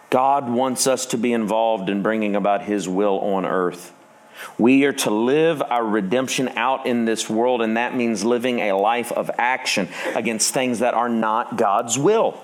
God 0.09 0.49
wants 0.49 0.87
us 0.87 1.05
to 1.07 1.17
be 1.17 1.33
involved 1.33 1.89
in 1.89 2.01
bringing 2.01 2.35
about 2.35 2.63
His 2.63 2.87
will 2.87 3.19
on 3.19 3.45
earth. 3.45 3.93
We 4.57 4.85
are 4.85 4.93
to 4.93 5.11
live 5.11 5.61
our 5.61 5.85
redemption 5.85 6.47
out 6.55 6.85
in 6.85 7.03
this 7.03 7.29
world, 7.29 7.61
and 7.61 7.75
that 7.75 7.95
means 7.95 8.23
living 8.23 8.59
a 8.59 8.73
life 8.73 9.11
of 9.11 9.29
action 9.37 9.89
against 10.15 10.53
things 10.53 10.79
that 10.79 10.93
are 10.93 11.09
not 11.09 11.57
God's 11.57 11.99
will. 11.99 12.41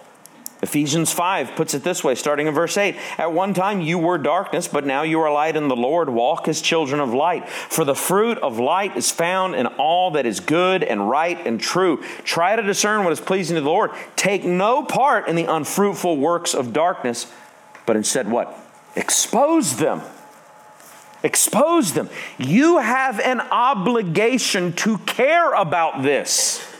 Ephesians 0.61 1.11
5 1.11 1.55
puts 1.55 1.73
it 1.73 1.83
this 1.83 2.03
way, 2.03 2.15
starting 2.15 2.47
in 2.47 2.53
verse 2.53 2.77
8 2.77 2.95
At 3.17 3.33
one 3.33 3.53
time 3.53 3.81
you 3.81 3.97
were 3.97 4.17
darkness, 4.17 4.67
but 4.67 4.85
now 4.85 5.03
you 5.03 5.19
are 5.19 5.31
light 5.31 5.55
in 5.55 5.67
the 5.67 5.75
Lord. 5.75 6.09
Walk 6.09 6.47
as 6.47 6.61
children 6.61 7.01
of 7.01 7.13
light. 7.13 7.47
For 7.49 7.83
the 7.83 7.95
fruit 7.95 8.37
of 8.37 8.57
light 8.57 8.95
is 8.95 9.11
found 9.11 9.55
in 9.55 9.67
all 9.67 10.11
that 10.11 10.25
is 10.25 10.39
good 10.39 10.81
and 10.81 11.09
right 11.09 11.37
and 11.45 11.59
true. 11.59 12.01
Try 12.23 12.55
to 12.55 12.61
discern 12.61 13.03
what 13.03 13.11
is 13.11 13.19
pleasing 13.19 13.55
to 13.55 13.61
the 13.61 13.69
Lord. 13.69 13.91
Take 14.15 14.45
no 14.45 14.83
part 14.83 15.27
in 15.27 15.35
the 15.35 15.45
unfruitful 15.45 16.17
works 16.17 16.53
of 16.53 16.71
darkness, 16.71 17.31
but 17.85 17.97
instead 17.97 18.31
what? 18.31 18.57
Expose 18.95 19.75
them. 19.75 20.01
Expose 21.21 21.93
them. 21.93 22.09
You 22.37 22.77
have 22.77 23.19
an 23.19 23.41
obligation 23.41 24.73
to 24.73 24.99
care 24.99 25.53
about 25.53 26.03
this. 26.03 26.74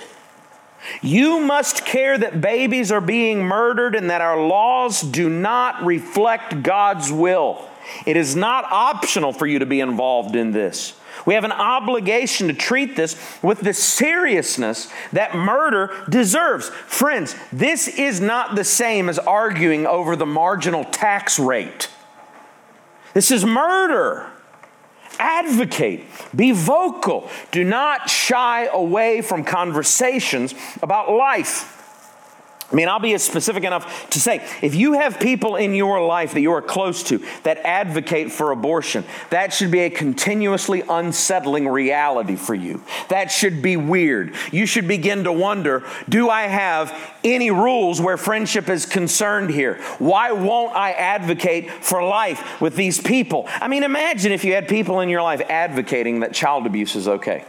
You 1.01 1.39
must 1.39 1.85
care 1.85 2.17
that 2.17 2.41
babies 2.41 2.91
are 2.91 3.01
being 3.01 3.43
murdered 3.43 3.95
and 3.95 4.09
that 4.09 4.21
our 4.21 4.45
laws 4.45 5.01
do 5.01 5.29
not 5.29 5.83
reflect 5.83 6.63
God's 6.63 7.11
will. 7.11 7.67
It 8.05 8.17
is 8.17 8.35
not 8.35 8.65
optional 8.65 9.33
for 9.33 9.45
you 9.45 9.59
to 9.59 9.65
be 9.65 9.79
involved 9.79 10.35
in 10.35 10.51
this. 10.51 10.93
We 11.25 11.33
have 11.33 11.43
an 11.43 11.51
obligation 11.51 12.47
to 12.47 12.53
treat 12.53 12.95
this 12.95 13.15
with 13.41 13.61
the 13.61 13.73
seriousness 13.73 14.91
that 15.13 15.35
murder 15.35 15.91
deserves. 16.09 16.69
Friends, 16.69 17.35
this 17.51 17.87
is 17.87 18.19
not 18.19 18.55
the 18.55 18.63
same 18.63 19.07
as 19.09 19.17
arguing 19.17 19.87
over 19.87 20.15
the 20.15 20.25
marginal 20.25 20.83
tax 20.83 21.39
rate. 21.39 21.89
This 23.13 23.31
is 23.31 23.45
murder. 23.45 24.29
Advocate, 25.19 26.03
be 26.35 26.51
vocal. 26.51 27.29
Do 27.51 27.63
not 27.63 28.09
shy 28.09 28.65
away 28.65 29.21
from 29.21 29.43
conversations 29.43 30.53
about 30.81 31.11
life. 31.11 31.74
I 32.71 32.75
mean, 32.75 32.87
I'll 32.87 32.99
be 32.99 33.15
specific 33.19 33.63
enough 33.63 34.09
to 34.09 34.19
say 34.19 34.43
if 34.63 34.73
you 34.73 34.93
have 34.93 35.19
people 35.19 35.55
in 35.55 35.75
your 35.75 36.03
life 36.03 36.33
that 36.33 36.41
you 36.41 36.51
are 36.51 36.63
close 36.63 37.03
to 37.03 37.23
that 37.43 37.59
advocate 37.59 38.31
for 38.31 38.51
abortion, 38.51 39.05
that 39.29 39.53
should 39.53 39.69
be 39.69 39.81
a 39.81 39.89
continuously 39.91 40.81
unsettling 40.89 41.67
reality 41.67 42.35
for 42.35 42.55
you. 42.55 42.83
That 43.09 43.29
should 43.29 43.61
be 43.61 43.77
weird. 43.77 44.35
You 44.51 44.65
should 44.65 44.87
begin 44.87 45.25
to 45.25 45.31
wonder 45.31 45.83
do 46.09 46.29
I 46.29 46.43
have 46.43 46.97
any 47.23 47.51
rules 47.51 48.01
where 48.01 48.17
friendship 48.17 48.67
is 48.67 48.87
concerned 48.87 49.51
here? 49.51 49.75
Why 49.99 50.31
won't 50.31 50.75
I 50.75 50.93
advocate 50.93 51.69
for 51.69 52.03
life 52.03 52.59
with 52.59 52.75
these 52.75 52.99
people? 52.99 53.45
I 53.47 53.67
mean, 53.67 53.83
imagine 53.83 54.31
if 54.31 54.43
you 54.43 54.53
had 54.53 54.67
people 54.67 55.01
in 55.01 55.09
your 55.09 55.21
life 55.21 55.41
advocating 55.49 56.21
that 56.21 56.33
child 56.33 56.65
abuse 56.65 56.95
is 56.95 57.07
okay. 57.07 57.45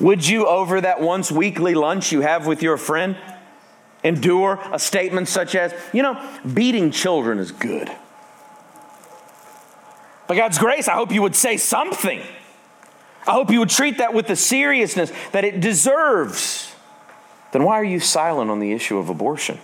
Would 0.00 0.26
you, 0.26 0.46
over 0.46 0.80
that 0.80 1.00
once 1.00 1.30
weekly 1.32 1.74
lunch 1.74 2.12
you 2.12 2.20
have 2.20 2.46
with 2.46 2.62
your 2.62 2.76
friend, 2.76 3.16
endure 4.06 4.60
a 4.72 4.78
statement 4.78 5.28
such 5.28 5.54
as, 5.54 5.74
you 5.92 6.02
know, 6.02 6.20
beating 6.54 6.90
children 6.90 7.38
is 7.38 7.52
good. 7.52 7.90
By 10.26 10.36
God's 10.36 10.58
grace, 10.58 10.88
I 10.88 10.94
hope 10.94 11.12
you 11.12 11.22
would 11.22 11.36
say 11.36 11.56
something. 11.56 12.20
I 13.26 13.32
hope 13.32 13.50
you 13.50 13.58
would 13.60 13.70
treat 13.70 13.98
that 13.98 14.14
with 14.14 14.28
the 14.28 14.36
seriousness 14.36 15.12
that 15.32 15.44
it 15.44 15.60
deserves. 15.60 16.72
Then 17.52 17.64
why 17.64 17.74
are 17.74 17.84
you 17.84 18.00
silent 18.00 18.50
on 18.50 18.60
the 18.60 18.72
issue 18.72 18.98
of 18.98 19.08
abortion? 19.08 19.58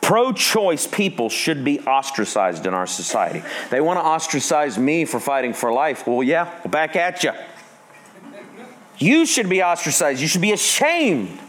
Pro 0.00 0.32
choice 0.32 0.86
people 0.86 1.28
should 1.28 1.64
be 1.64 1.80
ostracized 1.80 2.64
in 2.66 2.74
our 2.74 2.86
society. 2.86 3.42
They 3.70 3.80
want 3.80 3.98
to 3.98 4.04
ostracize 4.04 4.78
me 4.78 5.04
for 5.04 5.18
fighting 5.18 5.52
for 5.52 5.72
life. 5.72 6.06
Well, 6.06 6.22
yeah, 6.22 6.50
back 6.68 6.96
at 6.96 7.24
you. 7.24 7.32
You 8.98 9.26
should 9.26 9.48
be 9.48 9.62
ostracized. 9.62 10.20
You 10.20 10.28
should 10.28 10.42
be 10.42 10.52
ashamed 10.52 11.40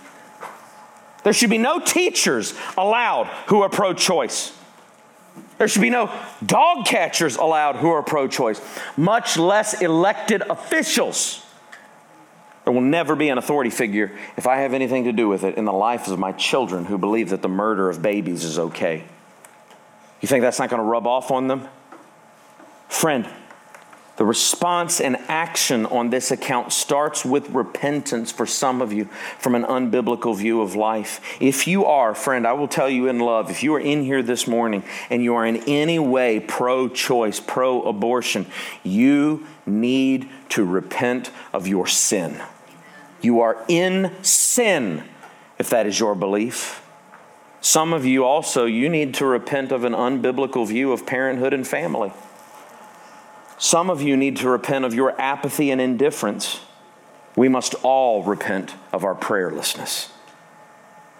there 1.28 1.34
should 1.34 1.50
be 1.50 1.58
no 1.58 1.82
teachers 1.82 2.54
allowed 2.78 3.28
who 3.48 3.62
are 3.62 3.68
pro 3.68 3.94
choice. 3.94 4.58
There 5.58 5.68
should 5.68 5.82
be 5.82 5.90
no 5.90 6.10
dog 6.46 6.86
catchers 6.86 7.36
allowed 7.36 7.76
who 7.76 7.90
are 7.90 8.02
pro 8.02 8.30
choice, 8.30 8.62
much 8.96 9.36
less 9.36 9.82
elected 9.82 10.42
officials. 10.42 11.46
There 12.64 12.72
will 12.72 12.80
never 12.80 13.14
be 13.14 13.28
an 13.28 13.38
authority 13.38 13.72
figure 13.72 14.18
if 14.38 14.48
I 14.48 14.60
have 14.60 14.74
anything 14.74 15.04
to 15.04 15.12
do 15.12 15.28
with 15.28 15.44
it 15.44 15.58
in 15.58 15.66
the 15.66 15.74
lives 15.74 16.10
of 16.10 16.18
my 16.18 16.32
children 16.32 16.86
who 16.86 16.98
believe 16.98 17.32
that 17.32 17.42
the 17.42 17.50
murder 17.50 17.90
of 17.90 18.02
babies 18.02 18.46
is 18.46 18.58
okay. 18.58 19.04
You 20.22 20.30
think 20.30 20.44
that's 20.44 20.60
not 20.60 20.70
going 20.70 20.82
to 20.82 20.88
rub 20.88 21.08
off 21.08 21.30
on 21.30 21.50
them? 21.50 21.68
Friend, 22.88 23.28
the 24.18 24.26
response 24.26 24.99
and 24.99 25.15
action 25.28 25.86
on 25.86 26.09
this 26.09 26.32
account 26.32 26.74
starts 26.74 27.24
with 27.24 27.49
repentance 27.51 28.32
for 28.32 28.47
some 28.47 28.82
of 28.82 28.91
you 28.91 29.05
from 29.38 29.53
an 29.53 29.63
unbiblical 29.63 30.36
view 30.36 30.61
of 30.61 30.76
life. 30.76 31.22
If 31.39 31.68
you 31.68 31.86
are, 31.86 32.15
friend, 32.15 32.47
I 32.47 32.53
will 32.53 32.68
tell 32.68 32.89
you 32.89 33.07
in 33.07 33.20
love, 33.20 33.51
if 33.51 33.61
you 33.61 33.76
are 33.76 33.80
in 33.80 34.03
here 34.03 34.24
this 34.24 34.47
morning 34.47 34.84
and 35.11 35.24
you 35.24 35.36
are 35.36 35.45
in 35.45 35.57
any 35.68 35.99
way 35.99 36.39
pro 36.39 36.89
choice, 36.89 37.39
pro 37.39 37.84
abortion, 37.84 38.47
you 38.84 39.45
need 39.68 40.28
to 40.49 40.65
repent 40.65 41.30
of 41.53 41.68
your 41.68 41.86
sin. 41.86 42.41
You 43.22 43.41
are 43.41 43.63
in 43.68 44.11
sin 44.24 45.03
if 45.59 45.70
that 45.70 45.86
is 45.86 45.99
your 45.99 46.15
belief. 46.15 46.84
Some 47.61 47.93
of 47.93 48.03
you 48.03 48.24
also, 48.24 48.65
you 48.65 48.89
need 48.89 49.13
to 49.15 49.26
repent 49.28 49.72
of 49.72 49.84
an 49.84 49.93
unbiblical 49.93 50.68
view 50.68 50.91
of 50.91 51.05
parenthood 51.05 51.53
and 51.53 51.68
family. 51.68 52.11
Some 53.58 53.89
of 53.89 54.01
you 54.01 54.16
need 54.16 54.38
to 54.38 54.49
repent 54.49 54.86
of 54.86 54.93
your 54.93 55.20
apathy 55.20 55.72
and 55.72 55.82
indifference. 55.82 56.60
We 57.36 57.49
must 57.49 57.74
all 57.84 58.24
repent 58.24 58.76
of 58.93 59.03
our 59.03 59.16
prayerlessness. 59.16 60.12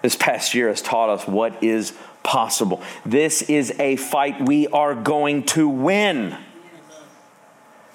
This 0.02 0.16
past 0.16 0.54
year 0.54 0.70
has 0.70 0.82
taught 0.82 1.10
us 1.10 1.28
what 1.28 1.64
is 1.64 1.94
possible. 2.24 2.82
This 3.06 3.42
is 3.44 3.72
a 3.80 3.96
fight 3.96 4.48
we 4.48 4.68
are 4.68 4.94
going 4.94 5.44
to 5.48 5.68
win. 5.68 6.38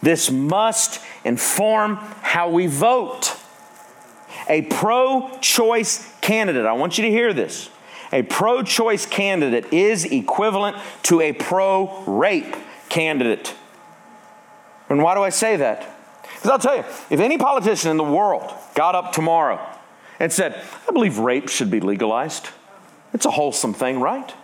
This 0.02 0.30
must 0.30 1.00
inform 1.24 1.96
how 1.96 2.50
we 2.50 2.66
vote. 2.66 3.36
A 4.48 4.62
pro 4.62 5.30
choice 5.40 6.12
candidate, 6.20 6.66
I 6.66 6.72
want 6.72 6.98
you 6.98 7.04
to 7.04 7.10
hear 7.10 7.32
this. 7.32 7.70
A 8.12 8.22
pro 8.22 8.62
choice 8.62 9.06
candidate 9.06 9.72
is 9.72 10.04
equivalent 10.04 10.76
to 11.04 11.20
a 11.20 11.32
pro 11.32 12.02
rape 12.04 12.56
candidate. 12.88 13.54
And 14.92 15.02
why 15.02 15.14
do 15.14 15.22
I 15.22 15.30
say 15.30 15.56
that? 15.56 15.88
Because 16.22 16.50
I'll 16.50 16.58
tell 16.58 16.76
you, 16.76 16.84
if 17.08 17.18
any 17.18 17.38
politician 17.38 17.90
in 17.90 17.96
the 17.96 18.04
world 18.04 18.52
got 18.74 18.94
up 18.94 19.12
tomorrow 19.12 19.58
and 20.20 20.30
said, 20.30 20.62
I 20.86 20.92
believe 20.92 21.18
rape 21.18 21.48
should 21.48 21.70
be 21.70 21.80
legalized, 21.80 22.48
it's 23.14 23.24
a 23.24 23.30
wholesome 23.30 23.72
thing, 23.72 24.00
right? 24.00 24.34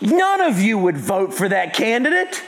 None 0.00 0.40
of 0.42 0.60
you 0.60 0.78
would 0.78 0.98
vote 0.98 1.32
for 1.32 1.48
that 1.48 1.74
candidate. 1.74 2.42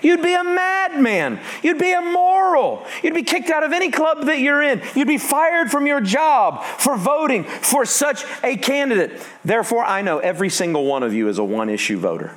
You'd 0.00 0.22
be 0.22 0.32
a 0.32 0.44
madman. 0.44 1.40
You'd 1.62 1.78
be 1.78 1.92
immoral. 1.92 2.86
You'd 3.02 3.14
be 3.14 3.24
kicked 3.24 3.50
out 3.50 3.64
of 3.64 3.72
any 3.72 3.90
club 3.90 4.26
that 4.26 4.38
you're 4.38 4.62
in. 4.62 4.80
You'd 4.94 5.08
be 5.08 5.18
fired 5.18 5.70
from 5.70 5.86
your 5.86 6.00
job 6.00 6.62
for 6.62 6.96
voting 6.96 7.44
for 7.44 7.84
such 7.84 8.24
a 8.44 8.56
candidate. 8.56 9.20
Therefore, 9.44 9.84
I 9.84 10.02
know 10.02 10.20
every 10.20 10.50
single 10.50 10.86
one 10.86 11.02
of 11.02 11.12
you 11.12 11.28
is 11.28 11.38
a 11.38 11.44
one 11.44 11.68
issue 11.68 11.98
voter. 11.98 12.36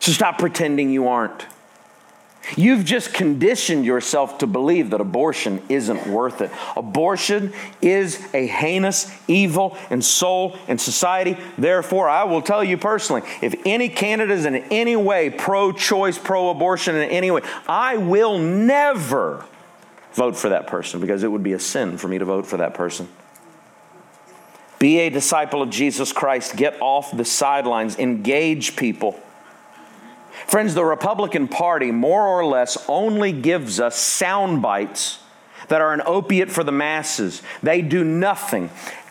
So 0.00 0.12
stop 0.12 0.38
pretending 0.38 0.90
you 0.90 1.08
aren't. 1.08 1.46
You've 2.56 2.84
just 2.84 3.12
conditioned 3.14 3.84
yourself 3.84 4.38
to 4.38 4.46
believe 4.46 4.90
that 4.90 5.00
abortion 5.00 5.62
isn't 5.68 6.06
worth 6.06 6.40
it. 6.40 6.50
Abortion 6.76 7.52
is 7.80 8.22
a 8.34 8.46
heinous 8.46 9.10
evil 9.28 9.76
in 9.90 10.02
soul 10.02 10.56
and 10.68 10.80
society. 10.80 11.36
Therefore, 11.56 12.08
I 12.08 12.24
will 12.24 12.42
tell 12.42 12.64
you 12.64 12.76
personally 12.76 13.22
if 13.42 13.54
any 13.64 13.88
candidate 13.88 14.36
is 14.38 14.46
in 14.46 14.56
any 14.56 14.96
way 14.96 15.30
pro 15.30 15.72
choice, 15.72 16.18
pro 16.18 16.50
abortion 16.50 16.96
in 16.96 17.08
any 17.10 17.30
way, 17.30 17.42
I 17.68 17.96
will 17.96 18.38
never 18.38 19.44
vote 20.12 20.36
for 20.36 20.48
that 20.50 20.66
person 20.66 21.00
because 21.00 21.22
it 21.22 21.28
would 21.28 21.42
be 21.42 21.52
a 21.52 21.60
sin 21.60 21.98
for 21.98 22.08
me 22.08 22.18
to 22.18 22.24
vote 22.24 22.46
for 22.46 22.56
that 22.58 22.74
person. 22.74 23.08
Be 24.78 25.00
a 25.00 25.10
disciple 25.10 25.60
of 25.60 25.68
Jesus 25.68 26.10
Christ. 26.10 26.56
Get 26.56 26.80
off 26.80 27.14
the 27.14 27.24
sidelines. 27.24 27.98
Engage 27.98 28.76
people. 28.76 29.20
Friends, 30.50 30.74
the 30.74 30.84
Republican 30.84 31.46
Party 31.46 31.92
more 31.92 32.26
or 32.26 32.44
less 32.44 32.76
only 32.88 33.30
gives 33.30 33.78
us 33.78 33.96
sound 33.96 34.60
bites 34.60 35.20
that 35.68 35.80
are 35.80 35.92
an 35.92 36.02
opiate 36.04 36.50
for 36.50 36.64
the 36.64 36.72
masses. 36.72 37.40
They 37.62 37.82
do 37.82 38.02
nothing. 38.02 38.68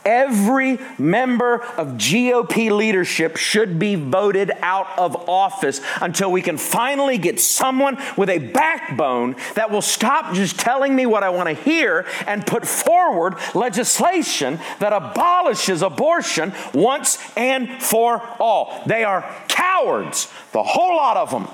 Every 0.10 0.80
member 0.98 1.62
of 1.78 1.90
GOP 1.90 2.72
leadership 2.76 3.38
should 3.38 3.78
be 3.78 3.94
voted 3.94 4.52
out 4.60 4.98
of 4.98 5.30
office 5.30 5.82
until 6.02 6.32
we 6.32 6.42
can 6.42 6.58
finally 6.58 7.20
get 7.20 7.40
someone 7.40 7.96
with 8.18 8.28
a 8.32 8.40
backbone 8.40 9.36
that 9.54 9.70
will 9.70 9.84
stop 9.84 10.34
just 10.34 10.58
telling 10.58 10.96
me 10.96 11.06
what 11.06 11.22
I 11.22 11.30
want 11.30 11.48
to 11.50 11.54
hear 11.54 12.08
and 12.26 12.44
put 12.44 12.68
forward 12.68 13.36
legislation 13.54 14.60
that 14.80 14.94
abolishes 14.94 15.84
abortion 15.84 16.54
once 16.74 17.20
and 17.38 17.70
for 17.80 18.20
all. 18.40 18.82
They 18.88 19.04
are 19.04 19.22
cowards, 19.48 20.28
the 20.54 20.64
whole 20.64 20.96
lot 20.96 21.18
of 21.18 21.30
them. 21.30 21.48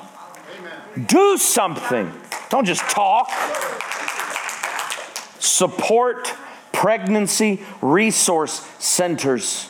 Amen. 0.59 1.05
Do 1.07 1.37
something. 1.37 2.09
Don't 2.49 2.63
just 2.63 2.83
talk. 2.83 3.29
Support 5.39 6.33
pregnancy 6.75 7.61
resource 7.81 8.59
centers. 8.79 9.69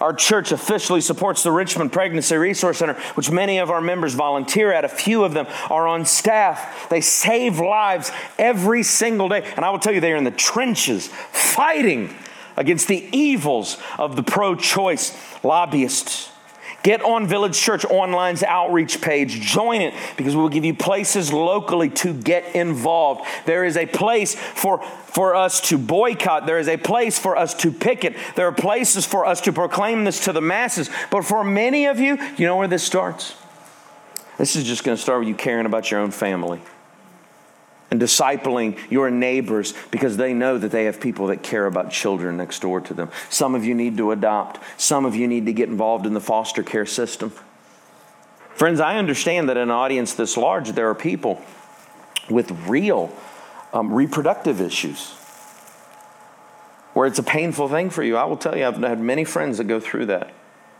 Our 0.00 0.12
church 0.12 0.52
officially 0.52 1.00
supports 1.00 1.42
the 1.42 1.50
Richmond 1.50 1.92
Pregnancy 1.92 2.36
Resource 2.36 2.78
Center, 2.78 2.94
which 3.14 3.30
many 3.30 3.58
of 3.58 3.70
our 3.70 3.80
members 3.80 4.14
volunteer 4.14 4.72
at. 4.72 4.84
A 4.84 4.88
few 4.88 5.24
of 5.24 5.34
them 5.34 5.46
are 5.68 5.88
on 5.88 6.04
staff. 6.04 6.88
They 6.90 7.00
save 7.00 7.58
lives 7.58 8.12
every 8.38 8.84
single 8.84 9.28
day. 9.28 9.42
And 9.56 9.64
I 9.64 9.70
will 9.70 9.80
tell 9.80 9.92
you, 9.92 10.00
they 10.00 10.12
are 10.12 10.16
in 10.16 10.24
the 10.24 10.30
trenches 10.30 11.08
fighting 11.08 12.14
against 12.56 12.86
the 12.86 13.08
evils 13.12 13.78
of 13.98 14.14
the 14.14 14.22
pro 14.22 14.54
choice 14.54 15.16
lobbyists. 15.42 16.30
Get 16.82 17.02
on 17.02 17.26
Village 17.26 17.58
Church 17.58 17.84
Online's 17.84 18.42
outreach 18.42 19.00
page. 19.00 19.40
Join 19.40 19.80
it 19.80 19.94
because 20.16 20.36
we 20.36 20.42
will 20.42 20.48
give 20.48 20.64
you 20.64 20.74
places 20.74 21.32
locally 21.32 21.90
to 21.90 22.14
get 22.14 22.54
involved. 22.54 23.26
There 23.44 23.64
is 23.64 23.76
a 23.76 23.86
place 23.86 24.34
for, 24.34 24.82
for 24.82 25.34
us 25.34 25.60
to 25.62 25.78
boycott. 25.78 26.46
There 26.46 26.58
is 26.58 26.68
a 26.68 26.76
place 26.76 27.18
for 27.18 27.36
us 27.36 27.54
to 27.54 27.72
picket. 27.72 28.16
There 28.36 28.46
are 28.46 28.52
places 28.52 29.04
for 29.04 29.26
us 29.26 29.40
to 29.42 29.52
proclaim 29.52 30.04
this 30.04 30.24
to 30.24 30.32
the 30.32 30.40
masses. 30.40 30.88
But 31.10 31.24
for 31.24 31.42
many 31.42 31.86
of 31.86 31.98
you, 31.98 32.18
you 32.36 32.46
know 32.46 32.56
where 32.56 32.68
this 32.68 32.84
starts? 32.84 33.34
This 34.38 34.54
is 34.54 34.64
just 34.64 34.84
going 34.84 34.96
to 34.96 35.02
start 35.02 35.20
with 35.20 35.28
you 35.28 35.34
caring 35.34 35.66
about 35.66 35.90
your 35.90 36.00
own 36.00 36.10
family 36.10 36.60
and 37.90 38.00
discipling 38.00 38.78
your 38.90 39.10
neighbors 39.10 39.74
because 39.90 40.16
they 40.16 40.34
know 40.34 40.58
that 40.58 40.70
they 40.70 40.84
have 40.84 41.00
people 41.00 41.28
that 41.28 41.42
care 41.42 41.66
about 41.66 41.90
children 41.90 42.36
next 42.36 42.60
door 42.60 42.80
to 42.80 42.94
them. 42.94 43.10
Some 43.30 43.54
of 43.54 43.64
you 43.64 43.74
need 43.74 43.96
to 43.98 44.10
adopt, 44.10 44.58
some 44.80 45.04
of 45.04 45.14
you 45.14 45.28
need 45.28 45.46
to 45.46 45.52
get 45.52 45.68
involved 45.68 46.06
in 46.06 46.14
the 46.14 46.20
foster 46.20 46.62
care 46.62 46.86
system. 46.86 47.32
Friends, 48.54 48.80
I 48.80 48.96
understand 48.96 49.48
that 49.48 49.56
in 49.56 49.64
an 49.64 49.70
audience 49.70 50.14
this 50.14 50.36
large, 50.36 50.70
there 50.70 50.88
are 50.88 50.94
people 50.94 51.42
with 52.28 52.50
real 52.66 53.14
um, 53.72 53.92
reproductive 53.92 54.60
issues 54.60 55.12
where 56.94 57.06
it's 57.06 57.18
a 57.18 57.22
painful 57.22 57.68
thing 57.68 57.90
for 57.90 58.02
you. 58.02 58.16
I 58.16 58.24
will 58.24 58.38
tell 58.38 58.56
you, 58.56 58.66
I've 58.66 58.78
had 58.78 58.98
many 58.98 59.24
friends 59.24 59.58
that 59.58 59.64
go 59.64 59.78
through 59.78 60.06
that 60.06 60.32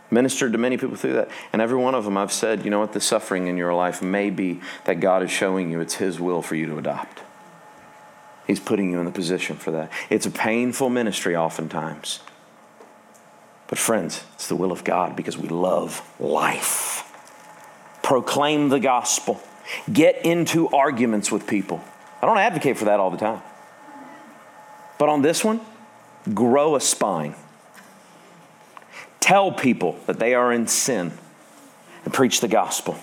ministered 0.09 0.51
to 0.53 0.57
many 0.57 0.77
people 0.77 0.95
through 0.95 1.13
that. 1.13 1.29
And 1.51 1.61
every 1.61 1.77
one 1.77 1.95
of 1.95 2.05
them, 2.05 2.17
I've 2.17 2.31
said, 2.31 2.63
you 2.63 2.71
know 2.71 2.79
what, 2.79 2.93
the 2.93 3.01
suffering 3.01 3.47
in 3.47 3.57
your 3.57 3.73
life 3.73 4.01
may 4.01 4.29
be 4.29 4.61
that 4.85 4.99
God 4.99 5.23
is 5.23 5.31
showing 5.31 5.71
you 5.71 5.79
it's 5.79 5.95
His 5.95 6.19
will 6.19 6.41
for 6.41 6.55
you 6.55 6.65
to 6.67 6.77
adopt. 6.77 7.21
He's 8.45 8.59
putting 8.59 8.91
you 8.91 8.99
in 8.99 9.05
the 9.05 9.11
position 9.11 9.57
for 9.57 9.71
that. 9.71 9.91
It's 10.09 10.25
a 10.25 10.31
painful 10.31 10.89
ministry 10.89 11.35
oftentimes. 11.35 12.21
But, 13.67 13.77
friends, 13.77 14.23
it's 14.35 14.47
the 14.47 14.55
will 14.55 14.71
of 14.71 14.85
God 14.85 15.17
because 15.17 15.37
we 15.37 15.49
love 15.49 16.01
life. 16.19 17.03
Proclaim 18.01 18.69
the 18.69 18.79
gospel, 18.79 19.41
get 19.91 20.25
into 20.25 20.69
arguments 20.69 21.29
with 21.29 21.45
people. 21.45 21.83
I 22.21 22.25
don't 22.25 22.37
advocate 22.37 22.77
for 22.77 22.85
that 22.85 23.01
all 23.01 23.11
the 23.11 23.17
time. 23.17 23.41
But 24.97 25.09
on 25.09 25.21
this 25.21 25.43
one, 25.43 25.59
grow 26.33 26.77
a 26.77 26.81
spine 26.81 27.35
Tell 29.19 29.51
people 29.51 29.99
that 30.05 30.19
they 30.19 30.33
are 30.33 30.51
in 30.51 30.67
sin 30.67 31.11
and 32.05 32.13
preach 32.13 32.39
the 32.39 32.47
gospel. 32.47 32.97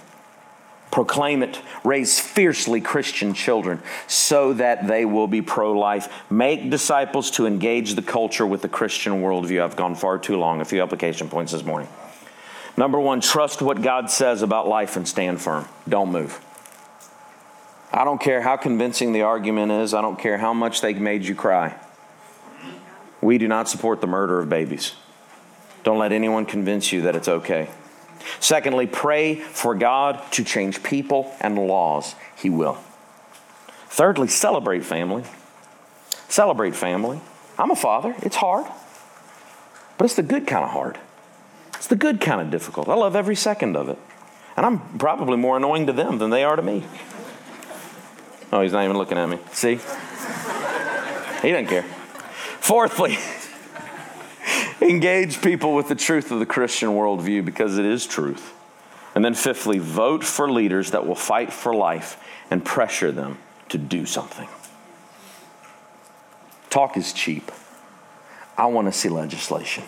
Proclaim 0.90 1.42
it, 1.42 1.60
raise 1.82 2.20
fiercely 2.20 2.80
Christian 2.80 3.34
children 3.34 3.82
so 4.06 4.52
that 4.52 4.86
they 4.86 5.04
will 5.04 5.26
be 5.26 5.42
pro 5.42 5.72
life. 5.72 6.08
Make 6.30 6.70
disciples 6.70 7.32
to 7.32 7.46
engage 7.46 7.94
the 7.94 8.02
culture 8.02 8.46
with 8.46 8.62
the 8.62 8.68
Christian 8.68 9.14
worldview. 9.14 9.60
I've 9.62 9.74
gone 9.74 9.96
far 9.96 10.18
too 10.18 10.36
long. 10.36 10.60
A 10.60 10.64
few 10.64 10.80
application 10.80 11.28
points 11.28 11.50
this 11.50 11.64
morning. 11.64 11.88
Number 12.76 13.00
one, 13.00 13.20
trust 13.20 13.60
what 13.60 13.82
God 13.82 14.10
says 14.10 14.42
about 14.42 14.68
life 14.68 14.96
and 14.96 15.06
stand 15.06 15.40
firm. 15.40 15.66
Don't 15.88 16.12
move. 16.12 16.40
I 17.92 18.04
don't 18.04 18.20
care 18.20 18.40
how 18.40 18.56
convincing 18.56 19.12
the 19.12 19.22
argument 19.22 19.70
is, 19.70 19.94
I 19.94 20.00
don't 20.00 20.18
care 20.18 20.38
how 20.38 20.52
much 20.52 20.80
they 20.80 20.94
made 20.94 21.24
you 21.24 21.34
cry. 21.34 21.76
We 23.20 23.38
do 23.38 23.46
not 23.46 23.68
support 23.68 24.00
the 24.00 24.06
murder 24.06 24.40
of 24.40 24.48
babies. 24.48 24.94
Don't 25.84 25.98
let 25.98 26.12
anyone 26.12 26.46
convince 26.46 26.92
you 26.92 27.02
that 27.02 27.14
it's 27.14 27.28
okay. 27.28 27.68
Secondly, 28.40 28.86
pray 28.86 29.36
for 29.36 29.74
God 29.74 30.20
to 30.32 30.42
change 30.44 30.82
people 30.82 31.32
and 31.40 31.58
laws. 31.58 32.14
He 32.36 32.50
will. 32.50 32.78
Thirdly, 33.88 34.28
celebrate 34.28 34.84
family. 34.84 35.24
Celebrate 36.28 36.74
family. 36.74 37.20
I'm 37.58 37.70
a 37.70 37.76
father. 37.76 38.14
It's 38.22 38.36
hard, 38.36 38.66
but 39.98 40.06
it's 40.06 40.16
the 40.16 40.22
good 40.22 40.46
kind 40.46 40.64
of 40.64 40.70
hard. 40.70 40.98
It's 41.74 41.86
the 41.86 41.96
good 41.96 42.20
kind 42.20 42.40
of 42.40 42.50
difficult. 42.50 42.88
I 42.88 42.94
love 42.94 43.14
every 43.14 43.36
second 43.36 43.76
of 43.76 43.88
it. 43.88 43.98
And 44.56 44.64
I'm 44.64 44.98
probably 44.98 45.36
more 45.36 45.56
annoying 45.56 45.86
to 45.86 45.92
them 45.92 46.18
than 46.18 46.30
they 46.30 46.44
are 46.44 46.56
to 46.56 46.62
me. 46.62 46.84
Oh, 48.52 48.62
he's 48.62 48.72
not 48.72 48.84
even 48.84 48.96
looking 48.96 49.18
at 49.18 49.28
me. 49.28 49.38
See? 49.52 49.80
He 51.42 51.50
doesn't 51.50 51.66
care. 51.66 51.82
Fourthly, 52.60 53.12
engage 54.84 55.40
people 55.42 55.74
with 55.74 55.88
the 55.88 55.94
truth 55.94 56.30
of 56.30 56.38
the 56.38 56.46
Christian 56.46 56.90
worldview 56.90 57.44
because 57.44 57.78
it 57.78 57.84
is 57.84 58.06
truth. 58.06 58.52
And 59.14 59.24
then, 59.24 59.34
fifthly, 59.34 59.78
vote 59.78 60.24
for 60.24 60.50
leaders 60.50 60.90
that 60.90 61.06
will 61.06 61.14
fight 61.14 61.52
for 61.52 61.74
life 61.74 62.22
and 62.50 62.64
pressure 62.64 63.12
them 63.12 63.38
to 63.68 63.78
do 63.78 64.06
something. 64.06 64.48
Talk 66.68 66.96
is 66.96 67.12
cheap. 67.12 67.50
I 68.58 68.66
want 68.66 68.88
to 68.88 68.92
see 68.92 69.08
legislation. 69.08 69.84